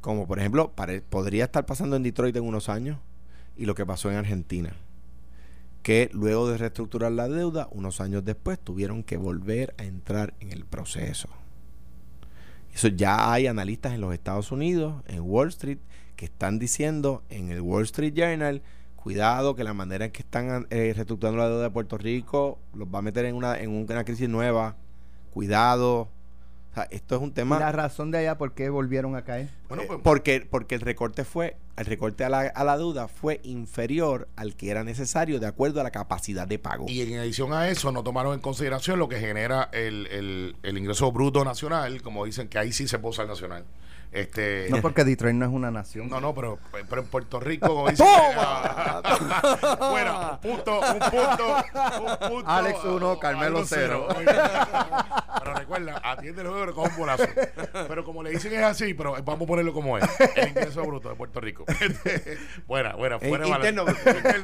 como 0.01 0.29
por 0.29 0.39
ejemplo, 0.39 0.73
podría 1.11 1.45
estar 1.45 1.67
pasando 1.67 1.97
en 1.97 2.05
Detroit 2.05 2.37
en 2.37 2.45
unos 2.45 2.69
años, 2.69 2.99
y 3.57 3.67
lo 3.67 3.75
que 3.75 3.85
pasó 3.85 4.13
en 4.13 4.17
Argentina, 4.17 4.73
que 5.83 6.09
luego 6.13 6.49
de 6.49 6.59
reestructurar 6.59 7.11
la 7.11 7.29
deuda, 7.29 7.67
unos 7.73 8.01
años 8.01 8.25
después 8.25 8.61
tuvieron 8.61 9.03
que 9.03 9.17
volver 9.17 9.75
a 9.77 9.83
entrar 9.83 10.35
en 10.39 10.53
el 10.53 10.65
proceso. 10.65 11.29
Eso 12.73 12.87
ya 12.89 13.33
hay 13.33 13.49
analistas 13.49 13.93
en 13.95 14.03
los 14.03 14.15
Estados 14.15 14.53
Unidos, 14.53 15.03
en 15.09 15.23
Wall 15.23 15.49
Street, 15.49 15.79
que 16.17 16.25
están 16.27 16.59
diciendo 16.59 17.23
en 17.29 17.51
el 17.51 17.61
Wall 17.61 17.85
Street 17.85 18.15
Journal, 18.15 18.63
cuidado 18.97 19.55
que 19.55 19.63
la 19.65 19.75
manera 19.75 20.07
en 20.07 20.11
que 20.11 20.23
están 20.23 20.67
eh, 20.71 20.93
reestructurando 20.95 21.39
la 21.39 21.49
deuda 21.49 21.63
de 21.65 21.71
Puerto 21.71 21.97
Rico 21.99 22.59
los 22.75 22.89
va 22.89 22.99
a 22.99 23.03
meter 23.03 23.25
en 23.27 23.37
una, 23.37 23.59
en 23.59 23.71
una 23.71 24.05
crisis 24.05 24.29
nueva. 24.29 24.77
Cuidado. 25.33 26.09
O 26.71 26.75
sea, 26.75 26.89
esto 26.91 27.15
es 27.17 27.23
un 27.23 27.29
Y 27.29 27.33
tema... 27.33 27.59
la 27.59 27.73
razón 27.73 28.11
de 28.11 28.19
allá 28.19 28.37
por 28.37 28.53
qué 28.53 28.69
volvieron 28.69 29.17
a 29.17 29.23
caer. 29.23 29.49
Bueno, 29.69 29.85
Eh, 29.85 29.87
pues, 29.87 30.01
porque, 30.03 30.47
porque 30.51 30.75
el 30.75 30.81
recorte 30.83 31.25
fue, 31.25 31.57
el 31.77 31.87
recorte 31.87 32.25
a 32.25 32.29
la, 32.29 32.41
a 32.41 32.65
la 32.65 32.77
deuda 32.77 33.09
fue 33.09 33.41
inferior 33.45 34.29
al 34.37 34.57
que 34.57 34.71
era 34.71 34.85
necesario 34.85 35.41
de 35.41 35.47
acuerdo 35.47 35.81
a 35.81 35.85
la 35.85 35.91
capacidad 35.91 36.47
de 36.47 36.59
pago. 36.59 36.87
Y 36.89 37.01
en 37.01 37.19
adición 37.19 37.53
a 37.55 37.69
eso, 37.69 37.93
no 37.93 38.03
tomaron 38.03 38.35
en 38.35 38.41
consideración 38.41 38.99
lo 38.99 39.09
que 39.09 39.19
genera 39.19 39.71
el, 39.73 40.07
el, 40.09 40.57
el 40.63 40.77
ingreso 40.79 41.11
bruto 41.13 41.45
nacional, 41.45 42.03
como 42.03 42.25
dicen 42.27 42.49
que 42.49 42.59
ahí 42.59 42.73
sí 42.73 42.89
se 42.89 42.99
posa 42.99 43.23
el 43.23 43.29
nacional. 43.29 43.65
Este, 44.17 44.69
No 44.71 44.81
porque 44.81 45.05
Detroit 45.05 45.35
no 45.35 45.45
es 45.45 45.51
una 45.53 45.71
nación. 45.71 46.09
No, 46.09 46.21
no, 46.21 46.35
pero, 46.35 46.59
pero 46.89 47.03
en 47.03 47.09
Puerto 47.09 47.39
Rico, 47.41 47.69
como 47.69 47.91
dicen, 47.91 48.07
¡Toma! 48.07 49.03
bueno, 49.91 50.31
un 50.33 50.39
punto, 50.41 50.81
un 50.81 50.99
punto, 50.99 51.57
un 52.23 52.29
punto. 52.31 52.51
Alex 52.51 52.79
uno, 52.85 53.19
Carmelo 53.19 53.59
algo 53.59 53.67
cero. 53.67 54.09
Pero 55.39 55.55
recuerda, 55.55 56.01
atiende 56.03 56.43
el 56.43 56.49
juego 56.49 56.75
con 56.75 56.91
un 56.91 56.97
bolazo. 56.97 57.25
Pero 57.89 58.05
como 58.05 58.23
le 58.23 58.31
dicen 58.31 58.53
es 58.55 58.63
así, 58.63 58.95
pero 58.95 59.13
vamos 59.23 59.43
a 59.43 59.47
ponerlo 59.47 59.73
como 59.73 59.99
es. 59.99 60.05
El 60.35 60.49
ingreso 60.49 60.83
bruto 60.85 61.09
de 61.11 61.15
Puerto 61.15 61.41
Rico. 61.41 61.65
buena, 62.67 62.95
buena, 62.95 63.17
En 63.21 63.29
fuera 63.29 63.45
de 63.47 63.51
interno. 63.69 63.85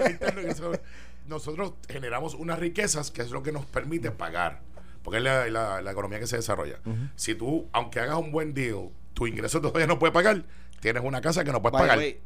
Interno, 0.08 0.42
interno. 0.42 0.78
Nosotros 1.26 1.74
generamos 1.88 2.34
unas 2.34 2.58
riquezas 2.58 3.10
que 3.10 3.22
es 3.22 3.30
lo 3.30 3.42
que 3.42 3.52
nos 3.52 3.64
permite 3.66 4.10
pagar. 4.10 4.60
Porque 5.02 5.18
es 5.18 5.24
la, 5.24 5.48
la- 5.48 5.80
la 5.82 5.90
economía 5.90 6.20
que 6.20 6.26
se 6.26 6.36
desarrolla. 6.36 6.76
Si 7.16 7.34
tú, 7.34 7.68
aunque 7.72 8.00
hagas 8.00 8.16
un 8.16 8.30
buen 8.32 8.54
deal, 8.54 8.90
tu 9.22 9.26
ingreso 9.28 9.60
todavía 9.60 9.86
no 9.86 9.98
puede 9.98 10.12
pagar, 10.12 10.42
tienes 10.80 11.02
una 11.04 11.20
casa 11.20 11.44
que 11.44 11.52
no 11.52 11.62
puedes 11.62 11.72
By 11.72 11.82
pagar. 11.82 11.98
way, 11.98 12.20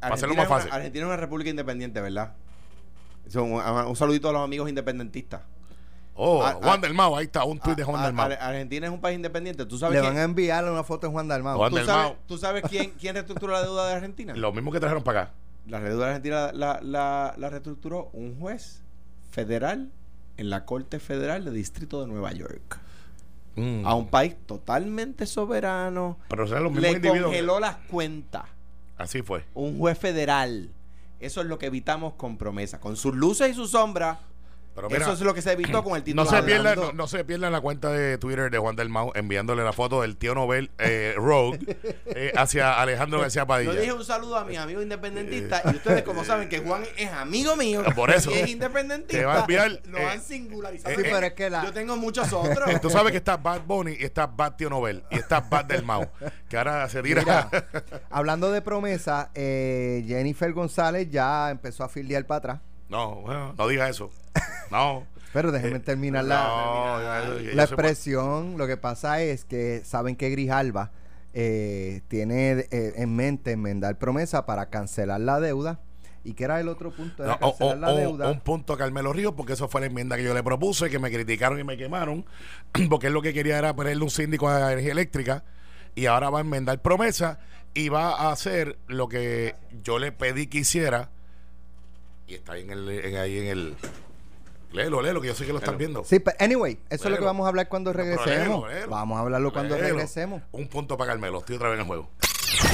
Para 0.00 0.14
hacerlo 0.14 0.32
Argentina 0.34 0.36
más 0.36 0.44
es 0.44 0.48
una- 0.50 0.58
fácil. 0.58 0.72
Argentina 0.72 1.04
es 1.04 1.08
una 1.08 1.16
república 1.16 1.50
independiente, 1.50 2.00
¿verdad? 2.00 2.34
Un, 3.34 3.52
un 3.52 3.96
saludito 3.96 4.28
a 4.28 4.32
los 4.32 4.42
amigos 4.42 4.68
independentistas. 4.68 5.40
Oh, 6.14 6.42
Juan 6.62 6.80
del 6.82 6.92
Mao, 6.92 7.16
ahí 7.16 7.24
está, 7.24 7.44
un 7.44 7.58
tuit 7.58 7.76
de 7.76 7.84
Juan 7.84 8.02
A- 8.02 8.04
del 8.06 8.12
Mao. 8.12 8.30
a- 8.30 8.34
Argentina 8.34 8.86
es 8.86 8.92
un 8.92 9.00
país 9.00 9.16
independiente. 9.16 9.64
¿Tú 9.64 9.78
sabes, 9.78 9.94
Le 9.94 10.00
quién, 10.02 10.12
van 10.12 10.20
a 10.20 10.24
enviarle 10.24 10.70
una 10.70 10.84
foto 10.84 11.06
de 11.06 11.12
Juan 11.12 11.26
Dalmau. 11.28 11.56
Juan 11.56 11.70
tú 11.70 11.76
del 11.76 11.86
sabes, 11.86 12.04
Mao. 12.10 12.16
tú 12.26 12.36
sabes 12.36 12.62
quién, 12.68 12.90
quién 13.00 13.14
reestructuró 13.14 13.52
la 13.54 13.62
deuda 13.62 13.86
de 13.88 13.94
Argentina? 13.94 14.34
Lo 14.34 14.52
mismo 14.52 14.70
que 14.72 14.80
trajeron 14.80 15.02
para 15.02 15.22
acá. 15.22 15.32
La 15.68 15.80
deuda 15.80 16.04
de 16.04 16.10
Argentina 16.10 16.52
la, 16.52 16.80
la, 16.82 17.34
la 17.38 17.48
reestructuró 17.48 18.10
un 18.12 18.38
juez 18.38 18.82
federal 19.30 19.90
en 20.36 20.50
la 20.50 20.66
Corte 20.66 20.98
Federal 20.98 21.44
del 21.46 21.54
Distrito 21.54 22.00
de 22.02 22.08
Nueva 22.08 22.32
York. 22.32 22.78
Mm. 23.56 23.86
A 23.86 23.94
un 23.94 24.08
país 24.08 24.36
totalmente 24.46 25.26
soberano. 25.26 26.18
Pero 26.28 26.46
serán 26.46 26.64
los 26.64 26.72
mismos 26.72 27.02
Le 27.02 27.22
congeló 27.22 27.60
las 27.60 27.76
cuentas. 27.88 28.44
Así 28.96 29.22
fue. 29.22 29.44
Un 29.54 29.78
juez 29.78 29.98
federal. 29.98 30.70
Eso 31.20 31.40
es 31.40 31.46
lo 31.46 31.58
que 31.58 31.66
evitamos 31.66 32.14
con 32.14 32.36
promesa. 32.36 32.80
Con 32.80 32.96
sus 32.96 33.14
luces 33.14 33.50
y 33.50 33.54
sus 33.54 33.70
sombras. 33.70 34.18
Pero 34.74 34.88
mira, 34.88 35.02
eso 35.02 35.12
es 35.12 35.20
lo 35.20 35.34
que 35.34 35.42
se 35.42 35.52
evitó 35.52 35.84
con 35.84 35.96
el 35.96 36.02
título. 36.02 36.24
no 36.24 36.30
se, 36.30 36.36
de 36.36 36.42
pierda, 36.44 36.70
Hablando. 36.70 36.92
no, 36.92 36.98
no 37.02 37.06
se 37.06 37.24
pierda 37.24 37.50
la 37.50 37.60
cuenta 37.60 37.90
de 37.90 38.16
Twitter 38.18 38.50
de 38.50 38.58
Juan 38.58 38.74
del 38.74 38.88
Mao 38.88 39.12
enviándole 39.14 39.62
la 39.64 39.72
foto 39.72 40.00
del 40.02 40.16
tío 40.16 40.34
Nobel 40.34 40.70
eh, 40.78 41.14
Rogue 41.16 41.58
eh, 42.06 42.32
hacia 42.36 42.80
Alejandro 42.80 43.20
García 43.20 43.46
Padilla. 43.46 43.72
Yo 43.74 43.80
dije 43.80 43.92
un 43.92 44.04
saludo 44.04 44.36
a 44.38 44.44
mis 44.44 44.56
amigos 44.58 44.82
independentistas 44.82 45.62
y 45.66 45.76
ustedes 45.76 46.02
como 46.04 46.24
saben 46.24 46.48
que 46.48 46.60
Juan 46.60 46.84
es 46.96 47.10
amigo 47.12 47.54
mío 47.56 47.82
Por 47.94 48.10
eso. 48.10 48.30
y 48.30 48.34
es 48.34 48.48
independentista. 48.48 49.18
Te 49.18 49.24
va 49.24 49.36
a 49.36 49.40
enviar, 49.40 49.80
Lo 49.86 49.98
eh, 49.98 50.06
han 50.06 50.22
singularizado. 50.22 50.94
Sí, 50.96 51.02
pero 51.02 51.26
es 51.26 51.32
que 51.34 51.50
la- 51.50 51.64
Yo 51.64 51.72
tengo 51.72 51.96
muchos 51.96 52.32
otros. 52.32 52.80
Tú 52.80 52.88
sabes 52.90 53.10
que 53.12 53.18
está 53.18 53.36
Bad 53.36 53.62
Bunny 53.66 53.96
y 54.00 54.04
está 54.04 54.26
Bad 54.26 54.56
Tío 54.56 54.70
Nobel 54.70 55.04
y 55.10 55.16
está 55.16 55.40
Bad 55.40 55.66
del 55.66 55.82
Mao. 55.82 56.10
Que 56.48 56.56
ahora 56.56 56.88
se 56.88 57.02
tira. 57.02 57.22
Mira, 57.22 57.50
hablando 58.10 58.50
de 58.50 58.62
promesa, 58.62 59.30
eh, 59.34 60.02
Jennifer 60.06 60.52
González 60.52 61.08
ya 61.10 61.50
empezó 61.50 61.84
a 61.84 61.88
filiar 61.88 62.24
para 62.26 62.38
atrás. 62.38 62.60
No, 62.92 63.16
bueno, 63.22 63.54
no 63.58 63.66
diga 63.68 63.88
eso. 63.88 64.10
No. 64.70 65.04
Pero 65.32 65.50
déjenme 65.50 65.80
terminar 65.80 66.24
la, 66.24 66.44
no, 66.44 67.02
ya- 67.02 67.36
ya- 67.42 67.50
ya 67.50 67.54
la 67.56 67.62
expresión. 67.64 68.56
Lo 68.58 68.66
que 68.66 68.76
pasa 68.76 69.20
es 69.22 69.44
que 69.46 69.82
saben 69.84 70.14
que 70.14 70.28
Grijalba 70.30 70.92
eh, 71.32 72.02
tiene 72.08 72.66
eh, 72.70 72.92
en 72.96 73.16
mente 73.16 73.52
enmendar 73.52 73.98
promesa 73.98 74.44
para 74.44 74.66
cancelar 74.68 75.20
la 75.20 75.40
deuda. 75.40 75.80
¿Y 76.24 76.34
qué 76.34 76.44
era 76.44 76.60
el 76.60 76.68
otro 76.68 76.92
punto? 76.92 77.24
Era 77.24 77.38
No, 77.40 77.48
o- 77.48 77.50
cancelar 77.58 77.76
o- 77.76 77.80
la 77.80 77.88
o- 77.88 77.96
deuda. 77.96 78.30
un 78.30 78.40
punto 78.40 78.74
a 78.74 78.78
Carmelo 78.78 79.12
Ríos, 79.12 79.32
porque 79.36 79.54
eso 79.54 79.68
fue 79.68 79.80
la 79.80 79.86
enmienda 79.88 80.16
que 80.16 80.22
yo 80.22 80.34
le 80.34 80.42
propuse, 80.42 80.88
que 80.90 80.98
me 80.98 81.10
criticaron 81.10 81.58
y 81.58 81.64
me 81.64 81.76
quemaron, 81.78 82.26
porque 82.90 83.06
él 83.08 83.14
lo 83.14 83.22
que 83.22 83.32
quería 83.32 83.56
era 83.58 83.74
ponerle 83.74 84.04
un 84.04 84.10
síndico 84.10 84.48
a 84.48 84.58
la 84.60 84.70
energía 84.72 84.92
eléctrica, 84.92 85.42
y 85.94 86.06
ahora 86.06 86.28
va 86.30 86.38
a 86.38 86.42
enmendar 86.42 86.80
promesa 86.82 87.38
y 87.74 87.88
va 87.88 88.10
a 88.10 88.32
hacer 88.32 88.78
lo 88.86 89.08
que 89.08 89.54
yo 89.82 89.98
le 89.98 90.12
pedí 90.12 90.46
que 90.46 90.58
hiciera, 90.58 91.08
y 92.26 92.34
está 92.34 92.52
ahí 92.52 92.62
en 92.62 92.70
el, 92.70 92.88
en- 92.88 93.16
ahí 93.16 93.38
en 93.38 93.46
el... 93.46 93.76
Léelo, 94.72 95.02
léelo, 95.02 95.20
que 95.20 95.28
yo 95.28 95.34
sé 95.34 95.44
que 95.44 95.52
lo 95.52 95.58
estás 95.58 95.76
viendo. 95.76 96.02
Sí, 96.02 96.18
pero 96.18 96.34
anyway, 96.40 96.78
eso 96.88 96.94
es 96.94 97.00
lo 97.02 97.08
que 97.08 97.10
Léelo. 97.16 97.26
vamos 97.26 97.44
a 97.44 97.48
hablar 97.48 97.68
cuando 97.68 97.92
regresemos. 97.92 98.26
léelo, 98.28 98.68
léelo. 98.68 98.88
Vamos 98.88 99.18
a 99.18 99.20
hablarlo 99.20 99.52
cuando 99.52 99.74
Léelo. 99.74 99.88
regresemos. 99.88 100.42
Un 100.52 100.66
punto 100.68 100.96
para 100.96 101.10
Carmelo, 101.12 101.38
estoy 101.40 101.56
otra 101.56 101.68
vez 101.68 101.74
en 101.76 101.80
el 101.82 101.86
juego. 101.86 102.08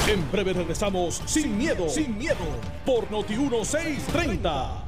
En 0.07 0.31
breve 0.31 0.53
regresamos 0.53 1.21
sin 1.25 1.57
miedo, 1.57 1.89
sin 1.89 2.17
miedo, 2.17 2.37
por 2.85 3.11
Noti 3.11 3.35
1630. 3.35 4.85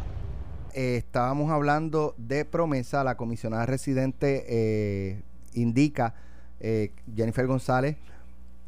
Eh, 0.73 0.95
estábamos 0.97 1.51
hablando 1.51 2.15
de 2.17 2.45
promesa. 2.45 3.03
La 3.03 3.17
comisionada 3.17 3.65
residente 3.65 4.45
eh, 4.47 5.21
indica, 5.53 6.15
eh, 6.61 6.93
Jennifer 7.13 7.45
González, 7.45 7.97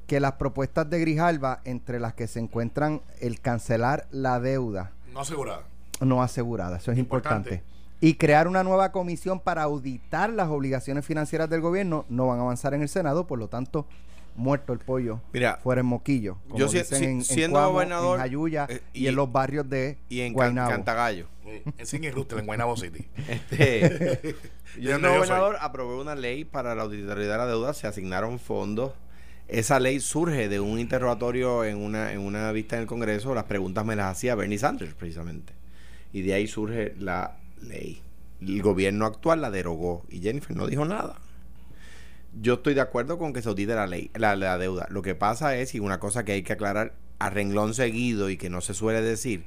que 0.05 0.19
las 0.19 0.33
propuestas 0.33 0.89
de 0.89 0.99
Grijalba, 0.99 1.61
entre 1.63 1.99
las 2.01 2.13
que 2.13 2.27
se 2.27 2.39
encuentran 2.39 3.01
el 3.21 3.39
cancelar 3.39 4.07
la 4.11 4.41
deuda 4.41 4.91
No 5.13 5.21
asegurada. 5.21 5.63
No 6.05 6.21
asegurada, 6.23 6.77
eso 6.77 6.91
es 6.91 6.97
Importante. 6.97 7.49
importante. 7.55 7.73
Y 8.01 8.15
crear 8.15 8.47
una 8.49 8.63
nueva 8.63 8.91
comisión 8.91 9.39
para 9.39 9.63
auditar 9.63 10.29
las 10.29 10.49
obligaciones 10.49 11.05
financieras 11.05 11.49
del 11.49 11.61
gobierno 11.61 12.05
no 12.09 12.27
van 12.27 12.39
a 12.39 12.41
avanzar 12.41 12.73
en 12.73 12.81
el 12.81 12.89
Senado, 12.89 13.27
por 13.27 13.39
lo 13.39 13.47
tanto, 13.47 13.87
muerto 14.35 14.73
el 14.73 14.79
pollo 14.79 15.21
Mira, 15.31 15.59
fuera 15.63 15.81
en 15.81 15.85
moquillo, 15.87 16.37
como 16.47 16.57
yo 16.57 16.67
si- 16.67 16.79
dicen 16.79 16.97
si- 16.99 17.05
en, 17.05 17.11
en 17.11 17.23
siendo 17.23 17.59
Cuamo, 17.59 17.73
gobernador, 17.73 18.15
en 18.17 18.21
Jayuya 18.21 18.65
eh, 18.69 18.81
y, 18.93 19.03
y- 19.03 19.07
en 19.07 19.15
los 19.15 19.31
barrios 19.31 19.69
de 19.69 19.97
Y 20.09 20.19
en 20.21 20.27
Can- 20.33 20.33
Guaynabo. 20.33 20.71
Cantagallo. 20.71 21.27
Eh, 21.45 21.63
En 21.77 21.85
Sin 21.85 22.11
Rooster, 22.11 22.39
en 22.39 22.45
Guaynabo 22.47 22.75
City. 22.75 23.07
Este, 23.29 24.35
yo 24.79 24.91
soy. 24.99 25.01
gobernador 25.01 25.57
aprobé 25.61 26.01
una 26.01 26.15
ley 26.15 26.45
para 26.45 26.73
la 26.75 26.83
auditoría 26.83 27.27
de 27.31 27.37
la 27.37 27.45
deuda, 27.45 27.73
se 27.73 27.87
asignaron 27.87 28.39
fondos. 28.39 28.93
Esa 29.47 29.79
ley 29.79 29.99
surge 29.99 30.49
de 30.49 30.59
un 30.59 30.79
interrogatorio 30.79 31.63
en 31.65 31.77
una, 31.77 32.11
en 32.13 32.19
una 32.19 32.51
vista 32.53 32.75
en 32.77 32.81
el 32.83 32.87
Congreso. 32.87 33.35
Las 33.35 33.43
preguntas 33.43 33.85
me 33.85 33.95
las 33.95 34.11
hacía 34.11 34.35
Bernie 34.35 34.57
Sanders, 34.57 34.93
precisamente. 34.95 35.53
Y 36.13 36.21
de 36.21 36.33
ahí 36.35 36.47
surge 36.47 36.93
la 36.99 37.37
ley. 37.61 38.01
El 38.41 38.61
gobierno 38.61 39.05
actual 39.05 39.41
la 39.41 39.51
derogó 39.51 40.05
y 40.09 40.19
Jennifer 40.21 40.55
no 40.55 40.67
dijo 40.67 40.85
nada. 40.85 41.15
Yo 42.41 42.55
estoy 42.55 42.73
de 42.73 42.81
acuerdo 42.81 43.17
con 43.17 43.31
que 43.33 43.41
se 43.41 43.49
audite 43.49 43.75
la 43.75 43.87
ley, 43.87 44.09
la, 44.15 44.35
la 44.35 44.57
deuda. 44.57 44.87
Lo 44.89 45.01
que 45.01 45.15
pasa 45.15 45.55
es, 45.57 45.75
y 45.75 45.79
una 45.79 45.99
cosa 45.99 46.25
que 46.25 46.31
hay 46.31 46.43
que 46.43 46.53
aclarar 46.53 46.93
a 47.19 47.29
renglón 47.29 47.73
seguido 47.73 48.29
y 48.29 48.37
que 48.37 48.49
no 48.49 48.61
se 48.61 48.73
suele 48.73 49.01
decir, 49.01 49.45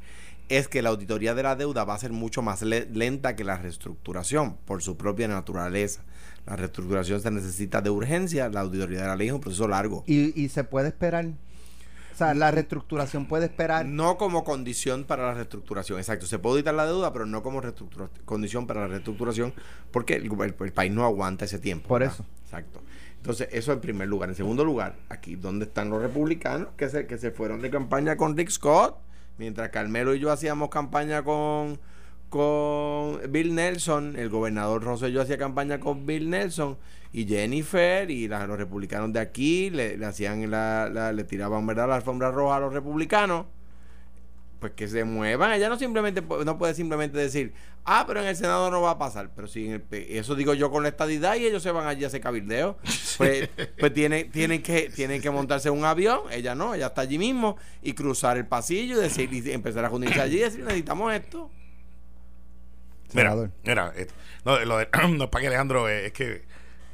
es 0.49 0.69
que 0.69 0.83
la 0.83 0.91
auditoría 0.91 1.35
de 1.35 1.43
la 1.43 1.57
deuda 1.57 1.85
va 1.85 1.95
a 1.95 1.99
ser 1.99 2.13
mucho 2.13 2.43
más 2.43 2.63
le- 2.63 2.87
lenta 2.93 3.35
que 3.35 3.43
la 3.43 3.59
reestructuración 3.59 4.57
por 4.65 4.83
su 4.83 4.97
propia 4.97 5.27
naturaleza. 5.27 6.03
La 6.47 6.55
reestructuración 6.55 7.21
se 7.21 7.31
necesita 7.33 7.83
de 7.83 7.91
urgencia, 7.91 8.49
la 8.49 8.61
auditoría 8.61 9.01
de 9.01 9.07
la 9.09 9.17
ley 9.17 9.27
es 9.29 9.33
un 9.35 9.41
proceso 9.41 9.67
largo. 9.67 10.05
Y 10.07 10.49
se 10.49 10.63
puede 10.63 10.89
esperar. 10.89 11.27
O 12.17 12.19
sea, 12.19 12.33
la 12.33 12.51
reestructuración 12.51 13.27
puede 13.27 13.45
esperar. 13.45 13.85
No 13.85 14.17
como 14.17 14.43
condición 14.43 15.05
para 15.05 15.25
la 15.27 15.35
reestructuración, 15.35 15.99
exacto. 15.99 16.25
Se 16.25 16.39
puede 16.39 16.55
auditar 16.55 16.73
la 16.73 16.87
deuda, 16.87 17.13
pero 17.13 17.27
no 17.27 17.43
como 17.43 17.61
condición 18.25 18.67
para 18.67 18.81
la 18.81 18.87
reestructuración, 18.87 19.53
porque 19.91 20.15
el, 20.15 20.25
el- 20.25 20.55
el 20.59 20.73
país 20.73 20.91
no 20.91 21.05
aguanta 21.05 21.45
ese 21.45 21.59
tiempo. 21.59 21.89
Por 21.89 22.01
¿verdad? 22.01 22.15
eso. 22.15 22.25
Exacto. 22.45 22.81
Entonces, 23.19 23.49
eso 23.53 23.71
en 23.75 23.81
primer 23.83 24.09
lugar. 24.09 24.31
En 24.31 24.35
segundo 24.35 24.65
lugar, 24.65 24.97
aquí 25.11 25.37
donde 25.37 25.67
están 25.67 25.91
los 25.91 26.01
republicanos 26.01 26.69
que 26.79 26.89
se, 26.89 27.07
que 27.07 27.19
se 27.19 27.33
fueron 27.33 27.61
de 27.61 27.69
campaña 27.69 28.17
con 28.17 28.35
Rick 28.35 28.49
Scott, 28.49 28.97
mientras 29.37 29.69
Carmelo 29.69 30.15
y 30.15 30.19
yo 30.19 30.33
hacíamos 30.33 30.71
campaña 30.71 31.23
con, 31.23 31.79
con 32.31 33.21
Bill 33.31 33.55
Nelson, 33.55 34.17
el 34.17 34.31
gobernador 34.31 34.83
Rosselló 34.85 35.21
hacía 35.21 35.37
campaña 35.37 35.81
con 35.81 36.07
Bill 36.07 36.31
Nelson, 36.31 36.79
y 37.17 37.27
Jennifer 37.27 38.11
y 38.11 38.29
la- 38.29 38.47
los 38.47 38.59
republicanos 38.59 39.13
de 39.13 39.21
aquí 39.21 39.71
le, 39.71 39.97
le 39.97 40.05
hacían 40.07 40.51
la, 40.51 40.91
la- 40.93 41.13
le 41.13 41.25
tiraban 41.25 41.67
verdad 41.67 41.89
la 41.89 41.97
alfombra 41.97 42.31
roja 42.31 42.57
a 42.57 42.61
los 42.61 42.73
republicanos 42.75 43.47
pues 44.61 44.73
que 44.73 44.89
se 44.89 45.05
muevan. 45.05 45.53
Ella 45.53 45.69
no 45.69 45.79
simplemente 45.79 46.23
no 46.23 46.57
puede 46.59 46.73
simplemente 46.75 47.19
decir, 47.19 47.53
ah, 47.85 48.05
pero 48.07 48.21
en 48.21 48.27
el 48.27 48.37
Senado 48.37 48.71
no 48.71 48.81
va 48.81 48.93
a 48.93 48.99
pasar. 48.99 49.31
Pero 49.37 49.49
si 49.49 49.67
en 49.67 49.73
el 49.75 49.81
pe- 49.83 50.19
eso 50.19 50.35
digo 50.35 50.55
yo 50.55 50.71
con 50.71 50.83
la 50.83 50.89
estadidad 50.89 51.37
y 51.37 51.45
ellos 51.47 51.63
se 51.63 51.71
van 51.71 51.87
allí 51.87 52.05
a 52.05 52.07
hacer 52.09 52.21
cabildeo, 52.23 52.79
pues, 53.19 53.49
pues 53.79 53.93
tienen, 53.95 54.31
tienen 54.31 54.63
que, 54.63 54.89
tienen 54.89 55.21
que 55.21 55.31
montarse 55.31 55.69
un 55.71 55.85
avión, 55.85 56.21
ella 56.31 56.55
no, 56.55 56.75
ella 56.75 56.87
está 56.87 57.03
allí 57.03 57.19
mismo, 57.19 57.57
y 57.83 57.93
cruzar 57.93 58.39
el 58.39 58.47
pasillo 58.47 58.99
y 58.99 59.03
decir, 59.03 59.31
y 59.33 59.51
empezar 59.53 59.85
a 59.85 59.91
juntarse 59.91 60.21
allí 60.23 60.37
y 60.39 60.41
decir, 60.41 60.61
necesitamos 60.65 61.13
esto. 61.15 61.51
Mira, 63.13 63.31
Senador. 63.31 63.51
mira, 63.65 63.93
eh, 63.97 64.07
no, 64.45 64.59
lo 64.65 64.79
de, 64.79 64.89
no 65.11 65.25
es 65.25 65.31
para 65.31 65.41
que 65.43 65.47
Alejandro, 65.49 65.89
eh, 65.89 66.07
es 66.07 66.13
que 66.13 66.45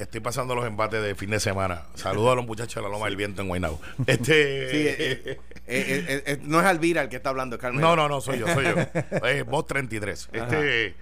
estoy 0.02 0.20
pasando 0.20 0.54
los 0.54 0.66
embates 0.66 1.02
de 1.02 1.14
fin 1.14 1.30
de 1.30 1.40
semana. 1.40 1.82
Saludos 1.94 2.32
a 2.32 2.34
los 2.36 2.46
muchachos 2.46 2.76
de 2.76 2.82
la 2.82 2.88
Loma 2.88 3.06
del 3.06 3.16
Viento 3.16 3.42
en 3.42 3.48
Guaynabo. 3.48 3.80
Este, 4.06 4.70
Sí, 4.70 4.86
eh, 4.88 5.38
eh, 5.66 6.22
eh, 6.26 6.38
no 6.42 6.60
es 6.60 6.66
Alvira 6.66 7.02
el 7.02 7.08
que 7.08 7.16
está 7.16 7.30
hablando, 7.30 7.58
Carmen. 7.58 7.80
no, 7.80 7.94
no, 7.96 8.08
no, 8.08 8.20
soy 8.20 8.38
yo, 8.38 8.46
soy 8.48 8.64
yo. 8.64 8.74
Eh, 9.26 9.42
voz 9.42 9.66
33. 9.66 10.28
Este, 10.32 10.94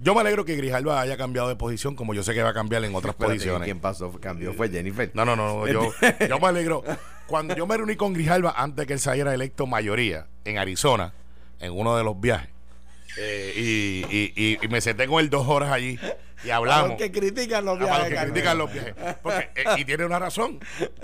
yo 0.00 0.14
me 0.14 0.20
alegro 0.20 0.44
que 0.44 0.54
Grijalba 0.56 1.00
haya 1.00 1.16
cambiado 1.16 1.48
de 1.48 1.56
posición, 1.56 1.94
como 1.96 2.12
yo 2.14 2.22
sé 2.22 2.34
que 2.34 2.42
va 2.42 2.50
a 2.50 2.54
cambiar 2.54 2.84
en 2.84 2.94
otras 2.94 3.14
Espérate, 3.14 3.34
posiciones. 3.36 3.64
¿Quién 3.66 3.80
pasó? 3.80 4.12
Cambió, 4.20 4.52
fue 4.54 4.68
Jennifer. 4.68 5.10
No, 5.14 5.24
no, 5.24 5.34
no, 5.36 5.48
no, 5.64 5.66
yo, 5.68 5.92
yo 6.28 6.38
me 6.38 6.46
alegro. 6.48 6.84
Cuando 7.26 7.56
yo 7.56 7.66
me 7.66 7.76
reuní 7.76 7.96
con 7.96 8.12
Grijalba 8.12 8.54
antes 8.56 8.76
de 8.76 8.86
que 8.86 8.92
él 8.92 9.00
saliera 9.00 9.32
electo 9.34 9.66
mayoría 9.66 10.26
en 10.44 10.58
Arizona, 10.58 11.12
en 11.60 11.72
uno 11.72 11.96
de 11.96 12.04
los 12.04 12.20
viajes, 12.20 12.50
y, 13.16 14.04
y, 14.10 14.32
y- 14.36 14.58
y 14.62 14.68
me 14.68 14.80
senté 14.82 15.06
con 15.06 15.20
él 15.20 15.30
dos 15.30 15.48
horas 15.48 15.72
allí 15.72 15.98
y 16.46 16.50
hablamos. 16.50 16.88
los 16.90 16.98
que 16.98 17.10
critican 17.12 17.64
los 17.64 17.76
Ah, 17.76 17.86
para 17.86 17.98
los 17.98 17.98
viajes. 17.98 18.08
que 18.08 18.14
Carmen. 18.14 18.32
critican 18.32 18.58
los 18.58 18.72
viajes. 18.72 18.94
Porque, 19.22 19.48
eh, 19.54 19.64
y 19.78 19.84
tiene 19.84 20.04
una 20.04 20.18
razón. 20.18 20.60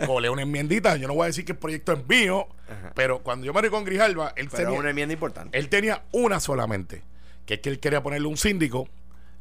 Colé 0.07 0.31
una 0.31 0.43
enmiendita. 0.43 0.97
Yo 0.97 1.09
no 1.09 1.15
voy 1.15 1.25
a 1.25 1.27
decir 1.27 1.45
que 1.45 1.53
el 1.53 1.59
proyecto 1.59 1.93
es 1.93 2.07
mío, 2.09 2.49
pero 2.95 3.23
cuando 3.23 3.47
yo 3.47 3.53
me 3.53 3.69
con 3.71 3.85
Grijalba, 3.85 4.33
él 4.37 4.49
Pero 4.51 4.65
tenía, 4.65 4.79
una 4.81 4.91
enmienda 4.91 5.13
importante. 5.13 5.59
él 5.59 5.69
tenía 5.69 6.03
una 6.13 6.41
solamente, 6.41 7.03
que 7.47 7.55
es 7.55 7.61
que 7.61 7.69
él 7.69 7.79
quería 7.81 8.03
ponerle 8.03 8.29
un 8.29 8.37
síndico 8.37 8.89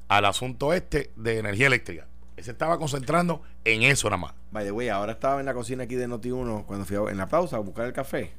al 0.07 0.25
asunto 0.25 0.73
este 0.73 1.11
de 1.15 1.37
energía 1.39 1.67
eléctrica. 1.67 2.07
Él 2.37 2.43
se 2.43 2.51
estaba 2.51 2.77
concentrando 2.77 3.41
en 3.65 3.83
eso 3.83 4.09
nada 4.09 4.17
más. 4.21 4.33
By 4.51 4.65
the 4.65 4.71
way, 4.71 4.89
ahora 4.89 5.11
estaba 5.13 5.39
en 5.39 5.45
la 5.45 5.53
cocina 5.53 5.83
aquí 5.83 5.95
de 5.95 6.07
Noti1 6.07 6.65
cuando 6.65 6.85
fui 6.85 6.97
a- 6.97 7.11
en 7.11 7.17
la 7.17 7.27
pausa 7.27 7.57
a 7.57 7.59
buscar 7.59 7.85
el 7.85 7.93
café. 7.93 8.31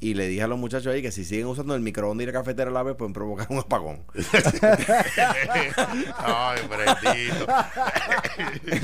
Y 0.00 0.14
le 0.14 0.28
dije 0.28 0.42
a 0.42 0.46
los 0.46 0.58
muchachos 0.58 0.92
ahí 0.94 1.02
que 1.02 1.10
si 1.10 1.24
siguen 1.24 1.46
usando 1.46 1.74
el 1.74 1.80
microondas 1.80 2.22
y 2.22 2.26
la 2.26 2.32
cafetera 2.32 2.70
a 2.70 2.72
la 2.72 2.84
vez, 2.84 2.94
pueden 2.94 3.12
provocar 3.12 3.48
un 3.50 3.58
apagón. 3.58 4.04
Ay, 6.18 6.60
Bretito. 6.68 7.46
Que 8.64 8.78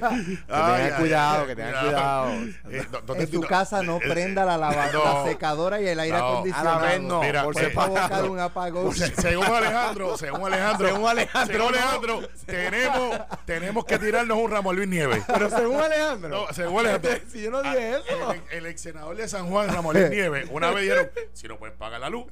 tengan 0.00 0.94
cuidado, 0.98 1.46
que 1.46 1.56
tengan 1.56 1.84
cuidado. 1.84 2.30
Eh, 2.70 2.86
¿dó- 2.90 3.00
dónde 3.02 3.24
En 3.24 3.30
tú- 3.30 3.40
casa 3.42 3.82
no 3.82 3.98
prenda 3.98 4.44
la, 4.44 4.56
lava- 4.56 4.90
No. 4.92 5.04
la 5.04 5.24
secadora 5.30 5.80
y 5.80 5.88
el 5.88 6.00
aire 6.00 6.16
No, 6.18 6.26
acondicionado. 6.28 6.78
a 6.78 6.82
la 6.82 6.88
vez 6.88 7.00
no, 7.02 7.20
Mira, 7.20 7.44
por 7.44 7.54
separado. 7.54 7.94
provocar 7.94 8.24
un 8.30 8.40
apagón. 8.40 8.94
Se- 8.94 9.14
según 9.14 9.46
Alejandro, 9.46 10.16
según 10.16 10.46
Alejandro, 10.52 10.88
Según 10.88 11.08
Alejandro, 11.08 11.54
según 11.56 11.72
no. 11.72 11.78
Alejandro, 11.78 12.20
tenemos, 12.46 13.20
tenemos 13.44 13.84
que 13.84 13.98
tirarnos 13.98 14.38
un 14.38 14.50
Ramón 14.50 14.76
Luis 14.76 14.88
Nieves. 14.88 15.22
Pero 15.26 15.50
según 15.50 15.80
Alejandro. 15.80 16.28
No, 16.30 16.52
según 16.54 16.80
Alejandro. 16.80 17.10
Si 17.30 17.42
yo 17.42 17.50
no 17.50 17.62
dije 17.62 17.94
Ah, 17.94 17.98
eso. 18.08 18.32
El, 18.32 18.40
el 18.58 18.66
ex 18.66 18.80
senador 18.80 19.16
de 19.16 19.28
San 19.28 19.48
Juan, 19.48 19.68
Ramón 19.68 19.96
Luis 19.96 20.10
Nieves, 20.10 20.45
una 20.50 20.70
vez 20.70 20.82
dijeron, 20.82 21.10
si 21.32 21.48
no 21.48 21.58
pueden 21.58 21.76
pagar 21.76 22.00
la 22.00 22.08
luz, 22.10 22.26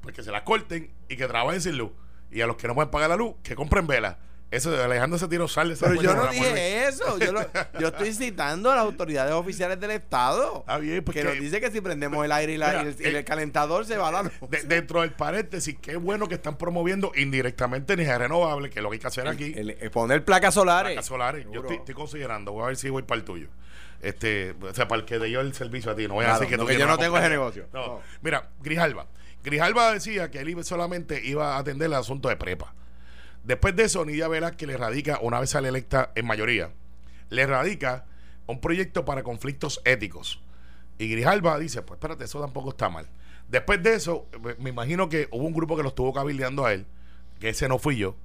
pues 0.00 0.14
que 0.14 0.22
se 0.22 0.30
la 0.30 0.44
corten 0.44 0.90
y 1.08 1.16
que 1.16 1.26
trabajen 1.26 1.60
sin 1.60 1.76
luz. 1.78 1.90
Y 2.30 2.40
a 2.40 2.46
los 2.46 2.56
que 2.56 2.68
no 2.68 2.74
pueden 2.74 2.90
pagar 2.90 3.08
la 3.10 3.16
luz, 3.16 3.34
que 3.42 3.54
compren 3.54 3.86
velas. 3.86 4.16
Eso 4.50 4.70
de 4.70 4.82
Alejandro 4.82 5.18
se 5.18 5.28
tiró 5.28 5.46
sal 5.46 5.76
Pero 5.78 6.00
yo 6.00 6.14
no 6.14 6.26
dije 6.28 6.86
eso. 6.88 7.18
Yo, 7.18 7.32
lo- 7.32 7.46
yo 7.78 7.88
estoy 7.88 8.14
citando 8.14 8.70
a 8.70 8.76
las 8.76 8.84
autoridades 8.84 9.34
oficiales 9.34 9.78
del 9.78 9.90
Estado. 9.90 10.60
Está 10.60 10.78
bien, 10.78 11.04
pues 11.04 11.14
que 11.14 11.20
que- 11.22 11.28
nos 11.28 11.38
dice 11.38 11.60
que 11.60 11.70
si 11.70 11.82
prendemos 11.82 12.24
el 12.24 12.32
aire 12.32 12.54
y, 12.54 12.56
la- 12.56 12.68
Mira, 12.68 12.82
y 12.84 12.86
el, 12.86 12.96
y 12.98 13.04
el 13.04 13.16
eh, 13.16 13.24
calentador 13.24 13.84
se 13.84 13.98
va 13.98 14.08
a 14.08 14.12
la 14.12 14.22
luz. 14.22 14.32
De- 14.48 14.62
dentro 14.62 15.02
del 15.02 15.12
paréntesis, 15.12 15.76
qué 15.82 15.96
bueno 15.96 16.28
que 16.28 16.36
están 16.36 16.56
promoviendo 16.56 17.12
indirectamente 17.14 17.92
energía 17.92 18.16
renovable, 18.16 18.70
que 18.70 18.78
es 18.78 18.82
lo 18.82 18.88
que 18.88 18.94
hay 18.94 19.00
que 19.00 19.06
hacer 19.06 19.28
aquí. 19.28 19.52
El- 19.54 19.76
el 19.78 19.90
poner 19.90 20.24
placas 20.24 20.54
solares. 20.54 20.92
placas 20.92 21.06
solares. 21.06 21.44
Yo 21.44 21.50
Seguro. 21.50 21.68
estoy, 21.68 21.76
estoy 21.80 21.94
considerando, 21.94 22.52
voy 22.52 22.62
a 22.62 22.66
ver 22.68 22.76
si 22.78 22.88
voy 22.88 23.02
para 23.02 23.18
el 23.18 23.24
tuyo. 23.26 23.48
Este, 24.00 24.54
o 24.60 24.72
sea, 24.74 24.86
para 24.86 25.00
el 25.00 25.06
que 25.06 25.18
dio 25.18 25.40
el 25.40 25.52
servicio 25.54 25.90
a 25.90 25.96
ti, 25.96 26.06
no 26.06 26.14
voy 26.14 26.24
a 26.24 26.34
decir 26.34 26.48
que 26.48 26.56
no, 26.56 26.62
tú 26.62 26.68
que 26.68 26.78
yo 26.78 26.86
no 26.86 26.98
tengo 26.98 27.18
ese 27.18 27.28
negocio. 27.28 27.66
No. 27.72 27.86
No. 27.86 28.00
Mira, 28.22 28.50
Grijalba. 28.60 29.06
Grijalba 29.42 29.92
decía 29.92 30.30
que 30.30 30.38
él 30.40 30.48
iba- 30.50 30.62
solamente 30.62 31.20
iba 31.24 31.56
a 31.56 31.58
atender 31.58 31.86
el 31.86 31.94
asunto 31.94 32.28
de 32.28 32.36
prepa. 32.36 32.74
Después 33.44 33.74
de 33.76 33.84
eso, 33.84 34.04
Nidia 34.04 34.28
Velázquez 34.28 34.68
le 34.68 34.76
radica, 34.76 35.18
una 35.22 35.40
vez 35.40 35.50
sale 35.50 35.68
electa 35.68 36.12
en 36.14 36.26
mayoría, 36.26 36.70
le 37.30 37.46
radica 37.46 38.04
un 38.46 38.60
proyecto 38.60 39.04
para 39.04 39.22
conflictos 39.22 39.80
éticos. 39.84 40.42
Y 40.98 41.08
Grijalba 41.08 41.58
dice, 41.58 41.82
pues 41.82 41.98
espérate, 41.98 42.24
eso 42.24 42.40
tampoco 42.40 42.70
está 42.70 42.88
mal. 42.88 43.08
Después 43.48 43.82
de 43.82 43.94
eso, 43.94 44.26
me- 44.42 44.54
me 44.56 44.70
imagino 44.70 45.08
que 45.08 45.28
hubo 45.30 45.44
un 45.46 45.54
grupo 45.54 45.76
que 45.76 45.82
lo 45.82 45.88
estuvo 45.90 46.12
cabildeando 46.12 46.66
a 46.66 46.72
él, 46.72 46.86
que 47.40 47.50
ese 47.50 47.68
no 47.68 47.78
fui 47.78 47.96
yo, 47.96 48.16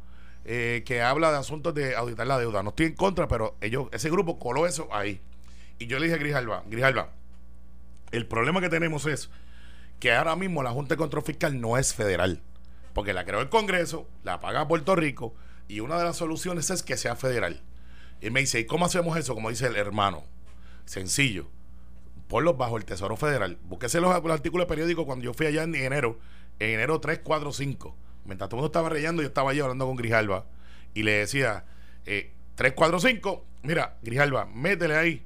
eh, 0.45 0.83
que 0.85 1.01
habla 1.01 1.31
de 1.31 1.37
asuntos 1.37 1.73
de 1.73 1.95
auditar 1.95 2.27
la 2.27 2.37
deuda. 2.37 2.61
No 2.63 2.69
estoy 2.71 2.87
en 2.87 2.95
contra, 2.95 3.27
pero 3.27 3.55
ellos, 3.61 3.87
ese 3.91 4.09
grupo 4.09 4.37
coló 4.39 4.65
eso 4.67 4.89
ahí. 4.91 5.21
Y 5.83 5.87
yo 5.87 5.99
le 5.99 6.05
dije 6.05 6.15
a 6.15 6.19
Grijalva, 6.19 6.63
Grijalva, 6.67 7.09
el 8.11 8.25
problema 8.25 8.61
que 8.61 8.69
tenemos 8.69 9.05
es 9.05 9.29
que 9.99 10.13
ahora 10.13 10.37
mismo 10.37 10.63
la 10.63 10.71
Junta 10.71 10.95
de 10.95 10.97
Control 10.97 11.25
Fiscal 11.25 11.59
no 11.59 11.77
es 11.77 11.93
federal, 11.93 12.41
porque 12.93 13.11
la 13.11 13.25
creó 13.25 13.41
el 13.41 13.49
Congreso, 13.49 14.07
la 14.23 14.39
paga 14.39 14.65
Puerto 14.65 14.95
Rico, 14.95 15.35
y 15.67 15.81
una 15.81 15.97
de 15.97 16.05
las 16.05 16.15
soluciones 16.15 16.69
es 16.69 16.83
que 16.83 16.95
sea 16.95 17.17
federal. 17.17 17.63
Y 18.21 18.29
me 18.29 18.39
dice, 18.39 18.61
¿y 18.61 18.65
cómo 18.65 18.85
hacemos 18.85 19.17
eso? 19.17 19.35
Como 19.35 19.49
dice 19.49 19.67
el 19.67 19.75
hermano. 19.75 20.23
Sencillo. 20.85 21.49
Ponlos 22.29 22.57
bajo 22.57 22.77
el 22.77 22.85
Tesoro 22.85 23.17
Federal. 23.17 23.57
Búsquese 23.63 23.99
los, 23.99 24.23
los 24.23 24.31
artículos 24.31 24.65
de 24.65 24.69
periódico 24.69 25.05
cuando 25.05 25.25
yo 25.25 25.33
fui 25.33 25.47
allá 25.47 25.63
en 25.63 25.75
enero, 25.75 26.17
en 26.59 26.69
enero 26.75 27.01
3, 27.01 27.19
4, 27.25 27.51
5. 27.51 27.97
Mientras 28.23 28.47
todo 28.47 28.55
el 28.55 28.61
mundo 28.61 28.67
estaba 28.67 28.87
reyendo, 28.87 29.21
yo 29.21 29.27
estaba 29.27 29.51
allí 29.51 29.59
hablando 29.59 29.85
con 29.85 29.97
Grijalva 29.97 30.45
y 30.93 31.03
le 31.03 31.11
decía, 31.11 31.65
eh, 32.05 32.31
3, 32.55 32.71
4, 32.73 33.01
5, 33.01 33.45
mira, 33.63 33.97
Grijalva, 34.01 34.45
métele 34.45 34.95
ahí 34.95 35.25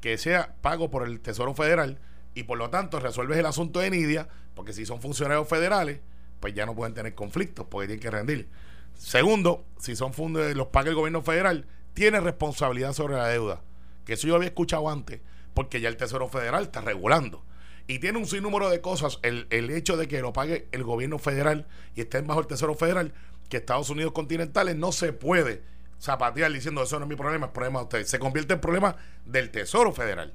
que 0.00 0.18
sea 0.18 0.56
pago 0.60 0.90
por 0.90 1.06
el 1.06 1.20
Tesoro 1.20 1.54
Federal 1.54 1.98
y 2.34 2.44
por 2.44 2.58
lo 2.58 2.70
tanto 2.70 3.00
resuelves 3.00 3.38
el 3.38 3.46
asunto 3.46 3.80
de 3.80 3.90
Nidia, 3.90 4.28
porque 4.54 4.72
si 4.72 4.86
son 4.86 5.00
funcionarios 5.00 5.48
federales, 5.48 6.00
pues 6.40 6.54
ya 6.54 6.66
no 6.66 6.74
pueden 6.74 6.94
tener 6.94 7.14
conflictos 7.14 7.66
porque 7.70 7.88
tienen 7.88 8.02
que 8.02 8.10
rendir. 8.10 8.48
Segundo, 8.94 9.64
si 9.78 9.96
son 9.96 10.12
fondos 10.12 10.54
los 10.54 10.68
paga 10.68 10.90
el 10.90 10.94
gobierno 10.94 11.22
federal, 11.22 11.66
tiene 11.94 12.20
responsabilidad 12.20 12.92
sobre 12.92 13.16
la 13.16 13.28
deuda, 13.28 13.62
que 14.04 14.14
eso 14.14 14.26
yo 14.26 14.36
había 14.36 14.48
escuchado 14.48 14.88
antes, 14.88 15.20
porque 15.54 15.80
ya 15.80 15.88
el 15.88 15.96
Tesoro 15.96 16.28
Federal 16.28 16.64
está 16.64 16.82
regulando. 16.82 17.42
Y 17.88 18.00
tiene 18.00 18.18
un 18.18 18.26
sinnúmero 18.26 18.68
de 18.68 18.80
cosas, 18.80 19.18
el, 19.22 19.46
el 19.50 19.70
hecho 19.70 19.96
de 19.96 20.08
que 20.08 20.20
lo 20.20 20.32
pague 20.32 20.68
el 20.72 20.82
gobierno 20.82 21.18
federal 21.18 21.66
y 21.94 22.00
estén 22.00 22.26
bajo 22.26 22.40
el 22.40 22.46
Tesoro 22.46 22.74
Federal, 22.74 23.14
que 23.48 23.58
Estados 23.58 23.90
Unidos 23.90 24.12
continentales 24.12 24.76
no 24.76 24.92
se 24.92 25.12
puede 25.12 25.62
zapatear 26.00 26.52
diciendo 26.52 26.82
eso 26.82 26.98
no 26.98 27.04
es 27.04 27.08
mi 27.08 27.16
problema, 27.16 27.46
es 27.46 27.52
problema 27.52 27.80
de 27.80 27.84
ustedes. 27.84 28.10
Se 28.10 28.18
convierte 28.18 28.54
en 28.54 28.60
problema 28.60 28.96
del 29.24 29.50
Tesoro 29.50 29.92
Federal. 29.92 30.34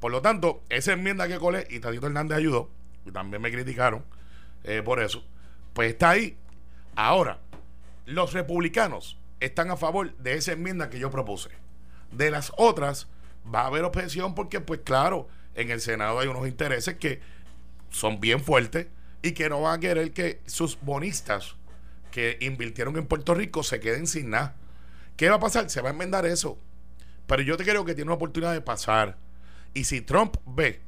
Por 0.00 0.10
lo 0.10 0.20
tanto, 0.20 0.62
esa 0.68 0.92
enmienda 0.92 1.28
que 1.28 1.38
colé, 1.38 1.66
y 1.70 1.78
Tadito 1.78 2.06
Hernández 2.06 2.38
ayudó, 2.38 2.70
y 3.06 3.12
también 3.12 3.40
me 3.40 3.52
criticaron 3.52 4.04
eh, 4.64 4.82
por 4.84 5.00
eso, 5.00 5.24
pues 5.72 5.90
está 5.92 6.10
ahí. 6.10 6.36
Ahora, 6.96 7.38
los 8.06 8.32
republicanos 8.32 9.18
están 9.40 9.70
a 9.70 9.76
favor 9.76 10.16
de 10.16 10.34
esa 10.34 10.52
enmienda 10.52 10.90
que 10.90 10.98
yo 10.98 11.10
propuse. 11.10 11.50
De 12.10 12.30
las 12.30 12.52
otras, 12.56 13.08
va 13.52 13.62
a 13.62 13.66
haber 13.66 13.84
objeción 13.84 14.34
porque, 14.34 14.60
pues 14.60 14.80
claro, 14.84 15.28
en 15.54 15.70
el 15.70 15.80
Senado 15.80 16.18
hay 16.18 16.28
unos 16.28 16.46
intereses 16.46 16.96
que 16.96 17.20
son 17.90 18.20
bien 18.20 18.40
fuertes 18.40 18.86
y 19.22 19.32
que 19.32 19.48
no 19.48 19.62
van 19.62 19.78
a 19.78 19.80
querer 19.80 20.12
que 20.12 20.40
sus 20.46 20.80
bonistas 20.80 21.54
que 22.10 22.36
invirtieron 22.40 22.96
en 22.96 23.06
Puerto 23.06 23.34
Rico 23.34 23.62
se 23.62 23.80
queden 23.80 24.06
sin 24.06 24.30
nada. 24.30 24.56
¿Qué 25.22 25.30
va 25.30 25.36
a 25.36 25.38
pasar? 25.38 25.70
Se 25.70 25.80
va 25.80 25.90
a 25.90 25.92
enmendar 25.92 26.26
eso. 26.26 26.58
Pero 27.28 27.42
yo 27.42 27.56
te 27.56 27.62
creo 27.62 27.84
que 27.84 27.94
tiene 27.94 28.08
una 28.08 28.16
oportunidad 28.16 28.54
de 28.54 28.60
pasar. 28.60 29.16
Y 29.72 29.84
si 29.84 30.00
Trump 30.00 30.34
ve 30.44 30.80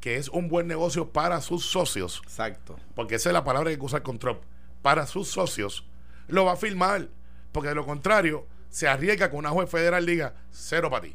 que 0.00 0.16
es 0.16 0.30
un 0.30 0.48
buen 0.48 0.66
negocio 0.66 1.12
para 1.12 1.42
sus 1.42 1.66
socios, 1.66 2.22
Exacto. 2.24 2.78
porque 2.94 3.16
esa 3.16 3.28
es 3.28 3.34
la 3.34 3.44
palabra 3.44 3.68
que 3.68 3.72
hay 3.72 3.78
que 3.78 3.84
usar 3.84 4.02
con 4.02 4.18
Trump, 4.18 4.40
para 4.80 5.06
sus 5.06 5.28
socios, 5.28 5.84
lo 6.26 6.46
va 6.46 6.52
a 6.52 6.56
firmar. 6.56 7.08
Porque 7.52 7.68
de 7.68 7.74
lo 7.74 7.84
contrario, 7.84 8.46
se 8.70 8.88
arriesga 8.88 9.28
que 9.28 9.36
una 9.36 9.50
juez 9.50 9.68
federal 9.68 10.06
diga 10.06 10.32
cero 10.50 10.88
para 10.88 11.02
ti. 11.02 11.14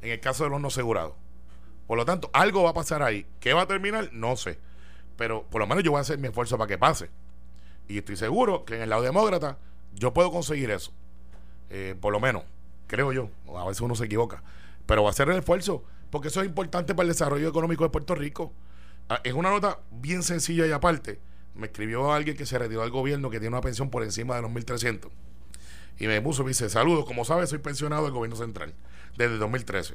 En 0.00 0.12
el 0.12 0.20
caso 0.20 0.44
de 0.44 0.50
los 0.50 0.60
no 0.60 0.68
asegurados. 0.68 1.14
Por 1.88 1.98
lo 1.98 2.04
tanto, 2.04 2.30
algo 2.32 2.62
va 2.62 2.70
a 2.70 2.74
pasar 2.74 3.02
ahí. 3.02 3.26
¿Qué 3.40 3.52
va 3.52 3.62
a 3.62 3.66
terminar? 3.66 4.10
No 4.12 4.36
sé. 4.36 4.60
Pero 5.16 5.42
por 5.50 5.60
lo 5.60 5.66
menos 5.66 5.82
yo 5.82 5.90
voy 5.90 5.98
a 5.98 6.02
hacer 6.02 6.18
mi 6.18 6.28
esfuerzo 6.28 6.56
para 6.56 6.68
que 6.68 6.78
pase. 6.78 7.10
Y 7.88 7.98
estoy 7.98 8.14
seguro 8.14 8.64
que 8.64 8.76
en 8.76 8.82
el 8.82 8.90
lado 8.90 9.02
demócrata 9.02 9.58
yo 9.92 10.14
puedo 10.14 10.30
conseguir 10.30 10.70
eso. 10.70 10.92
Eh, 11.70 11.94
por 12.00 12.12
lo 12.12 12.20
menos, 12.20 12.42
creo 12.86 13.12
yo. 13.12 13.30
A 13.56 13.64
veces 13.66 13.80
uno 13.80 13.94
se 13.94 14.04
equivoca. 14.04 14.42
Pero 14.86 15.04
va 15.04 15.10
a 15.10 15.12
ser 15.12 15.28
el 15.30 15.38
esfuerzo. 15.38 15.84
Porque 16.10 16.28
eso 16.28 16.40
es 16.40 16.46
importante 16.46 16.94
para 16.94 17.04
el 17.04 17.12
desarrollo 17.12 17.48
económico 17.48 17.84
de 17.84 17.90
Puerto 17.90 18.14
Rico. 18.14 18.52
Ah, 19.08 19.20
es 19.24 19.32
una 19.32 19.50
nota 19.50 19.78
bien 19.90 20.22
sencilla 20.22 20.66
y 20.66 20.72
aparte. 20.72 21.20
Me 21.54 21.66
escribió 21.66 22.12
alguien 22.12 22.36
que 22.36 22.46
se 22.46 22.58
retiró 22.58 22.82
del 22.82 22.90
gobierno 22.90 23.30
que 23.30 23.38
tiene 23.40 23.54
una 23.54 23.60
pensión 23.60 23.90
por 23.90 24.02
encima 24.02 24.36
de 24.36 24.42
los 24.42 24.50
1.300. 24.50 25.08
Y 25.98 26.06
me 26.06 26.20
puso, 26.22 26.42
me 26.44 26.48
dice, 26.50 26.68
saludos, 26.70 27.04
como 27.04 27.24
sabes, 27.24 27.50
soy 27.50 27.58
pensionado 27.58 28.04
del 28.04 28.12
gobierno 28.12 28.36
central 28.36 28.72
desde 29.18 29.36
2013. 29.36 29.94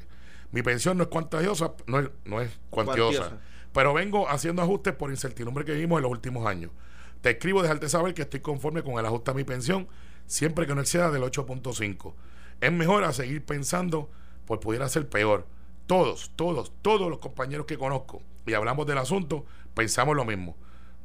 Mi 0.51 0.61
pensión 0.61 0.97
no 0.97 1.03
es 1.03 1.09
cuantiosa, 1.09 1.73
no 1.87 1.99
es, 1.99 2.09
no 2.25 2.41
es 2.41 2.51
cuantiosa, 2.69 3.17
Cuantiosa. 3.19 3.41
pero 3.73 3.93
vengo 3.93 4.29
haciendo 4.29 4.61
ajustes 4.61 4.93
por 4.93 5.09
incertidumbre 5.09 5.65
que 5.65 5.73
vimos 5.73 5.97
en 5.97 6.03
los 6.03 6.11
últimos 6.11 6.45
años. 6.45 6.71
Te 7.21 7.31
escribo 7.31 7.61
dejarte 7.63 7.89
saber 7.89 8.13
que 8.13 8.21
estoy 8.21 8.41
conforme 8.41 8.83
con 8.83 8.99
el 8.99 9.05
ajuste 9.05 9.31
a 9.31 9.33
mi 9.33 9.43
pensión, 9.43 9.87
siempre 10.27 10.65
que 10.67 10.75
no 10.75 10.81
exceda 10.81 11.11
del 11.11 11.23
8.5. 11.23 12.13
Es 12.61 12.71
mejor 12.71 13.03
a 13.03 13.13
seguir 13.13 13.43
pensando, 13.45 14.09
pues 14.45 14.59
pudiera 14.59 14.87
ser 14.89 15.07
peor. 15.07 15.45
Todos, 15.87 16.31
todos, 16.35 16.71
todos 16.81 17.09
los 17.09 17.19
compañeros 17.19 17.65
que 17.65 17.77
conozco 17.77 18.21
y 18.47 18.53
hablamos 18.53 18.87
del 18.87 18.97
asunto, 18.97 19.45
pensamos 19.73 20.15
lo 20.15 20.25
mismo. 20.25 20.55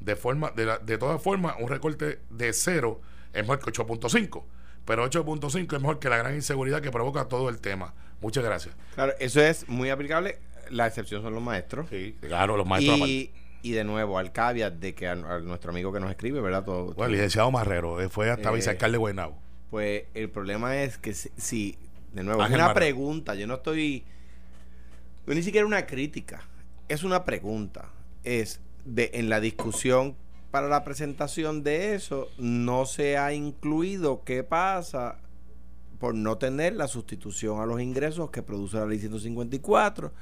De, 0.00 0.16
forma, 0.16 0.50
de, 0.52 0.64
la- 0.66 0.78
de 0.78 0.96
todas 0.96 1.20
formas, 1.22 1.56
un 1.59 1.68
recorte 1.68 2.20
de 2.30 2.52
cero 2.54 3.00
es 3.35 3.42
mejor 3.42 3.59
que 3.59 3.70
8.5. 3.72 4.42
Pero 4.87 5.04
8.5 5.09 5.76
es 5.76 5.80
mejor 5.83 5.98
que 5.98 6.09
la 6.09 6.16
gran 6.16 6.35
inseguridad 6.35 6.80
que 6.80 6.90
provoca 6.90 7.26
todo 7.28 7.48
el 7.50 7.61
tema. 7.61 7.92
Muchas 8.22 8.42
gracias. 8.42 8.74
Claro, 8.94 9.12
eso 9.20 9.42
es 9.42 9.68
muy 9.68 9.90
aplicable. 9.90 10.38
La 10.70 10.87
excepción 10.87 11.20
son 11.22 11.35
los 11.35 11.42
maestros. 11.42 11.88
Sí, 11.90 12.16
claro, 12.20 12.56
los 12.56 12.66
maestros. 12.66 12.98
Y, 13.00 13.33
y 13.62 13.73
de 13.73 13.85
nuevo, 13.85 14.18
al 14.18 14.33
caveat 14.33 14.75
de 14.75 14.94
que 14.94 15.07
a, 15.09 15.12
a 15.12 15.38
nuestro 15.40 15.70
amigo 15.70 15.92
que 15.92 16.01
nos 16.01 16.11
escribe, 16.11 16.40
¿verdad? 16.40 16.64
Todo, 16.64 16.87
Bueno, 16.94 17.05
el 17.07 17.12
licenciado 17.12 17.51
Marrero, 17.51 18.01
eh, 18.01 18.09
fue 18.09 18.31
hasta 18.31 18.51
Eh, 18.51 18.55
vicealcalde 18.55 18.94
de 18.94 18.99
Guaynabo. 18.99 19.37
Pues 19.70 20.05
el 20.14 20.31
problema 20.31 20.83
es 20.83 20.99
que 20.99 21.14
si, 21.14 21.29
si- 21.37 21.79
de 22.12 22.23
nuevo, 22.25 22.42
Ángel 22.42 22.55
es 22.55 22.59
una 22.59 22.68
Marrero. 22.68 22.81
pregunta, 22.87 23.35
yo 23.35 23.46
no 23.46 23.55
estoy, 23.55 24.05
no 25.27 25.35
ni 25.35 25.42
siquiera 25.42 25.66
una 25.66 25.87
crítica, 25.87 26.42
es 26.88 27.05
una 27.05 27.25
pregunta. 27.25 27.88
Es 28.25 28.61
de 28.85 29.11
en 29.14 29.29
la 29.29 29.40
discusión 29.40 30.16
para 30.51 30.66
la 30.68 30.83
presentación 30.85 31.62
de 31.62 31.94
eso 31.94 32.29
no 32.38 32.85
se 32.87 33.16
ha 33.16 33.33
incluido 33.33 34.25
qué 34.25 34.42
pasa 34.42 35.18
por 36.01 36.14
no 36.14 36.38
tener 36.38 36.75
la 36.75 36.88
sustitución 36.88 37.61
a 37.61 37.66
los 37.66 37.81
ingresos 37.81 38.31
que 38.31 38.42
produce 38.42 38.79
la 38.79 38.87
ley 38.87 38.99
154 38.99 40.12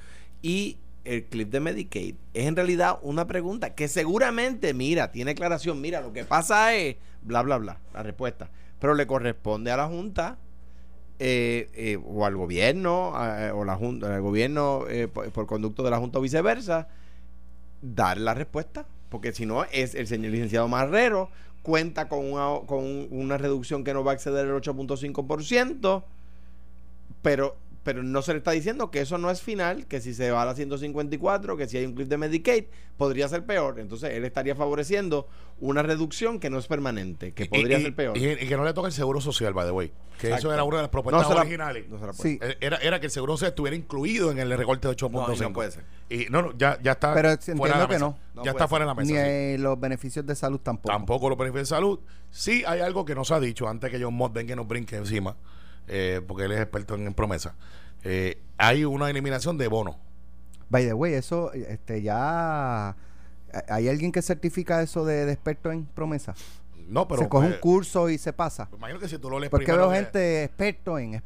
y 0.42 0.77
el 1.08 1.24
clip 1.26 1.50
de 1.50 1.60
Medicaid. 1.60 2.14
Es 2.34 2.46
en 2.46 2.56
realidad 2.56 2.98
una 3.02 3.26
pregunta 3.26 3.74
que 3.74 3.88
seguramente, 3.88 4.74
mira, 4.74 5.10
tiene 5.12 5.32
aclaración, 5.32 5.80
mira, 5.80 6.00
lo 6.00 6.12
que 6.12 6.24
pasa 6.24 6.74
es, 6.74 6.96
bla, 7.22 7.42
bla, 7.42 7.58
bla, 7.58 7.78
la 7.94 8.02
respuesta. 8.02 8.50
Pero 8.80 8.94
le 8.94 9.06
corresponde 9.06 9.70
a 9.72 9.76
la 9.76 9.86
Junta 9.88 10.38
eh, 11.18 11.68
eh, 11.74 11.98
o 12.06 12.24
al 12.24 12.36
gobierno, 12.36 13.12
a- 13.16 13.52
o 13.54 13.64
la 13.64 13.74
junta, 13.76 14.14
al 14.14 14.22
gobierno 14.22 14.84
eh, 14.88 15.08
por, 15.08 15.30
por 15.32 15.46
conducto 15.46 15.82
de 15.82 15.90
la 15.90 15.98
Junta 15.98 16.18
o 16.18 16.22
viceversa, 16.22 16.86
dar 17.82 18.18
la 18.18 18.34
respuesta. 18.34 18.86
Porque 19.08 19.32
si 19.32 19.44
no, 19.46 19.64
es 19.64 19.94
el 19.94 20.06
señor 20.06 20.30
licenciado 20.32 20.68
Marrero, 20.68 21.30
cuenta 21.62 22.08
con 22.08 22.20
una, 22.32 22.60
con 22.66 22.84
un- 22.84 23.08
una 23.10 23.36
reducción 23.38 23.82
que 23.82 23.94
no 23.94 24.04
va 24.04 24.12
a 24.12 24.14
exceder 24.14 24.46
el 24.46 24.52
8.5%, 24.54 26.04
pero, 27.22 27.56
pero 27.82 28.02
no 28.02 28.20
se 28.22 28.32
le 28.32 28.38
está 28.38 28.50
diciendo 28.50 28.90
que 28.90 29.00
eso 29.00 29.16
no 29.18 29.30
es 29.30 29.40
final, 29.42 29.86
que 29.86 30.00
si 30.00 30.12
se 30.14 30.30
va 30.30 30.42
a 30.42 30.44
la 30.44 30.54
154, 30.54 31.56
que 31.56 31.66
si 31.68 31.78
hay 31.78 31.86
un 31.86 31.94
clip 31.94 32.08
de 32.08 32.18
Medicaid, 32.18 32.64
podría 32.96 33.28
ser 33.28 33.46
peor. 33.46 33.78
Entonces 33.78 34.10
él 34.12 34.24
estaría 34.24 34.54
favoreciendo 34.54 35.26
una 35.60 35.82
reducción 35.82 36.38
que 36.38 36.50
no 36.50 36.58
es 36.58 36.66
permanente, 36.66 37.32
que 37.32 37.46
podría 37.46 37.78
y, 37.78 37.80
y- 37.80 37.84
ser 37.84 37.94
peor. 37.94 38.16
Y, 38.18 38.26
y 38.28 38.36
que 38.48 38.56
no 38.56 38.64
le 38.64 38.72
toca 38.74 38.88
el 38.88 38.92
seguro 38.92 39.20
social, 39.20 39.52
by 39.54 39.64
the 39.66 39.72
way. 39.72 39.92
Que 40.20 40.26
Exacto. 40.28 40.48
eso 40.48 40.52
era 40.54 40.64
una 40.64 40.76
de 40.78 40.82
las 40.82 40.90
propuestas 40.90 41.22
No 41.22 41.28
se 41.28 41.34
la- 41.34 41.40
originales. 41.42 41.88
no 41.88 41.98
se 41.98 42.06
la 42.06 42.12
puede- 42.12 42.30
Sí, 42.32 42.56
Era, 42.60 42.76
era 42.78 42.98
que 43.00 43.06
el 43.06 43.12
seguro 43.12 43.34
social 43.34 43.50
estuviera 43.50 43.76
incluido 43.76 44.30
en 44.32 44.38
el 44.40 44.50
recorte 44.58 44.88
de 44.88 44.94
8.5. 44.96 45.28
No, 45.28 45.34
y 45.34 45.38
no 45.38 45.52
puede 45.52 45.70
ser. 45.70 45.84
Y 46.10 46.26
no, 46.30 46.42
no, 46.42 46.58
ya, 46.58 46.78
ya 46.82 46.92
está. 46.92 47.14
Pero 47.14 47.28
fuera 47.28 47.32
entiendo 47.34 47.64
de 47.64 47.70
la 47.70 47.86
que 47.86 47.92
mesa. 47.94 47.98
no. 48.04 48.18
No 48.34 48.44
ya 48.44 48.50
está 48.50 48.66
fuera 48.68 48.84
de 48.84 48.88
la 48.88 48.94
mesa. 48.94 49.12
ni 49.12 49.56
sí. 49.56 49.62
los 49.62 49.78
beneficios 49.80 50.26
de 50.26 50.34
salud 50.34 50.58
tampoco. 50.60 50.88
Tampoco 50.92 51.28
los 51.28 51.38
beneficios 51.38 51.68
de 51.70 51.74
salud. 51.76 52.00
Sí 52.30 52.64
hay 52.66 52.80
algo 52.80 53.04
que 53.04 53.14
nos 53.14 53.30
ha 53.30 53.38
dicho 53.40 53.68
antes 53.68 53.90
que 53.90 54.02
John 54.02 54.14
Mott 54.14 54.32
venga 54.32 54.52
y 54.52 54.56
nos 54.56 54.66
brinque 54.66 54.96
encima, 54.96 55.36
eh, 55.88 56.20
porque 56.27 56.44
él 56.44 56.53
es 56.53 56.61
experto 56.61 56.94
en, 56.94 57.07
en 57.07 57.14
promesa. 57.14 57.55
Eh, 58.05 58.40
hay 58.57 58.85
una 58.85 59.11
eliminación 59.11 59.59
de 59.59 59.68
bonos. 59.68 59.96
By 60.70 60.85
the 60.87 60.92
way, 60.94 61.14
eso, 61.14 61.53
este, 61.53 62.03
ya... 62.03 62.96
¿Hay 63.68 63.88
alguien 63.88 64.12
que 64.12 64.20
certifica 64.20 64.83
eso 64.83 65.05
de, 65.07 65.24
de 65.24 65.33
experto 65.33 65.72
en 65.72 65.87
promesa? 65.87 66.35
No, 66.87 67.07
pero. 67.09 67.22
se 67.22 67.29
coge 67.29 67.46
un 67.48 67.53
eh, 67.55 67.61
curso 67.61 68.09
y 68.11 68.16
se 68.18 68.33
pasa. 68.33 68.68
me 68.72 68.77
imagino 68.79 68.98
que 69.01 69.09
si 69.09 69.18
tú 69.18 69.29
lo 69.31 69.38
lees 69.38 69.51
Porque 69.51 69.72
veo 69.72 69.90
que- 69.90 69.96
gente 69.96 70.44
experto 70.44 70.98
en... 70.98 71.14
Eh, 71.14 71.22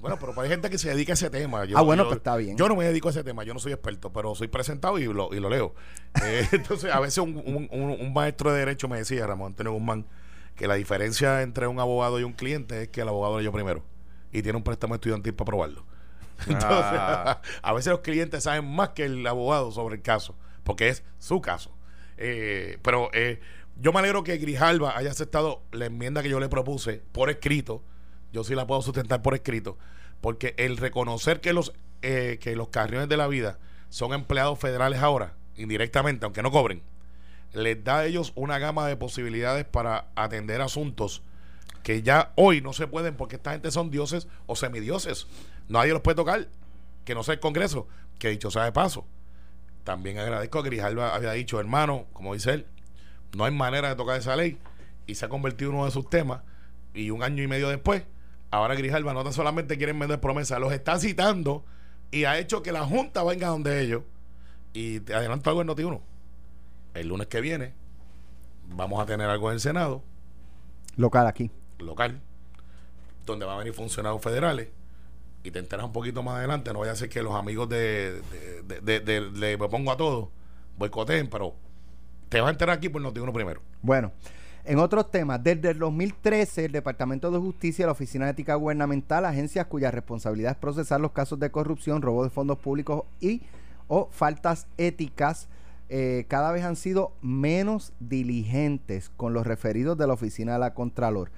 Bueno, 0.00 0.16
pero 0.18 0.40
hay 0.40 0.48
gente 0.48 0.70
que 0.70 0.78
se 0.78 0.88
dedica 0.90 1.12
a 1.12 1.14
ese 1.14 1.30
tema. 1.30 1.64
Yo- 1.64 1.76
Ah, 1.78 1.82
bueno, 1.82 2.04
yo- 2.04 2.08
pues 2.08 2.18
está 2.18 2.36
bien. 2.36 2.56
Yo 2.56 2.68
no 2.68 2.76
me 2.76 2.84
dedico 2.84 3.08
a 3.08 3.10
ese 3.10 3.22
tema, 3.24 3.42
yo 3.44 3.54
no 3.54 3.60
soy 3.60 3.72
experto, 3.72 4.12
pero 4.12 4.34
soy 4.34 4.48
presentado 4.48 4.98
y 4.98 5.04
lo, 5.04 5.32
y 5.34 5.40
lo 5.40 5.48
leo. 5.50 5.74
Eh, 6.24 6.46
entonces, 6.52 6.92
a 6.92 7.00
veces 7.00 7.18
un, 7.18 7.36
un- 7.44 7.68
un- 7.72 7.90
un 8.00 8.12
maestro 8.12 8.52
de 8.52 8.58
derecho 8.60 8.86
me 8.88 8.98
decía, 8.98 9.26
Ramón 9.26 9.48
Antonio 9.48 9.72
Guzmán, 9.72 10.06
que 10.54 10.68
la 10.68 10.74
diferencia 10.74 11.42
entre 11.42 11.66
un 11.66 11.80
abogado 11.80 12.18
y 12.20 12.22
un 12.24 12.32
cliente 12.32 12.82
es 12.82 12.88
que 12.88 13.00
el 13.00 13.08
abogado 13.08 13.38
leyó 13.38 13.50
primero 13.52 13.82
y 14.34 14.42
tiene 14.42 14.58
un 14.58 14.64
préstamo 14.64 14.96
estudiantil 14.96 15.32
para 15.32 15.46
probarlo. 15.46 15.86
Entonces, 16.40 16.68
Ah. 16.70 17.40
a 17.62 17.72
veces 17.72 17.92
los 17.92 18.00
clientes 18.00 18.42
saben 18.42 18.66
más 18.66 18.90
que 18.90 19.04
el 19.04 19.26
abogado 19.26 19.70
sobre 19.70 19.94
el 19.94 20.02
caso, 20.02 20.34
porque 20.64 20.88
es 20.88 21.04
su 21.18 21.40
caso. 21.40 21.70
Eh, 22.18 22.78
pero 22.82 23.10
eh, 23.14 23.40
yo 23.76 23.92
me 23.92 24.00
alegro 24.00 24.24
que 24.24 24.36
Grijalva 24.36 24.96
haya 24.96 25.12
aceptado 25.12 25.62
la 25.70 25.86
enmienda 25.86 26.22
que 26.22 26.28
yo 26.28 26.40
le 26.40 26.48
propuse 26.48 27.00
por 27.12 27.30
escrito. 27.30 27.82
Yo 28.32 28.42
sí 28.42 28.56
la 28.56 28.66
puedo 28.66 28.82
sustentar 28.82 29.22
por 29.22 29.34
escrito. 29.34 29.78
Porque 30.20 30.54
el 30.58 30.76
reconocer 30.78 31.40
que 31.40 31.52
los 31.52 31.72
eh, 32.02 32.38
que 32.40 32.56
los 32.56 32.68
carriones 32.68 33.08
de 33.08 33.16
la 33.16 33.28
vida 33.28 33.58
son 33.88 34.12
empleados 34.12 34.58
federales 34.58 35.00
ahora, 35.00 35.34
indirectamente, 35.56 36.24
aunque 36.24 36.42
no 36.42 36.50
cobren, 36.50 36.82
les 37.52 37.82
da 37.84 38.00
a 38.00 38.06
ellos 38.06 38.32
una 38.34 38.58
gama 38.58 38.86
de 38.88 38.96
posibilidades 38.96 39.64
para 39.64 40.08
atender 40.16 40.60
asuntos 40.60 41.22
que 41.84 42.02
ya 42.02 42.32
hoy 42.34 42.62
no 42.62 42.72
se 42.72 42.88
pueden 42.88 43.14
porque 43.14 43.36
esta 43.36 43.52
gente 43.52 43.70
son 43.70 43.90
dioses 43.90 44.26
o 44.46 44.56
semidioses. 44.56 45.28
Nadie 45.68 45.92
los 45.92 46.00
puede 46.00 46.16
tocar, 46.16 46.48
que 47.04 47.14
no 47.14 47.22
sea 47.22 47.34
el 47.34 47.40
Congreso, 47.40 47.86
que 48.18 48.30
dicho 48.30 48.50
sea 48.50 48.64
de 48.64 48.72
paso. 48.72 49.06
También 49.84 50.18
agradezco 50.18 50.58
a 50.58 50.62
Grijalva 50.62 51.14
había 51.14 51.32
dicho, 51.32 51.60
hermano, 51.60 52.06
como 52.14 52.32
dice 52.32 52.54
él, 52.54 52.66
no 53.36 53.44
hay 53.44 53.52
manera 53.52 53.90
de 53.90 53.96
tocar 53.96 54.18
esa 54.18 54.34
ley 54.34 54.58
y 55.06 55.14
se 55.14 55.26
ha 55.26 55.28
convertido 55.28 55.70
en 55.70 55.76
uno 55.76 55.84
de 55.84 55.90
sus 55.90 56.08
temas 56.08 56.40
y 56.94 57.10
un 57.10 57.22
año 57.22 57.42
y 57.42 57.48
medio 57.48 57.68
después, 57.68 58.04
ahora 58.50 58.74
Grijalva 58.74 59.12
no 59.12 59.30
solamente 59.30 59.76
quieren 59.76 59.98
vender 59.98 60.20
promesas, 60.20 60.58
los 60.58 60.72
está 60.72 60.98
citando 60.98 61.66
y 62.10 62.24
ha 62.24 62.38
hecho 62.38 62.62
que 62.62 62.72
la 62.72 62.86
Junta 62.86 63.22
venga 63.24 63.48
donde 63.48 63.82
ellos. 63.82 64.04
Y 64.72 65.00
te 65.00 65.14
adelanto 65.14 65.50
algo 65.50 65.62
en 65.62 65.68
Noti1. 65.68 66.00
El 66.94 67.08
lunes 67.08 67.26
que 67.26 67.40
viene 67.40 67.74
vamos 68.68 69.00
a 69.00 69.06
tener 69.06 69.28
algo 69.28 69.50
en 69.50 69.54
el 69.54 69.60
Senado. 69.60 70.02
Local 70.96 71.26
aquí. 71.26 71.50
Local. 71.84 72.20
Donde 73.26 73.46
van 73.46 73.56
a 73.56 73.58
venir 73.58 73.72
funcionarios 73.72 74.22
federales. 74.22 74.68
Y 75.42 75.50
te 75.50 75.58
enteras 75.58 75.86
un 75.86 75.92
poquito 75.92 76.22
más 76.22 76.36
adelante. 76.36 76.72
No 76.72 76.80
vaya 76.80 76.92
a 76.92 76.96
ser 76.96 77.08
que 77.08 77.22
los 77.22 77.34
amigos 77.34 77.68
de, 77.68 78.22
de, 78.66 79.00
de, 79.00 79.58
Pongo 79.68 79.92
a 79.92 79.96
Todos 79.96 80.28
boicoteen, 80.78 81.28
pero 81.28 81.54
te 82.28 82.40
vas 82.40 82.48
a 82.48 82.50
enterar 82.52 82.76
aquí 82.76 82.88
por 82.88 83.02
Noti1 83.02 83.32
primero. 83.32 83.60
Bueno. 83.82 84.12
En 84.66 84.78
otros 84.78 85.10
temas, 85.10 85.44
desde 85.44 85.72
el 85.72 85.78
2013, 85.78 86.64
el 86.64 86.72
Departamento 86.72 87.30
de 87.30 87.38
Justicia, 87.38 87.84
la 87.84 87.92
Oficina 87.92 88.24
de 88.24 88.30
Ética 88.30 88.54
Gubernamental, 88.54 89.26
agencias 89.26 89.66
cuya 89.66 89.90
responsabilidad 89.90 90.52
es 90.52 90.56
procesar 90.56 91.02
los 91.02 91.12
casos 91.12 91.38
de 91.38 91.50
corrupción, 91.50 92.00
robo 92.00 92.24
de 92.24 92.30
fondos 92.30 92.58
públicos 92.58 93.04
y 93.20 93.42
o 93.88 94.08
faltas 94.10 94.66
éticas, 94.78 95.48
eh, 95.90 96.24
cada 96.28 96.50
vez 96.50 96.64
han 96.64 96.76
sido 96.76 97.12
menos 97.20 97.92
diligentes 98.00 99.10
con 99.18 99.34
los 99.34 99.46
referidos 99.46 99.98
de 99.98 100.06
la 100.06 100.14
Oficina 100.14 100.54
de 100.54 100.60
la 100.60 100.72
Contralor. 100.72 101.30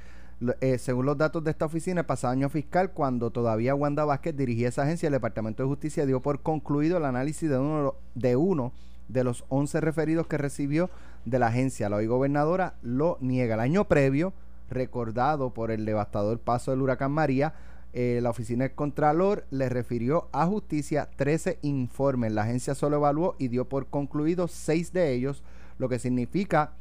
Eh, 0.61 0.77
según 0.77 1.07
los 1.07 1.17
datos 1.17 1.43
de 1.45 1.51
esta 1.51 1.65
oficina, 1.65 2.01
el 2.01 2.07
pasado 2.07 2.33
año 2.33 2.51
fiscal, 2.51 2.91
cuando 2.91 3.31
todavía 3.31 3.75
Wanda 3.75 4.05
Vázquez 4.05 4.37
dirigía 4.37 4.69
esa 4.69 4.83
agencia, 4.83 5.07
el 5.07 5.15
Departamento 5.15 5.63
de 5.63 5.69
Justicia 5.69 6.05
dio 6.05 6.21
por 6.21 6.43
concluido 6.43 6.99
el 6.99 7.07
análisis 7.07 7.49
de 7.49 7.59
uno 7.59 7.95
de, 8.15 8.37
uno 8.37 8.73
de 9.09 9.25
los 9.25 9.45
11 9.49 9.81
referidos 9.81 10.27
que 10.27 10.37
recibió 10.37 10.91
de 11.25 11.39
la 11.39 11.47
agencia. 11.47 11.89
La 11.89 11.97
hoy 11.97 12.07
gobernadora 12.07 12.75
lo 12.83 13.17
niega. 13.21 13.55
El 13.55 13.61
año 13.61 13.89
previo, 13.89 14.35
recordado 14.69 15.55
por 15.55 15.71
el 15.71 15.87
devastador 15.87 16.39
paso 16.39 16.71
del 16.71 16.83
huracán 16.83 17.13
María, 17.13 17.55
eh, 17.95 18.21
la 18.23 18.29
oficina 18.29 18.65
del 18.65 18.75
Contralor 18.75 19.47
le 19.51 19.71
refirió 19.71 20.29
a 20.33 20.45
justicia 20.45 21.09
13 21.17 21.61
informes. 21.63 22.31
La 22.31 22.43
agencia 22.43 22.75
solo 22.75 22.97
evaluó 22.97 23.37
y 23.39 23.49
dio 23.49 23.71
por 23.71 23.87
concluido 23.87 24.49
6 24.49 24.93
de 24.93 25.15
ellos, 25.15 25.43
lo 25.79 25.89
que 25.89 25.99
significa 25.99 26.73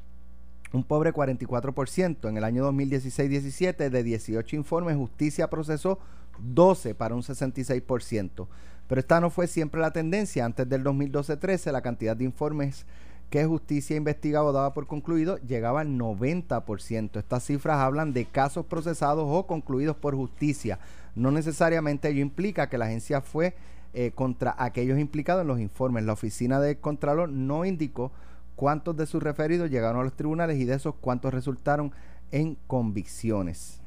un 0.72 0.84
pobre 0.84 1.14
44%. 1.14 2.30
En 2.30 2.38
el 2.38 2.44
año 2.44 2.70
2016-17, 2.72 3.90
de 3.90 4.04
18 4.04 4.56
informes, 4.56 4.98
justicia 4.98 5.50
procesó 5.50 6.00
12 6.40 6.96
para 6.96 7.16
un 7.16 7.22
66%. 7.22 8.48
Pero 8.88 9.00
esta 9.00 9.20
no 9.20 9.30
fue 9.30 9.48
siempre 9.48 9.82
la 9.82 9.92
tendencia. 9.92 10.46
Antes 10.46 10.70
del 10.70 10.84
2012-13, 10.84 11.72
la 11.72 11.82
cantidad 11.82 12.16
de 12.16 12.26
informes 12.26 12.86
que 13.30 13.46
justicia 13.46 13.96
investigaba 13.96 14.50
o 14.50 14.54
daba 14.54 14.74
por 14.74 14.86
concluido 14.88 15.38
llegaba 15.38 15.82
al 15.82 15.90
90%. 15.90 17.18
Estas 17.18 17.44
cifras 17.44 17.80
hablan 17.80 18.14
de 18.14 18.26
casos 18.26 18.66
procesados 18.66 19.26
o 19.28 19.48
concluidos 19.48 19.96
por 19.96 20.16
justicia. 20.16 20.80
No 21.16 21.32
necesariamente 21.32 22.10
ello 22.10 22.22
implica 22.22 22.70
que 22.70 22.78
la 22.78 22.86
agencia 22.86 23.22
fue 23.22 23.56
eh, 23.94 24.12
contra 24.14 24.56
aquellos 24.58 25.00
implicados 25.00 25.42
en 25.42 25.48
los 25.48 25.60
informes. 25.60 26.04
La 26.04 26.14
oficina 26.14 26.60
de 26.60 26.78
Contralor 26.78 27.30
no 27.30 27.66
indicó 27.66 28.12
cuántos 28.56 28.96
de 28.96 29.06
sus 29.06 29.22
referidos 29.22 29.70
llegaron 29.70 30.02
a 30.02 30.04
los 30.04 30.16
tribunales 30.16 30.58
y 30.58 30.66
de 30.66 30.76
esos 30.76 30.96
cuántos 30.96 31.34
resultaron 31.34 31.92
en 32.32 32.56
convicciones. 32.68 33.80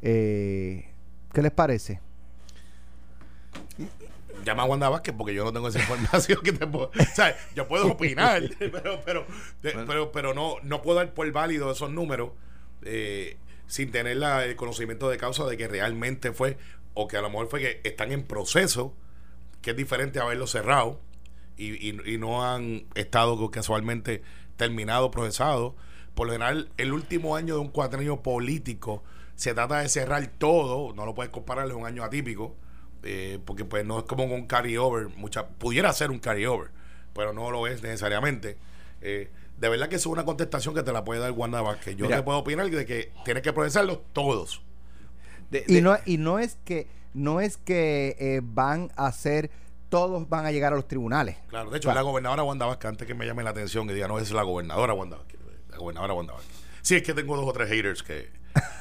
Eh, 0.00 0.88
¿Qué 1.32 1.42
les 1.42 1.52
parece? 1.52 2.00
llama 4.44 4.62
a 4.62 4.66
Wanda 4.66 4.88
Vázquez 4.88 5.14
porque 5.16 5.34
yo 5.34 5.44
no 5.44 5.52
tengo 5.52 5.68
esa 5.68 5.78
información 5.80 6.40
que 6.42 6.52
te 6.52 6.66
puedo, 6.66 6.90
o 6.98 7.14
sea, 7.14 7.36
yo 7.54 7.68
puedo 7.68 7.92
opinar, 7.92 8.42
pero, 8.58 9.00
pero, 9.04 9.26
pero, 9.62 10.12
pero, 10.12 10.34
no, 10.34 10.56
no 10.62 10.82
puedo 10.82 10.98
dar 10.98 11.14
por 11.14 11.30
válido 11.32 11.70
esos 11.70 11.90
números 11.90 12.30
eh, 12.82 13.36
sin 13.66 13.90
tener 13.90 14.16
la, 14.16 14.44
el 14.44 14.56
conocimiento 14.56 15.08
de 15.08 15.16
causa 15.16 15.44
de 15.46 15.56
que 15.56 15.68
realmente 15.68 16.32
fue, 16.32 16.58
o 16.94 17.08
que 17.08 17.16
a 17.16 17.22
lo 17.22 17.30
mejor 17.30 17.48
fue 17.48 17.60
que 17.60 17.80
están 17.84 18.12
en 18.12 18.24
proceso, 18.24 18.94
que 19.60 19.70
es 19.70 19.76
diferente 19.76 20.18
a 20.18 20.22
haberlo 20.22 20.46
cerrado 20.46 21.00
y, 21.56 21.90
y, 21.90 22.18
no 22.18 22.44
han 22.44 22.84
estado 22.94 23.50
casualmente 23.50 24.22
terminado, 24.56 25.10
procesado. 25.10 25.74
Por 26.14 26.26
lo 26.26 26.32
general, 26.32 26.70
el 26.76 26.92
último 26.92 27.36
año 27.36 27.54
de 27.54 27.60
un 27.60 27.68
cuatrenio 27.68 28.22
político 28.22 29.02
se 29.36 29.54
trata 29.54 29.78
de 29.78 29.88
cerrar 29.88 30.26
todo, 30.38 30.92
no 30.94 31.06
lo 31.06 31.14
puedes 31.14 31.30
comparar, 31.30 31.66
es 31.66 31.74
un 31.74 31.86
año 31.86 32.04
atípico 32.04 32.56
eh, 33.04 33.40
porque 33.44 33.64
pues 33.64 33.84
no 33.84 33.98
es 33.98 34.04
como 34.04 34.24
un 34.24 34.46
carryover, 34.46 35.08
mucha, 35.08 35.48
pudiera 35.48 35.92
ser 35.92 36.10
un 36.10 36.20
carryover, 36.20 36.70
pero 37.14 37.32
no 37.32 37.50
lo 37.50 37.66
es 37.66 37.82
necesariamente. 37.82 38.56
Eh, 39.00 39.28
de 39.58 39.68
verdad 39.68 39.88
que 39.88 39.96
es 39.96 40.06
una 40.06 40.24
contestación 40.24 40.74
que 40.74 40.82
te 40.82 40.92
la 40.92 41.04
puede 41.04 41.20
dar 41.20 41.32
Wanda 41.32 41.62
que 41.80 41.96
Yo 41.96 42.08
te 42.08 42.22
puedo 42.22 42.38
opinar 42.38 42.70
de 42.70 42.86
que 42.86 43.12
tienes 43.24 43.42
que 43.42 43.52
procesarlos 43.52 44.00
todos. 44.12 44.62
y, 45.66 45.80
no, 45.80 45.96
y 46.06 46.16
no 46.18 46.38
es 46.38 46.56
que 46.64 46.86
no 47.14 47.40
es 47.40 47.56
que 47.58 48.16
eh, 48.18 48.40
van 48.42 48.90
a 48.96 49.12
ser 49.12 49.50
todos 49.92 50.26
van 50.26 50.46
a 50.46 50.52
llegar 50.52 50.72
a 50.72 50.76
los 50.76 50.88
tribunales. 50.88 51.36
Claro, 51.48 51.68
de 51.68 51.76
hecho, 51.76 51.92
la 51.92 52.00
gobernadora 52.00 52.42
Wanda 52.42 52.64
Vázquez, 52.64 52.88
antes 52.88 53.06
que 53.06 53.12
me 53.12 53.26
llame 53.26 53.42
la 53.42 53.50
atención 53.50 53.90
y 53.90 53.92
diga, 53.92 54.08
no, 54.08 54.18
es 54.18 54.30
la 54.32 54.42
gobernadora 54.42 54.94
Wanda 54.94 55.18
la 55.68 55.76
gobernadora 55.76 56.14
Wanda 56.14 56.32
Vázquez. 56.32 56.56
Sí, 56.80 56.94
es 56.94 57.02
que 57.02 57.12
tengo 57.12 57.36
dos 57.36 57.46
o 57.46 57.52
tres 57.52 57.68
haters 57.68 58.02
que, 58.02 58.30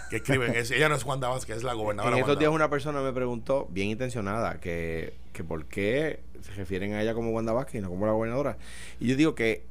que 0.09 0.15
escriben. 0.15 0.55
ella 0.55 0.87
no 0.87 0.95
es 0.95 1.03
Juan 1.03 1.19
que 1.45 1.51
es 1.51 1.63
la 1.63 1.73
gobernadora. 1.73 2.15
En 2.15 2.21
estos 2.21 2.39
días 2.39 2.49
una 2.49 2.69
persona 2.69 3.01
me 3.01 3.11
preguntó, 3.11 3.67
bien 3.69 3.89
intencionada, 3.89 4.61
que, 4.61 5.15
que 5.33 5.43
por 5.43 5.65
qué 5.65 6.21
se 6.43 6.53
refieren 6.53 6.93
a 6.93 7.01
ella 7.01 7.13
como 7.13 7.31
Wanda 7.31 7.51
Vázquez 7.51 7.75
y 7.75 7.81
no 7.81 7.89
como 7.89 8.05
la 8.05 8.13
gobernadora. 8.13 8.57
Y 9.01 9.07
yo 9.07 9.17
digo 9.17 9.35
que 9.35 9.65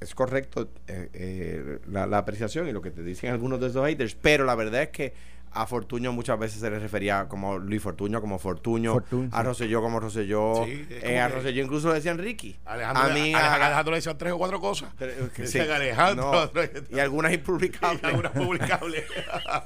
es 0.00 0.14
correcto 0.14 0.70
eh, 0.86 1.10
eh, 1.12 1.78
la, 1.90 2.06
la, 2.06 2.16
apreciación 2.16 2.68
y 2.68 2.72
lo 2.72 2.80
que 2.80 2.90
te 2.90 3.02
dicen 3.02 3.30
algunos 3.30 3.60
de 3.60 3.66
esos 3.66 3.86
haters, 3.86 4.14
pero 4.14 4.46
la 4.46 4.54
verdad 4.54 4.84
es 4.84 4.88
que 4.88 5.12
a 5.56 5.66
Fortuño 5.66 6.12
muchas 6.12 6.38
veces 6.38 6.60
se 6.60 6.70
le 6.70 6.78
refería 6.78 7.26
como 7.28 7.58
Luis 7.58 7.82
Fortuño, 7.82 8.20
como 8.20 8.38
Fortuño, 8.38 9.02
a 9.32 9.42
Rosselló 9.42 9.80
como 9.80 10.00
Rosselló, 10.00 10.64
eh, 10.66 11.18
a 11.18 11.28
Rosselló 11.28 11.64
incluso 11.64 11.88
le 11.88 11.94
decían 11.94 12.18
Ricky. 12.18 12.56
Alejandro, 12.64 13.02
a 13.02 13.08
mí, 13.08 13.34
a, 13.34 13.54
Alejandro 13.54 13.92
le 13.92 13.98
decían 13.98 14.18
tres 14.18 14.32
o 14.32 14.38
cuatro 14.38 14.60
cosas. 14.60 14.90
Alejandro. 15.74 16.50
y 16.90 16.98
algunas 16.98 17.32
impublicables. 17.32 18.02
Y 18.02 18.06
algunas 18.06 18.32
publicables. 18.32 19.04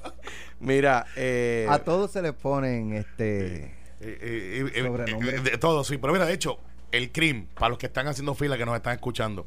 Mira, 0.61 1.07
eh, 1.17 1.67
a 1.69 1.79
todos 1.81 2.11
se 2.11 2.23
les 2.23 2.33
ponen 2.33 2.93
este 2.93 3.75
eh, 4.01 5.41
de 5.43 5.59
todos, 5.59 5.87
sí. 5.87 5.99
Pero 5.99 6.13
mira, 6.13 6.27
de 6.27 6.33
hecho, 6.33 6.59
el 6.93 7.11
CRIM, 7.11 7.47
para 7.47 7.71
los 7.71 7.79
que 7.79 7.87
están 7.87 8.07
haciendo 8.07 8.35
fila, 8.35 8.57
que 8.57 8.65
nos 8.65 8.77
están 8.77 8.95
escuchando, 8.95 9.47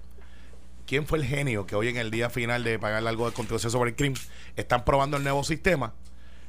¿quién 0.86 1.08
fue 1.08 1.20
el 1.20 1.26
genio 1.26 1.66
que 1.66 1.76
hoy 1.76 1.88
en 1.88 1.98
el 1.98 2.12
día 2.12 2.30
final 2.30 2.64
de 2.64 2.80
pagarle 2.80 3.10
algo 3.10 3.28
de 3.28 3.34
controversia 3.34 3.70
sobre 3.70 3.92
el 3.92 3.96
CRIM 3.96 4.14
están 4.56 4.86
probando 4.86 5.18
el 5.18 5.24
nuevo 5.24 5.44
sistema? 5.44 5.94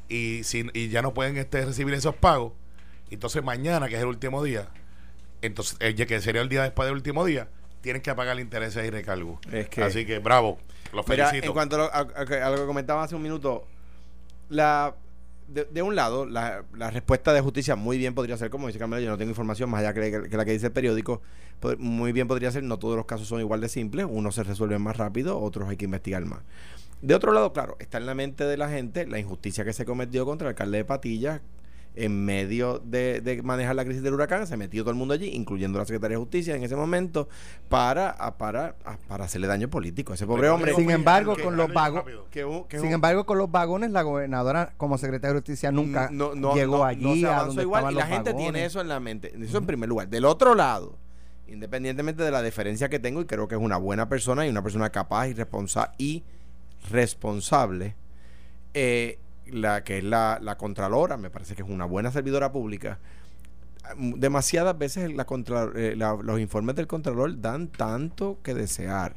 Y, 0.09 0.43
y 0.73 0.89
ya 0.89 1.03
no 1.03 1.15
pueden 1.15 1.37
este, 1.37 1.65
recibir 1.65 1.95
esos 1.95 2.15
pagos, 2.15 2.53
entonces 3.11 3.43
mañana, 3.43 3.89
que 3.89 3.97
es 3.97 4.01
el 4.01 4.09
último 4.09 4.43
día, 4.43 4.69
entonces 5.43 5.77
eh, 5.81 5.95
que 5.95 6.21
sería 6.21 6.43
el 6.43 6.49
día 6.49 6.63
después 6.63 6.87
del 6.87 6.95
último 6.95 7.25
día, 7.25 7.49
tienen 7.81 8.03
que 8.03 8.15
pagar 8.15 8.39
intereses 8.41 8.85
y 8.87 8.91
recargos. 8.91 9.39
Así 9.83 10.07
que 10.07 10.19
bravo, 10.19 10.59
los 10.93 11.05
felicito. 11.05 11.47
en 11.47 11.53
cuanto 11.53 11.91
a 11.93 12.05
lo, 12.05 12.57
que 12.57 12.67
comentaba 12.67 13.05
hace 13.05 13.15
un 13.15 13.23
minuto, 13.23 13.67
la 14.49 14.95
de, 15.49 15.83
un 15.83 15.95
lado, 15.95 16.25
la, 16.25 16.65
la, 16.75 16.91
respuesta 16.91 17.33
de 17.35 17.41
justicia 17.43 17.77
muy 17.77 17.99
bien 17.99 18.15
podría 18.15 18.37
ser, 18.39 18.49
como 18.49 18.67
dice 18.67 18.79
Carmelo, 18.79 19.03
yo 19.03 19.11
no 19.11 19.19
tengo 19.19 19.31
información 19.31 19.69
más 19.69 19.81
allá 19.81 19.93
que, 19.93 20.29
que, 20.31 20.37
la 20.37 20.45
que 20.45 20.53
dice 20.53 20.67
el 20.67 20.73
periódico, 20.73 21.21
muy 21.79 22.13
bien 22.13 22.29
podría 22.29 22.51
ser, 22.51 22.63
no 22.63 22.79
todos 22.79 22.97
los 22.97 23.07
casos 23.07 23.29
son 23.29 23.41
igual 23.41 23.61
de 23.61 23.69
simples, 23.69 24.07
unos 24.09 24.35
se 24.35 24.43
resuelven 24.43 24.81
más 24.81 24.97
rápido, 24.97 25.39
otros 25.39 25.69
hay 25.69 25.77
que 25.77 25.85
investigar 25.85 26.25
más. 26.25 26.41
De 27.05 27.15
otro 27.15 27.33
lado, 27.33 27.53
claro, 27.53 27.77
está 27.81 27.99
en 27.99 28.07
la 28.07 28.15
mente 28.15 28.45
de 28.45 28.57
la 28.57 28.71
gente 28.71 29.07
la 29.07 29.19
injusticia 29.19 29.63
que 29.63 29.75
se 29.75 29.85
cometió 29.85 30.25
contra 30.25 30.49
el 30.49 30.53
alcalde 30.53 30.79
de 30.79 30.85
Patilla 30.87 31.43
en 31.97 32.25
medio 32.25 32.79
de, 32.79 33.41
manejar 33.45 33.77
la 33.77 33.85
crisis 33.85 34.03
del 34.03 34.15
huracán, 34.15 34.47
se 34.47 34.57
metió 34.57 34.83
todo 34.83 34.91
el 34.91 34.97
mundo 34.97 35.13
allí, 35.13 35.29
incluyendo 35.29 35.79
la 35.79 35.85
Secretaría 35.85 36.17
de 36.17 36.23
Justicia 36.23 36.57
en 36.57 36.65
ese 36.65 36.75
momento, 36.77 37.29
para, 37.69 38.17
para, 38.39 38.75
para 39.07 39.27
hacerle 39.27 39.47
daño 39.49 39.69
político 39.69 40.13
a 40.13 40.15
ese 40.15 40.27
pobre 40.27 40.49
hombre. 40.49 40.75
Sin 40.75 40.91
embargo, 40.91 41.37
con 41.41 41.59
los 41.59 41.71
vagones, 41.71 42.17
sin 42.71 42.93
embargo, 42.93 43.27
con 43.27 43.37
los 43.37 43.51
vagones, 43.51 43.91
la 43.91 44.01
gobernadora 44.01 44.73
como 44.79 44.97
secretaria 44.97 45.35
de 45.35 45.41
Justicia 45.41 45.71
nunca 45.71 46.11
llegó 46.55 46.85
allí. 46.87 47.27
igual 47.61 47.93
y 47.93 47.97
la 47.97 48.07
gente 48.07 48.33
tiene 48.33 48.65
eso 48.65 48.81
en 48.81 48.89
la 48.89 48.99
mente. 48.99 49.31
Eso 49.39 49.59
en 49.59 49.67
primer 49.67 49.91
lugar. 49.91 50.09
Del 50.09 50.25
otro 50.25 50.55
lado, 50.55 50.97
independientemente 51.49 52.23
de 52.23 52.31
la 52.31 52.41
deferencia 52.41 52.89
que 52.89 52.99
tengo, 52.99 53.21
y 53.21 53.27
creo 53.27 53.47
que 53.47 53.57
es 53.57 53.61
una 53.61 53.77
buena 53.77 54.09
persona 54.09 54.47
y 54.47 54.49
una 54.49 54.63
persona 54.63 54.89
capaz 54.89 55.29
y 55.29 55.35
responsable 55.35 55.95
y 55.99 56.25
responsable, 56.91 57.95
eh, 58.75 59.19
la 59.47 59.85
que 59.85 59.99
es 59.99 60.05
la, 60.05 60.39
la 60.41 60.57
Contralora, 60.57 61.17
me 61.17 61.31
parece 61.31 61.55
que 61.55 61.63
es 61.63 61.69
una 61.69 61.85
buena 61.85 62.11
servidora 62.11 62.51
pública, 62.53 62.99
demasiadas 63.97 64.77
veces 64.79 65.13
la 65.15 65.25
contra, 65.27 65.69
eh, 65.75 65.95
la- 65.97 66.19
los 66.23 66.41
informes 66.41 66.75
del 66.77 66.87
Contralor 66.87 67.41
dan 67.41 67.69
tanto 67.69 68.39
que 68.43 68.55
desear. 68.55 69.15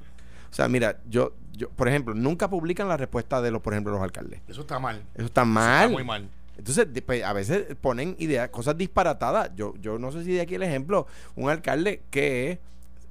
O 0.51 0.53
sea, 0.53 0.67
mira, 0.67 0.99
yo, 1.09 1.33
yo, 1.53 1.69
por 1.69 1.87
ejemplo, 1.87 2.13
nunca 2.13 2.49
publican 2.49 2.87
la 2.87 2.97
respuesta 2.97 3.41
de 3.41 3.51
los, 3.51 3.61
por 3.61 3.73
ejemplo, 3.73 3.93
los 3.93 4.01
alcaldes. 4.01 4.41
Eso 4.47 4.61
está 4.61 4.79
mal. 4.79 5.03
Eso 5.15 5.25
está 5.25 5.41
Eso 5.41 5.49
mal. 5.49 5.83
Está 5.85 5.93
muy 5.93 6.03
mal. 6.03 6.29
Entonces, 6.57 6.87
pues, 7.05 7.23
a 7.23 7.33
veces 7.33 7.75
ponen 7.79 8.15
ideas, 8.19 8.49
cosas 8.49 8.77
disparatadas. 8.77 9.51
Yo, 9.55 9.73
yo 9.79 9.99
no 9.99 10.11
sé 10.11 10.23
si 10.23 10.33
de 10.33 10.41
aquí 10.41 10.55
el 10.55 10.63
ejemplo, 10.63 11.05
un 11.35 11.49
alcalde 11.49 12.01
que 12.09 12.59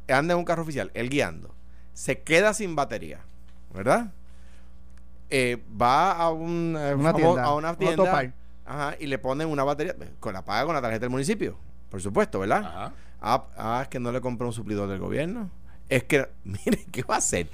anda 0.09 0.33
en 0.35 0.39
un 0.39 0.45
carro 0.45 0.63
oficial, 0.63 0.91
él 0.95 1.09
guiando, 1.09 1.55
se 1.95 2.21
queda 2.23 2.55
sin 2.55 2.75
batería, 2.75 3.21
¿verdad? 3.73 4.13
Eh, 5.29 5.63
va 5.81 6.13
a 6.13 6.31
un, 6.31 6.77
eh, 6.79 6.95
Una 6.95 7.13
tienda, 7.13 7.45
a 7.45 7.55
una 7.55 7.71
un 7.71 7.77
tienda 7.77 8.03
autopar. 8.03 8.33
ajá, 8.65 8.97
y 9.01 9.07
le 9.07 9.19
ponen 9.19 9.49
una 9.49 9.65
batería, 9.65 9.95
con 10.21 10.33
la 10.33 10.45
paga 10.45 10.65
con 10.67 10.75
la 10.75 10.81
tarjeta 10.83 11.01
del 11.01 11.11
municipio, 11.11 11.57
por 11.91 12.01
supuesto, 12.01 12.39
¿verdad? 12.41 12.65
Ajá. 12.65 12.93
Ah, 13.21 13.45
ah, 13.57 13.81
es 13.83 13.89
que 13.89 13.99
no 13.99 14.13
le 14.13 14.21
compró 14.21 14.47
un 14.47 14.53
suplidor 14.53 14.89
del 14.89 14.99
gobierno. 15.01 15.51
Es 15.89 16.05
que, 16.05 16.29
mire, 16.45 16.85
¿qué 16.93 17.03
va 17.03 17.17
a 17.17 17.19
hacer? 17.19 17.49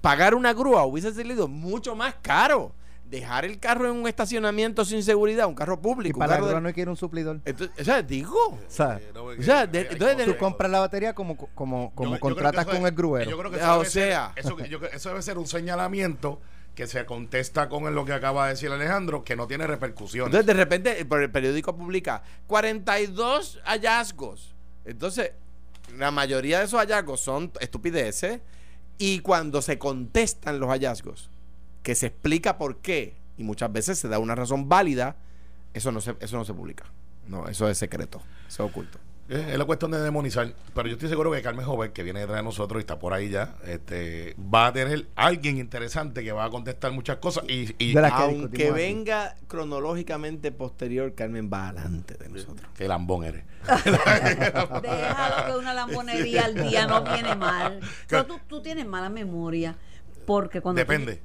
Pagar 0.00 0.34
una 0.34 0.52
grúa 0.52 0.84
hubiese 0.84 1.12
salido 1.14 1.48
mucho 1.48 1.94
más 1.94 2.14
caro. 2.22 2.72
Dejar 3.12 3.44
el 3.44 3.60
carro 3.60 3.88
en 3.88 3.92
un 3.96 4.08
estacionamiento 4.08 4.84
sin 4.84 5.02
seguridad, 5.02 5.46
un 5.46 5.54
carro 5.54 5.74
Y 5.74 5.82
público. 5.84 6.16
un 6.16 6.18
para 6.18 6.32
la 6.32 6.40
carro 6.40 6.54
de- 6.56 6.60
no 6.62 6.72
quiere 6.72 6.90
un 6.90 6.96
suplidor. 6.96 7.40
Entonces, 7.44 7.78
o 7.80 7.84
sea, 7.84 8.02
digo. 8.02 8.36
O 8.48 8.58
sea, 8.68 9.00
no, 9.14 9.24
O 9.26 9.42
sea, 9.42 9.66
de- 9.66 9.80
hay 9.80 9.86
entonces, 9.90 10.24
tú 10.26 10.36
compras 10.38 10.70
la 10.70 10.80
batería 10.80 11.14
como, 11.14 11.36
como, 11.36 11.92
como 11.94 12.14
Yo- 12.14 12.20
contratas 12.20 12.64
con 12.64 12.76
es- 12.78 12.84
el 12.84 12.92
gruero. 12.92 13.30
Yo 13.30 13.38
creo 13.38 13.50
que 13.50 13.58
eso, 13.58 13.70
o 13.70 13.78
debe 13.78 13.84
ser- 13.90 14.08
sea. 14.08 14.32
eso, 14.34 14.58
yo 14.64 14.78
eso 14.92 15.08
debe 15.10 15.22
ser 15.22 15.36
un 15.38 15.46
señalamiento 15.46 16.40
que 16.74 16.86
se 16.86 17.04
contesta 17.04 17.68
con 17.68 17.94
lo 17.94 18.04
que 18.06 18.14
acaba 18.14 18.46
de 18.46 18.54
decir 18.54 18.70
Alejandro, 18.70 19.22
que 19.24 19.36
no 19.36 19.46
tiene 19.46 19.66
repercusiones. 19.66 20.28
Entonces, 20.34 20.46
de 20.46 20.54
repente, 20.54 20.98
el 20.98 21.30
periódico 21.30 21.76
publica 21.76 22.22
42 22.46 23.60
hallazgos. 23.64 24.54
Entonces, 24.86 25.32
la 25.98 26.10
mayoría 26.10 26.60
de 26.60 26.64
esos 26.64 26.80
hallazgos 26.80 27.20
son 27.20 27.52
estupideces. 27.60 28.40
Y 28.98 29.18
cuando 29.18 29.60
se 29.62 29.78
contestan 29.78 30.60
los 30.60 30.68
hallazgos, 30.70 31.28
que 31.82 31.94
se 31.94 32.06
explica 32.06 32.58
por 32.58 32.76
qué, 32.78 33.16
y 33.36 33.44
muchas 33.44 33.72
veces 33.72 33.98
se 33.98 34.08
da 34.08 34.18
una 34.18 34.34
razón 34.34 34.68
válida, 34.68 35.16
eso 35.74 35.90
no 35.92 36.00
se, 36.00 36.14
eso 36.20 36.36
no 36.36 36.44
se 36.44 36.54
publica. 36.54 36.84
No, 37.28 37.48
eso 37.48 37.68
es 37.68 37.78
secreto, 37.78 38.20
eso 38.48 38.64
es 38.64 38.70
oculto. 38.70 38.98
Es 39.28 39.56
la 39.56 39.64
cuestión 39.64 39.92
de 39.92 40.00
demonizar. 40.00 40.52
Pero 40.74 40.88
yo 40.88 40.94
estoy 40.94 41.08
seguro 41.08 41.30
que 41.30 41.40
Carmen 41.40 41.64
Joven, 41.64 41.92
que 41.92 42.02
viene 42.02 42.20
detrás 42.20 42.38
de 42.38 42.42
nosotros 42.42 42.80
y 42.80 42.82
está 42.82 42.98
por 42.98 43.14
ahí 43.14 43.30
ya, 43.30 43.54
este, 43.64 44.34
va 44.52 44.66
a 44.66 44.72
tener 44.72 45.06
alguien 45.14 45.56
interesante 45.58 46.22
que 46.22 46.32
va 46.32 46.44
a 46.44 46.50
contestar 46.50 46.92
muchas 46.92 47.16
cosas. 47.18 47.44
Y, 47.48 47.96
Aunque 47.96 48.64
aquí. 48.64 48.72
venga 48.74 49.36
cronológicamente 49.46 50.52
posterior, 50.52 51.14
Carmen 51.14 51.48
va 51.50 51.68
adelante 51.68 52.14
de 52.14 52.28
nosotros. 52.28 52.68
qué 52.76 52.86
lambón 52.88 53.24
eres. 53.24 53.44
Déjalo 54.82 55.46
que 55.46 55.56
una 55.58 55.72
lambonería 55.72 56.44
al 56.44 56.54
día 56.54 56.86
no 56.86 57.02
viene 57.02 57.34
mal. 57.34 57.80
Pero 58.08 58.26
tú, 58.26 58.40
tú 58.46 58.60
tienes 58.60 58.86
mala 58.86 59.08
memoria. 59.08 59.76
Porque 60.26 60.60
cuando. 60.60 60.80
tú- 60.84 60.86
Depende. 60.90 61.22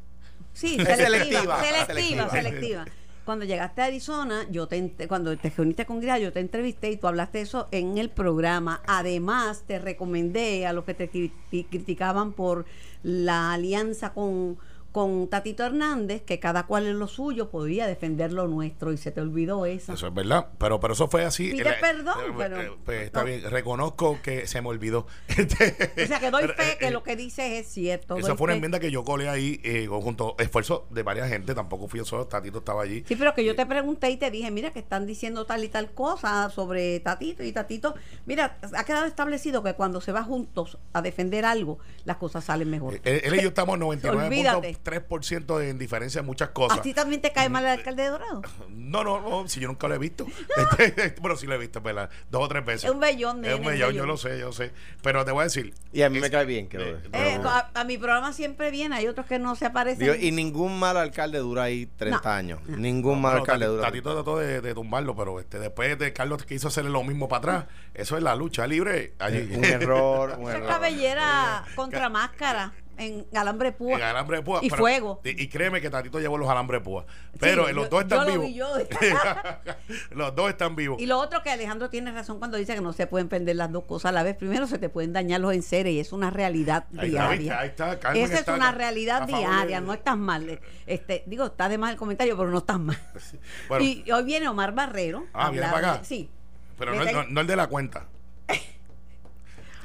Sí, 0.58 0.78
Selectiva, 0.78 1.64
selectiva. 1.64 2.30
Selectiva. 2.30 2.86
Cuando 3.26 3.43
llegaste 3.43 3.82
a 3.82 3.86
Arizona, 3.86 4.45
yo 4.49 4.68
te 4.68 4.89
cuando 5.08 5.38
te 5.38 5.49
reuniste 5.49 5.86
con 5.86 5.99
Gria, 5.99 6.18
yo 6.18 6.32
te 6.32 6.39
entrevisté 6.39 6.91
y 6.91 6.95
tú 6.97 7.08
hablaste 7.08 7.39
de 7.39 7.43
eso 7.43 7.68
en 7.72 7.97
el 7.97 8.10
programa. 8.10 8.82
Además, 8.88 9.64
te 9.68 9.80
recomendé 9.80 10.66
a 10.66 10.72
los 10.72 10.86
que 10.86 10.93
te 10.93 11.12
cri- 11.12 11.34
criticaban 11.70 12.32
por 12.32 12.66
la 13.03 13.51
alianza 13.51 14.14
con, 14.14 14.58
con 14.97 15.27
Tatito 15.27 15.63
Hernández, 15.63 16.23
que 16.23 16.39
cada 16.39 16.65
cual 16.65 16.87
en 16.87 16.97
lo 16.97 17.07
suyo 17.07 17.51
podía 17.51 17.85
defender 17.85 18.33
lo 18.33 18.47
nuestro 18.47 18.91
y 18.91 18.97
se 18.97 19.11
te 19.11 19.21
olvidó 19.21 19.67
esa. 19.67 19.93
Eso 19.93 20.07
es 20.07 20.13
verdad, 20.15 20.47
pero, 20.57 20.79
pero 20.79 20.93
eso 20.93 21.07
fue 21.07 21.23
así. 21.23 21.51
Pide 21.51 21.69
eh, 21.69 21.75
perdón, 21.79 22.17
eh, 22.19 22.33
pero, 22.35 22.59
eh, 22.59 22.71
pues, 22.83 23.03
está 23.03 23.21
bien, 23.21 23.43
reconozco 23.43 24.17
que 24.23 24.47
se 24.47 24.59
me 24.59 24.69
olvidó. 24.69 25.05
Este, 25.37 26.03
o 26.03 26.07
sea, 26.07 26.19
que 26.19 26.31
doy 26.31 26.47
fe 26.47 26.71
eh, 26.71 26.77
que 26.79 26.89
lo 26.89 27.03
que 27.03 27.15
dices 27.15 27.45
es 27.45 27.67
cierto. 27.67 28.17
Esa 28.17 28.35
fue 28.35 28.45
una 28.45 28.53
fe. 28.53 28.57
enmienda 28.57 28.79
que 28.79 28.89
yo 28.89 29.03
colé 29.03 29.29
ahí 29.29 29.61
eh, 29.63 29.87
junto 29.87 30.35
esfuerzo 30.39 30.87
de 30.89 31.03
varias 31.03 31.29
gente, 31.29 31.53
tampoco 31.53 31.87
fui 31.87 31.99
yo 31.99 32.05
solo, 32.05 32.25
Tatito 32.25 32.57
estaba 32.57 32.81
allí. 32.81 33.03
Sí, 33.07 33.15
pero 33.15 33.35
que 33.35 33.45
yo 33.45 33.55
te 33.55 33.67
pregunté 33.67 34.09
y 34.09 34.17
te 34.17 34.31
dije, 34.31 34.49
mira, 34.49 34.73
que 34.73 34.79
están 34.79 35.05
diciendo 35.05 35.45
tal 35.45 35.63
y 35.63 35.69
tal 35.69 35.91
cosa 35.91 36.49
sobre 36.49 36.99
Tatito 37.01 37.43
y 37.43 37.51
Tatito, 37.51 37.93
mira, 38.25 38.57
ha 38.75 38.83
quedado 38.83 39.05
establecido 39.05 39.61
que 39.61 39.75
cuando 39.75 40.01
se 40.01 40.11
va 40.11 40.23
juntos 40.23 40.79
a 40.93 41.03
defender 41.03 41.45
algo, 41.45 41.77
las 42.03 42.17
cosas 42.17 42.45
salen 42.45 42.71
mejor. 42.71 42.99
él, 43.03 43.21
él 43.23 43.35
y 43.35 43.41
yo 43.43 43.47
estamos 43.49 43.77
99. 43.77 44.57
3% 44.88 45.61
en 45.61 45.77
diferencia 45.77 46.19
en 46.19 46.25
muchas 46.25 46.49
cosas. 46.49 46.79
¿A 46.79 46.81
ti 46.81 46.93
también 46.93 47.21
te 47.21 47.31
cae 47.31 47.49
mm, 47.49 47.51
mal 47.51 47.63
el 47.63 47.69
eh, 47.69 47.73
alcalde 47.73 48.03
de 48.03 48.09
Dorado? 48.09 48.41
No, 48.69 49.03
no, 49.03 49.19
no, 49.19 49.47
si 49.49 49.59
yo 49.59 49.67
nunca 49.67 49.88
lo 49.88 49.95
he 49.95 49.99
visto. 49.99 50.25
Este, 50.57 50.85
este, 50.85 51.21
bueno, 51.21 51.35
sí 51.38 51.45
lo 51.45 51.55
he 51.55 51.57
visto, 51.57 51.81
¿verdad? 51.81 52.09
Dos 52.29 52.43
o 52.43 52.47
tres 52.47 52.65
veces. 52.65 52.85
Es 52.85 52.91
un 52.91 52.99
bellón, 52.99 53.41
de 53.41 53.49
Es 53.49 53.59
un 53.59 53.65
bellón, 53.65 53.93
yo 53.93 54.05
lo 54.05 54.17
sé, 54.17 54.39
yo 54.39 54.51
sé. 54.51 54.71
Pero 55.01 55.23
te 55.23 55.31
voy 55.31 55.41
a 55.41 55.43
decir. 55.45 55.73
Y 55.93 56.01
a 56.01 56.09
mí 56.09 56.19
me 56.19 56.29
cae 56.29 56.45
bien, 56.45 56.67
creo. 56.67 56.97
Eh, 57.13 57.39
a, 57.73 57.83
mi 57.83 57.97
programa 57.97 58.33
siempre 58.33 58.71
viene, 58.71 58.95
hay 58.95 59.07
otros 59.07 59.25
que 59.25 59.39
no 59.39 59.55
se 59.55 59.65
aparecen. 59.65 60.17
Y 60.21 60.31
ningún 60.31 60.79
mal 60.79 60.97
alcalde 60.97 61.39
dura 61.39 61.63
ahí 61.63 61.85
30 61.85 62.35
años. 62.35 62.59
Ningún 62.67 63.21
mal 63.21 63.38
alcalde 63.38 63.65
dura. 63.65 63.83
Tatito 63.83 64.13
trató 64.13 64.38
de, 64.38 64.73
tumbarlo, 64.73 65.15
pero 65.15 65.39
este, 65.39 65.59
después 65.59 65.97
de 65.97 66.13
Carlos 66.13 66.43
quiso 66.43 66.67
hacerle 66.67 66.91
lo 66.91 67.03
mismo 67.03 67.27
para 67.27 67.39
atrás. 67.39 67.65
Eso 67.93 68.17
es 68.17 68.23
la 68.23 68.35
lucha 68.35 68.67
libre. 68.67 69.13
Allí. 69.19 69.38
Eh, 69.38 69.57
un 69.57 69.65
error, 69.65 70.35
un 70.38 70.49
error. 70.49 70.63
Esa 70.63 70.73
cabellera 70.73 71.65
eh, 71.71 71.75
contra 71.75 72.09
máscara 72.09 72.73
en 72.97 73.25
alambre 73.35 73.71
púa. 73.71 73.97
En 73.97 74.03
alambre 74.03 74.37
de 74.37 74.43
púa. 74.43 74.59
Y 74.61 74.69
pero- 74.69 74.81
fuego. 74.81 75.21
Y, 75.23 75.43
y 75.43 75.47
créeme 75.49 75.81
que 75.81 75.89
Tatito 75.89 76.19
llevó 76.19 76.37
los 76.37 76.49
alambres 76.49 76.81
de 76.81 76.83
púa. 76.85 77.05
Pero 77.39 77.67
Sí, 77.67 77.73
los 77.73 77.85
yo- 77.85 77.89
dos 77.89 78.01
están 78.03 78.19
yo 78.19 78.25
lo 78.25 78.31
vivos. 78.31 78.45
vi 78.47 78.53
yo. 78.55 78.67
los 80.11 80.35
dos 80.35 80.49
están 80.49 80.75
vivos. 80.75 80.99
Y 81.01 81.05
lo 81.05 81.19
otro 81.19 81.43
que 81.43 81.49
Alejandro 81.49 81.89
tiene 81.89 82.11
razón 82.11 82.39
cuando 82.39 82.57
dice 82.57 82.75
que 82.75 82.81
no 82.81 82.93
se 82.93 83.07
pueden 83.07 83.29
prender 83.29 83.55
las 83.55 83.71
dos 83.71 83.83
cosas 83.85 84.09
a 84.09 84.11
la 84.11 84.23
vez. 84.23 84.35
Primero 84.35 84.67
se 84.67 84.77
te 84.77 84.89
pueden 84.89 85.13
dañar 85.13 85.39
los 85.41 85.53
enseres 85.53 85.93
y 85.93 85.99
es 85.99 86.11
una 86.11 86.29
realidad 86.29 86.85
Ahí 86.97 87.09
está, 87.09 87.29
¿viste? 87.29 87.43
diaria. 87.43 87.59
Ahí 87.59 87.67
está, 87.69 87.99
Carmen 87.99 88.23
Esa 88.23 88.33
es 88.33 88.39
está 88.41 88.55
una 88.55 88.71
realidad 88.71 89.27
diaria, 89.27 89.81
no 89.81 89.93
estás 89.93 90.17
mal. 90.17 90.59
Este, 90.85 91.23
digo, 91.25 91.45
está 91.47 91.69
de 91.69 91.77
más 91.77 91.91
el 91.91 91.97
comentario, 91.97 92.37
pero 92.37 92.49
no 92.49 92.59
estás 92.59 92.79
mal. 92.79 92.97
Bueno. 93.67 93.83
y 93.85 94.09
hoy 94.11 94.23
viene 94.23 94.47
Omar 94.47 94.73
Barrero. 94.73 95.25
Ah, 95.33 95.49
¿viene 95.51 95.67
para 95.67 95.93
acá? 95.93 96.03
sí. 96.03 96.29
Pero 96.77 96.93
no, 96.93 97.03
no- 97.11 97.23
no 97.27 97.41
el 97.41 97.47
de 97.47 97.55
la 97.55 97.67
cuenta. 97.67 98.05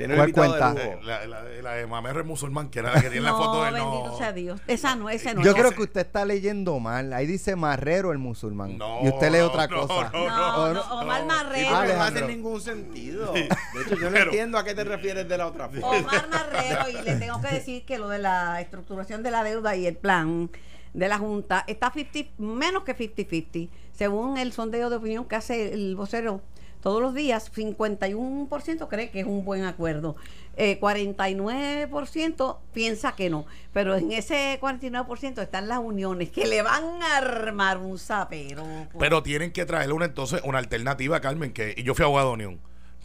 Tiene 0.02 0.14
¿Cuál 0.16 0.26
de 0.28 0.32
cuenta? 0.32 0.70
lujo. 0.70 0.80
Eh, 0.82 0.98
La, 1.02 1.26
la, 1.26 1.42
la 1.42 1.72
de 1.74 1.86
Mamerre 1.86 2.22
Musulmán, 2.24 2.68
que 2.70 2.78
era 2.80 2.94
la 2.94 3.00
que 3.00 3.08
tiene 3.10 3.24
la 3.24 3.30
no, 3.32 3.38
foto 3.38 3.64
del 3.64 3.74
bendito 3.74 4.06
no. 4.08 4.16
sea 4.18 4.32
Dios. 4.32 4.60
Esa 4.66 4.94
no, 4.96 5.08
ese 5.10 5.34
no. 5.34 5.42
Yo 5.42 5.54
creo 5.54 5.70
que 5.72 5.82
usted 5.82 6.00
está 6.00 6.24
leyendo 6.24 6.78
mal. 6.80 7.12
Ahí 7.12 7.26
dice 7.26 7.56
Marrero 7.56 8.12
el 8.12 8.18
musulmán. 8.18 8.78
No, 8.78 9.00
y 9.02 9.08
usted 9.08 9.30
lee 9.32 9.38
no, 9.38 9.46
otra 9.46 9.66
no, 9.66 9.86
cosa. 9.86 10.10
no, 10.12 10.28
No, 10.28 10.56
no, 10.68 10.74
no, 10.74 11.00
Omar 11.00 11.20
no. 11.22 11.26
Marrero. 11.26 11.68
Sí, 11.68 11.74
porque 11.74 11.94
no 11.94 12.02
hace 12.02 12.26
ningún 12.26 12.60
sentido. 12.60 13.32
De 13.32 13.40
hecho, 13.46 13.94
yo 13.96 14.04
no 14.06 14.10
Pero- 14.10 14.24
entiendo 14.24 14.58
a 14.58 14.64
qué 14.64 14.74
te 14.74 14.84
refieres 14.84 15.28
de 15.28 15.38
la 15.38 15.46
otra 15.46 15.68
forma. 15.68 15.88
Omar 15.88 16.28
Marrero, 16.28 16.88
y 16.90 17.02
le 17.04 17.16
tengo 17.16 17.40
que 17.40 17.48
decir 17.54 17.84
que 17.84 17.98
lo 17.98 18.08
de 18.08 18.18
la 18.18 18.60
estructuración 18.60 19.22
de 19.22 19.30
la 19.30 19.44
deuda 19.44 19.76
y 19.76 19.86
el 19.86 19.96
plan 19.96 20.50
de 20.94 21.08
la 21.08 21.18
Junta 21.18 21.64
está 21.66 21.90
50, 21.90 22.32
menos 22.38 22.82
que 22.84 22.96
50-50. 22.96 23.68
Según 23.92 24.36
el 24.38 24.52
sondeo 24.52 24.90
de 24.90 24.96
opinión 24.96 25.24
que 25.26 25.36
hace 25.36 25.72
el 25.72 25.96
vocero 25.96 26.40
todos 26.82 27.00
los 27.00 27.14
días, 27.14 27.50
51% 27.54 28.88
cree 28.88 29.10
que 29.10 29.20
es 29.20 29.26
un 29.26 29.44
buen 29.44 29.64
acuerdo. 29.64 30.16
Eh, 30.56 30.78
49% 30.80 32.58
piensa 32.74 33.12
que 33.12 33.30
no. 33.30 33.46
Pero 33.72 33.96
en 33.96 34.12
ese 34.12 34.58
49% 34.60 35.40
están 35.42 35.68
las 35.68 35.78
uniones 35.78 36.30
que 36.30 36.46
le 36.46 36.62
van 36.62 37.02
a 37.02 37.16
armar 37.18 37.78
un 37.78 37.98
zapero. 37.98 38.64
Pero 38.98 39.22
tienen 39.22 39.52
que 39.52 39.64
traerle 39.64 39.94
una 39.94 40.04
entonces 40.06 40.40
una 40.44 40.58
alternativa, 40.58 41.20
Carmen, 41.20 41.52
que 41.52 41.74
y 41.76 41.82
yo 41.84 41.94
fui 41.94 42.04
abogado 42.04 42.28
de 42.28 42.34
Unión. 42.34 42.60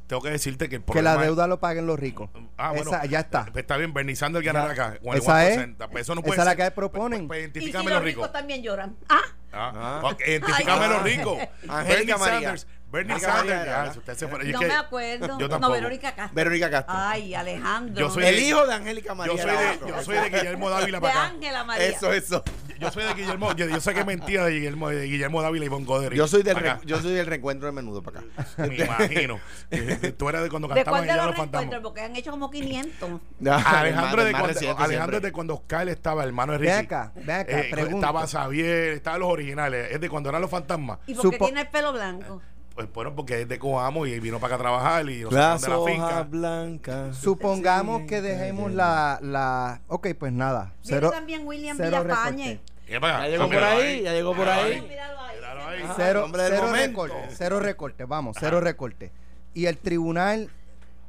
Tengo 0.07 0.21
que 0.21 0.29
decirte 0.29 0.69
que 0.69 0.77
el 0.77 0.83
Que 0.83 1.01
la 1.01 1.15
es- 1.15 1.21
deuda 1.21 1.47
lo 1.47 1.59
paguen 1.59 1.85
los 1.85 1.99
ricos. 1.99 2.29
Ah, 2.55 2.71
bueno. 2.71 2.91
Esa, 2.91 3.05
ya 3.05 3.19
está. 3.19 3.43
Pues 3.51 3.57
está 3.63 3.75
bien, 3.75 3.93
Bernie 3.93 4.15
Sanders 4.15 4.45
ganar 4.45 4.67
Ya. 4.67 4.85
acá. 4.85 4.99
con 5.03 5.13
el 5.13 5.19
Esa 5.21 5.49
es. 5.49 5.57
1%. 5.57 5.89
Pues 5.91 6.01
eso 6.03 6.15
no 6.15 6.21
puede 6.21 6.35
esa 6.41 6.49
es 6.49 6.57
la 6.57 6.63
que 6.65 6.71
proponen. 6.71 7.27
Pues, 7.27 7.49
pues 7.51 7.61
y 7.63 7.67
si 7.67 7.73
los 7.73 7.83
los 7.83 7.91
ricos. 8.01 8.05
ricos 8.05 8.31
también 8.31 8.63
lloran. 8.63 8.95
Ah, 9.09 9.19
Ah, 9.51 10.01
Ah. 10.03 10.15
Ay, 10.25 10.65
los 10.89 11.03
ricos. 11.03 11.37
Angélica 11.67 11.83
Bernie 11.83 12.15
María. 12.17 12.17
Sanders. 12.17 12.67
Bernie 12.91 13.19
Sanders. 13.19 13.57
María, 13.59 13.83
Ah, 13.83 13.93
usted 13.97 14.15
se 14.15 14.27
fue- 14.27 14.45
y 14.45 14.47
es 14.47 14.53
no 14.53 14.59
que 14.59 14.67
me 14.67 14.73
acuerdo. 14.75 15.27
Yo 15.27 15.37
no, 15.39 15.49
tampoco. 15.49 15.73
Verónica 15.73 16.15
Castro. 16.15 16.35
Verónica 16.35 16.69
Castro. 16.69 16.95
Ay, 16.97 17.35
Alejandro. 17.35 17.99
Yo 17.99 18.09
soy 18.09 18.25
el 18.25 18.35
de- 18.35 18.41
hijo 18.41 18.65
de 18.65 18.73
Angélica 18.73 19.13
María. 19.13 19.35
Yo 19.35 19.41
soy, 19.41 19.51
de, 19.51 19.79
yo 19.89 20.03
soy 20.03 20.15
de 20.17 20.29
Guillermo 20.29 20.69
Dávila 20.69 20.97
de 20.97 21.01
para 21.01 21.13
acá. 21.13 21.33
Ángela 21.33 21.63
María. 21.65 21.85
Eso, 21.87 22.13
eso. 22.13 22.43
Yo 22.79 22.91
soy 22.91 23.03
de 23.05 23.13
Guillermo. 23.15 23.53
Yo, 23.55 23.65
yo 23.67 23.81
sé 23.81 23.93
que 23.93 24.05
mentira 24.05 24.45
de 24.45 24.51
Guillermo, 24.53 24.89
de 24.89 25.03
Guillermo 25.05 25.41
Dávila 25.41 25.65
y 25.65 25.67
Ivonne 25.67 25.85
Goder. 25.85 26.13
Yo 26.13 26.27
soy 26.27 26.43
del 26.43 26.55
re- 26.55 26.77
yo 26.85 27.01
soy 27.01 27.11
del 27.13 27.25
reencuentro 27.25 27.65
de 27.65 27.71
menudo 27.73 28.01
para 28.01 28.19
acá. 28.19 28.27
Me 28.57 28.75
imagino. 28.77 29.39
Eh, 29.71 30.13
Tú 30.17 30.29
eras 30.29 30.43
de 30.43 30.49
cuando 30.49 30.67
¿De 30.69 30.75
cantaban 30.75 30.99
cuál 31.05 31.07
de 31.09 31.15
los 31.17 31.25
los 31.25 31.35
fantasmas. 31.35 31.61
reencuentros? 31.71 31.83
Porque 31.83 32.01
han 32.01 32.15
hecho 32.15 32.31
como 32.31 32.49
500. 32.49 33.09
Alejandro, 33.45 34.23
de 34.23 34.31
cuando, 34.31 34.77
Alejandro 34.77 35.19
de 35.19 35.31
cuando 35.33 35.53
Oscar 35.55 35.89
estaba, 35.89 36.23
hermano 36.23 36.53
de 36.53 36.59
Ve 36.59 36.65
Ricky. 36.73 36.85
acá, 36.85 37.11
ve 37.15 37.33
acá, 37.33 37.51
Eh, 37.59 37.71
estaba 37.89 38.27
Xavier, 38.27 38.93
estaban 38.93 39.19
los 39.19 39.29
originales. 39.29 39.91
Es 39.91 39.99
de 39.99 40.09
cuando 40.09 40.29
eran 40.29 40.41
los 40.41 40.49
fantasmas. 40.51 40.99
¿Y 41.07 41.13
por 41.15 41.29
qué 41.31 41.37
Supo- 41.37 41.45
tiene 41.45 41.61
el 41.61 41.67
pelo 41.67 41.91
blanco? 41.93 42.41
Pues 42.77 42.93
bueno, 42.93 43.15
porque 43.15 43.41
es 43.41 43.47
de 43.47 43.57
Coamo 43.57 44.05
y 44.05 44.19
vino 44.19 44.39
para 44.39 44.53
acá 44.53 44.55
a 44.55 44.59
trabajar 44.67 45.09
y 45.09 45.21
nos 45.21 45.33
Las 45.33 45.63
de 45.63 45.67
la 45.69 45.79
finca. 45.83 46.21
blancas. 46.29 47.17
Supongamos 47.17 48.01
Sí, 48.01 48.05
que 48.05 48.21
dejemos 48.21 48.71
la, 48.71 49.17
la... 49.23 49.81
Ok, 49.87 50.09
pues 50.19 50.31
nada. 50.31 50.65
Viene 50.65 50.77
Cero, 50.83 51.09
también 51.09 51.47
William 51.47 51.75
cero 51.75 52.03
Villafañe. 52.03 52.45
recorte. 52.51 52.73
¿Qué 52.85 53.01
pasa? 53.01 53.19
Ya 53.23 53.27
llegó 53.29 53.43
Ah, 53.43 53.47
por 53.47 53.55
míralo 53.55 53.81
ahí, 53.81 54.01
ya 54.03 54.13
llegó 54.13 54.35
por 54.35 54.47
ahí. 54.47 54.81
Míralo 54.87 55.19
ahí. 55.21 55.35
Míralo 55.37 55.65
ahí. 55.67 55.81
Ajá. 55.81 55.93
Cero, 55.97 56.23
hombre 56.25 56.43
del 56.43 56.51
cero 56.51 56.65
momento. 56.67 57.03
recorte, 57.07 57.35
cero 57.35 57.59
recorte, 57.59 58.05
vamos, 58.05 58.37
cero 58.39 58.61
recorte. 58.61 59.11
y 59.55 59.65
el 59.65 59.79
tribunal 59.79 60.51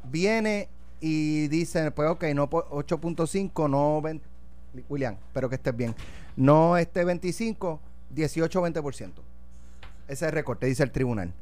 viene 0.05 0.71
y 1.03 1.49
dice, 1.49 1.91
pues 1.91 2.09
ok, 2.09 2.25
no 2.35 2.49
po- 2.49 2.66
8.5, 2.71 3.69
no 3.69 4.01
20, 4.01 4.27
William, 4.89 5.16
espero 5.27 5.51
que 5.51 5.57
estés 5.57 5.77
bien. 5.77 5.95
No 6.35 6.79
este 6.79 7.05
25, 7.05 7.79
18 8.09 8.62
20%. 8.62 9.12
Ese 9.12 9.21
es 10.09 10.23
el 10.23 10.33
recorte, 10.33 10.64
dice 10.66 10.83
el 10.83 10.91
tribunal. 10.93 11.35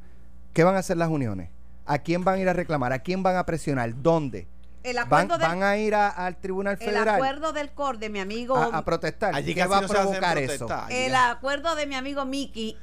¿Qué 0.57 0.63
van 0.63 0.73
a 0.73 0.79
hacer 0.79 0.97
las 0.97 1.09
uniones? 1.09 1.51
¿A 1.85 1.99
quién 1.99 2.23
van 2.23 2.33
a 2.33 2.39
ir 2.39 2.49
a 2.49 2.53
reclamar? 2.53 2.91
¿A 2.91 2.97
quién 2.97 3.21
van 3.21 3.35
a 3.35 3.45
presionar? 3.45 3.93
¿Dónde? 4.01 4.47
El 4.81 4.95
¿Van, 4.95 5.05
acuerdo, 5.05 5.37
del, 5.37 5.47
van 5.47 5.61
a 5.61 5.77
ir 5.77 5.93
a- 5.93 6.09
al 6.09 6.37
tribunal 6.37 6.77
el 6.79 6.79
federal 6.79 7.09
acuerdo 7.09 7.53
del 7.53 7.69
COR 7.73 7.99
de 7.99 8.09
mi 8.09 8.19
amigo 8.19 8.57
a, 8.57 8.75
a 8.75 8.83
protestar? 8.83 9.35
Allí 9.35 9.53
¿Qué 9.53 9.67
va 9.67 9.77
a 9.77 9.81
no 9.81 9.87
provocar 9.87 10.35
eso? 10.39 10.67
El 10.89 11.13
acuerdo 11.13 11.75
de 11.75 11.85
mi 11.85 11.93
amigo 11.93 12.25
Miki 12.25 12.75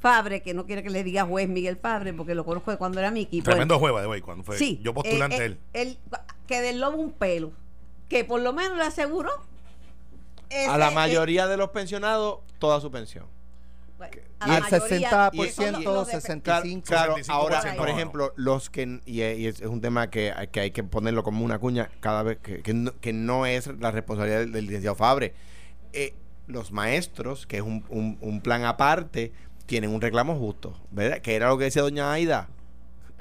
Fabre, 0.00 0.42
que 0.42 0.54
no 0.54 0.66
quiere 0.66 0.82
que 0.82 0.90
le 0.90 1.04
diga 1.04 1.24
juez 1.24 1.48
Miguel 1.48 1.76
Fabre, 1.76 2.12
porque 2.14 2.34
lo 2.34 2.44
conozco 2.44 2.72
de 2.72 2.78
cuando 2.78 2.98
era 2.98 3.12
Miki. 3.12 3.42
pues, 3.42 3.44
Tremendo 3.44 3.78
juego 3.78 4.00
de 4.00 4.06
güey, 4.08 4.22
cuando 4.22 4.42
fue. 4.42 4.58
sí, 4.58 4.80
yo 4.82 4.92
eh, 5.04 5.20
él. 5.30 5.32
eh, 5.32 5.58
él, 5.72 5.98
que 6.48 6.60
del 6.60 6.80
lobo 6.80 6.96
un 6.96 7.12
pelo. 7.12 7.52
Que 8.08 8.24
por 8.24 8.40
lo 8.40 8.52
menos 8.52 8.76
le 8.76 8.82
aseguró. 8.82 9.30
A 10.68 10.76
la 10.76 10.90
mayoría 10.90 11.46
de 11.46 11.56
los 11.56 11.70
pensionados, 11.70 12.40
toda 12.58 12.80
su 12.80 12.90
pensión. 12.90 13.26
Eh, 14.06 14.08
bueno, 14.08 14.22
a 14.40 14.48
Y 14.48 14.54
el 14.56 14.62
mayoría, 14.62 15.10
60%, 15.10 15.52
son 15.74 15.84
los 15.84 16.06
de- 16.08 16.12
65%. 16.14 16.82
Claro, 16.84 17.16
65%, 17.16 17.24
ahora, 17.28 17.74
por 17.76 17.88
ejemplo, 17.88 18.32
los 18.36 18.70
que, 18.70 19.00
y, 19.06 19.22
y 19.22 19.46
es, 19.46 19.60
es 19.60 19.66
un 19.66 19.80
tema 19.80 20.10
que, 20.10 20.32
hay- 20.32 20.48
que 20.48 20.60
hay 20.60 20.70
que 20.70 20.82
ponerlo 20.84 21.22
como 21.22 21.44
una 21.44 21.58
cuña 21.58 21.90
cada 22.00 22.22
vez 22.22 22.38
que, 22.38 22.62
que, 22.62 22.72
no, 22.74 22.98
que 23.00 23.12
no 23.12 23.46
es 23.46 23.66
la 23.78 23.90
responsabilidad 23.90 24.40
del, 24.40 24.52
del 24.52 24.66
licenciado 24.66 24.96
Fabre. 24.96 25.34
Eh, 25.92 26.14
los 26.46 26.72
maestros, 26.72 27.46
que 27.46 27.56
es 27.58 27.62
un, 27.62 27.84
un- 27.90 28.18
un 28.20 28.40
plan 28.40 28.64
aparte, 28.64 29.32
tienen 29.66 29.90
un 29.94 30.00
reclamo 30.00 30.36
justo, 30.36 30.76
¿verdad? 30.90 31.18
Que 31.18 31.36
era 31.36 31.48
lo 31.48 31.58
que 31.58 31.64
decía 31.64 31.82
doña 31.82 32.12
Aida. 32.12 32.48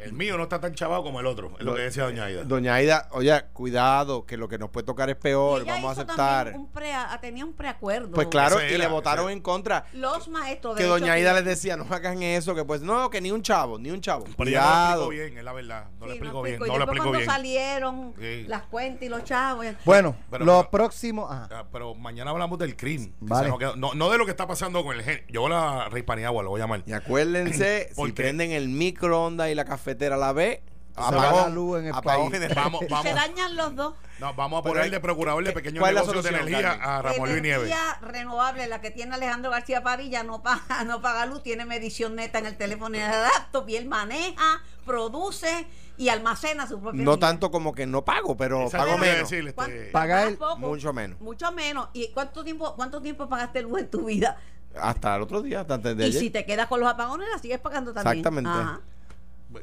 El 0.04 0.14
mío 0.14 0.38
no 0.38 0.44
está 0.44 0.60
tan 0.60 0.74
chavado 0.74 1.04
como 1.04 1.20
el 1.20 1.26
otro, 1.26 1.52
es 1.60 1.66
lo 1.66 1.76
que 1.76 1.82
decía 1.82 2.04
Doña 2.04 2.26
Aida. 2.26 2.44
Doña 2.44 2.74
Aida, 2.76 3.08
oye, 3.12 3.42
cuidado, 3.54 4.26
que 4.26 4.38
lo 4.38 4.48
que 4.48 4.58
nos 4.58 4.70
puede 4.70 4.86
tocar 4.86 5.10
es 5.10 5.16
peor, 5.16 5.62
Y 5.62 5.64
ella 5.64 5.74
vamos 5.74 5.98
a 5.98 6.02
aceptar. 6.02 6.54
Un 6.56 6.72
pre, 6.72 6.92
tenía 7.22 7.46
un 7.46 7.54
preacuerdo. 7.54 8.12
Pues 8.12 8.28
claro, 8.28 8.58
y 8.66 8.78
le 8.78 8.88
votaron 8.88 9.30
en 9.30 9.42
contra. 9.42 9.86
Los 9.94 10.28
maestros 10.30 10.76
Que 10.78 10.84
de 10.84 10.90
doña 10.90 11.06
hecho, 11.08 11.14
Aida 11.14 11.34
les 11.34 11.44
que- 11.44 11.50
decía, 11.50 11.78
no 11.78 11.86
hagan 11.94 12.22
eso, 12.24 12.56
que 12.56 12.64
pues 12.66 12.82
no, 12.82 13.10
que 13.10 13.22
ni 13.22 13.32
un 13.32 13.42
chavo, 13.42 13.78
ni 13.80 13.92
un 13.92 14.02
chavo. 14.02 14.26
Pero 14.38 14.50
no 14.52 14.52
lo 14.52 14.84
explicó 14.86 15.10
bien, 15.10 15.38
es 15.38 15.44
la 15.44 15.54
verdad. 15.54 15.86
No 16.00 16.06
lo 16.06 16.12
Sí, 16.12 16.18
explico 16.18 16.42
bien, 16.42 16.60
no 16.60 16.66
lo 16.66 16.74
después 16.74 16.82
explico 16.82 17.04
cuando 17.04 17.18
bien. 17.20 17.30
salieron 17.30 18.14
Sí. 18.20 18.44
las 18.48 18.62
cuentas 18.64 19.04
y 19.04 19.10
los 19.10 19.24
chavos. 19.24 19.66
Bueno, 19.86 20.16
Pero- 20.30 20.46
lo 20.46 20.58
pero- 20.60 20.72
próximo. 20.72 21.30
ajá. 21.30 21.48
Ah, 21.52 21.66
pero 21.72 21.96
mañana 21.96 22.32
hablamos 22.32 22.58
del 22.60 22.76
crimen. 22.76 23.10
que 23.12 23.16
Vale. 23.26 23.50
no, 23.76 23.94
no 23.94 24.10
de 24.10 24.18
lo 24.18 24.26
que 24.26 24.32
está 24.32 24.48
pasando 24.48 24.84
con 24.84 24.96
el 24.96 25.04
gen. 25.04 25.24
Yo 25.30 25.48
la 25.50 25.90
Rey 25.90 26.04
Paniagua 26.04 26.44
lo 26.44 26.50
voy 26.50 26.60
a 26.62 26.64
llamar. 26.64 26.84
Y 26.86 26.94
acuérdense, 26.94 27.90
si 27.96 28.12
prenden 28.12 28.52
el 28.52 28.70
microondas 28.70 29.50
y 29.50 29.56
la 29.56 29.66
cafetera 29.90 30.16
a 30.16 30.18
la 30.20 30.34
vez, 30.34 30.60
Se 30.96 31.16
va 31.16 31.32
la 31.32 31.50
luz 31.50 31.80
en 31.80 31.88
el 31.88 31.94
apagón 31.96 32.30
país. 32.30 32.42
general. 32.44 32.64
Vamos, 32.66 32.80
Se 32.88 32.88
vamos. 32.90 33.14
dañan 33.16 33.56
los 33.56 33.76
dos. 33.76 33.94
No, 34.20 34.34
vamos 34.34 34.60
a 34.60 34.64
poner 34.64 34.84
hay- 34.84 34.90
de 34.90 35.00
procurador 35.00 35.44
de 35.44 35.54
pequeños 35.54 35.80
¿cuál 35.80 35.92
es 35.92 35.96
la 35.96 36.02
negocios 36.02 36.24
de 36.26 36.30
energía 36.30 36.62
Carmen? 36.78 36.90
a 36.90 37.02
Ramón 37.02 37.30
Luis 37.30 37.42
Nieves. 37.42 37.68
Energía 37.72 37.98
renovable, 38.02 38.68
la 38.68 38.82
que 38.82 38.92
tiene 38.92 39.16
Alejandro 39.16 39.50
García 39.52 39.82
Padilla, 39.82 40.24
no 40.24 40.44
paga, 40.44 40.84
no 40.86 41.02
paga 41.02 41.26
luz, 41.26 41.42
tiene 41.42 41.66
medición 41.66 42.16
neta 42.16 42.40
en 42.40 42.46
el 42.48 42.58
teléfono 42.58 42.96
y 42.98 43.00
en 43.00 43.06
el 43.12 43.22
laptop, 43.22 43.70
y 43.70 43.78
él 43.78 43.88
maneja, 43.88 44.62
produce 44.86 45.66
y 45.98 46.10
almacena 46.10 46.68
su 46.68 46.80
propia 46.82 46.98
No 47.04 47.12
energía. 47.14 47.28
tanto 47.30 47.50
como 47.52 47.74
que 47.74 47.86
no 47.86 48.04
pago, 48.04 48.36
pero 48.36 48.64
Exacto, 48.64 48.88
pago 48.88 48.98
menos. 48.98 49.30
decir, 49.30 49.40
este, 49.40 49.54
¿Cuánto- 49.54 49.92
Paga 49.94 50.24
él 50.24 50.38
poco? 50.38 50.58
Mucho 50.58 50.92
menos. 50.94 51.20
Mucho 51.22 51.52
menos. 51.54 51.88
¿Y 51.94 52.10
cuánto 52.12 52.44
tiempo, 52.44 52.76
cuánto 52.76 53.02
tiempo 53.02 53.28
pagaste 53.30 53.62
luz 53.62 53.80
en 53.80 53.90
tu 53.90 54.06
vida? 54.06 54.38
Hasta 54.80 55.16
el 55.16 55.22
otro 55.24 55.42
día, 55.42 55.62
hasta 55.62 55.76
antes 55.76 55.96
de 55.98 56.04
y 56.04 56.08
ayer. 56.10 56.20
si 56.22 56.30
te 56.30 56.46
quedas 56.46 56.68
con 56.68 56.80
los 56.82 56.90
apagones, 56.90 57.28
la 57.32 57.40
sigues 57.40 57.60
pagando 57.60 57.94
también. 57.94 58.18
Exactamente. 58.18 58.50
Ajá. 58.50 58.82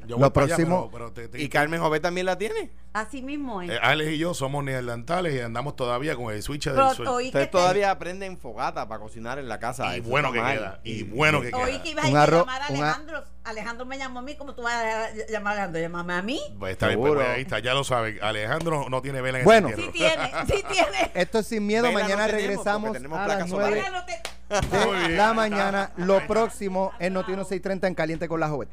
Yo 0.06 0.16
Lo 0.18 0.26
allá, 0.26 0.32
próximo- 0.32 0.90
pero- 0.90 1.12
pero 1.12 1.12
te- 1.12 1.28
te- 1.28 1.42
Y 1.42 1.48
Carmen 1.48 1.80
Jovet 1.80 2.02
también 2.02 2.26
la 2.26 2.36
tiene. 2.36 2.70
Así 2.92 3.20
mismo 3.22 3.60
es. 3.60 3.70
eh, 3.70 3.78
Alex 3.82 4.10
y 4.12 4.18
yo 4.18 4.32
somos 4.32 4.64
neandertales 4.64 5.34
y 5.34 5.40
andamos 5.40 5.76
todavía 5.76 6.16
con 6.16 6.32
el 6.32 6.42
switch 6.42 6.64
del 6.70 6.90
suelo. 6.94 7.16
Ustedes 7.16 7.32
te- 7.32 7.46
todavía 7.46 7.90
aprenden 7.90 8.38
fogata 8.38 8.88
para 8.88 9.00
cocinar 9.00 9.38
en 9.38 9.48
la 9.48 9.58
casa. 9.60 9.94
Y 9.96 10.00
Eso 10.00 10.08
bueno 10.08 10.32
que 10.32 10.40
mal. 10.40 10.56
queda. 10.56 10.80
Y 10.82 11.02
bueno 11.02 11.40
que 11.42 11.48
Oí 11.54 11.64
queda. 11.72 11.82
que 11.82 11.90
ibas 11.90 12.04
a 12.06 12.08
llamar 12.08 12.62
a 12.62 12.66
Alejandro. 12.66 13.24
Alejandro 13.44 13.86
me 13.86 13.98
llamó 13.98 14.18
a 14.20 14.22
mí, 14.22 14.34
como 14.34 14.54
tú 14.54 14.62
vas 14.62 14.74
a 14.74 15.10
llamar 15.30 15.52
a 15.52 15.64
Alejandro? 15.64 15.80
Llámame 15.82 16.12
a 16.14 16.22
mí. 16.22 16.40
Pues 16.58 16.72
está 16.72 16.88
bien, 16.88 16.98
pues, 16.98 17.08
Seguro. 17.10 17.20
pues, 17.26 17.36
ahí 17.36 17.42
está, 17.42 17.58
ya 17.60 17.74
lo 17.74 17.84
saben. 17.84 18.18
Alejandro 18.22 18.86
no 18.88 19.02
tiene 19.02 19.20
vela 19.20 19.38
en 19.40 19.44
Bueno. 19.44 19.68
el 19.68 19.76
Sí 19.76 19.82
entierro. 19.82 20.22
tiene, 20.22 20.46
sí 20.46 20.64
tiene. 20.72 21.10
Esto 21.14 21.38
es 21.40 21.46
sin 21.46 21.66
miedo. 21.66 21.82
Vela 21.84 22.00
Mañana 22.00 22.26
regresamos 22.26 22.88
porque 22.88 22.98
tenemos 22.98 23.18
a 23.20 23.24
placa 23.26 23.40
las 23.40 23.50
solar. 23.50 23.70
9 23.70 23.82
Déjalo 23.84 24.04
te- 24.06 24.36
Muy 24.86 24.96
de 25.00 25.06
bien. 25.08 25.16
la 25.16 25.34
mañana. 25.34 25.90
Lo 25.96 26.24
próximo 26.26 26.92
en 26.98 27.12
Noti 27.14 27.32
1630 27.32 27.86
en 27.88 27.94
Caliente 27.94 28.26
con 28.28 28.40
la 28.40 28.48
Joven. 28.48 28.68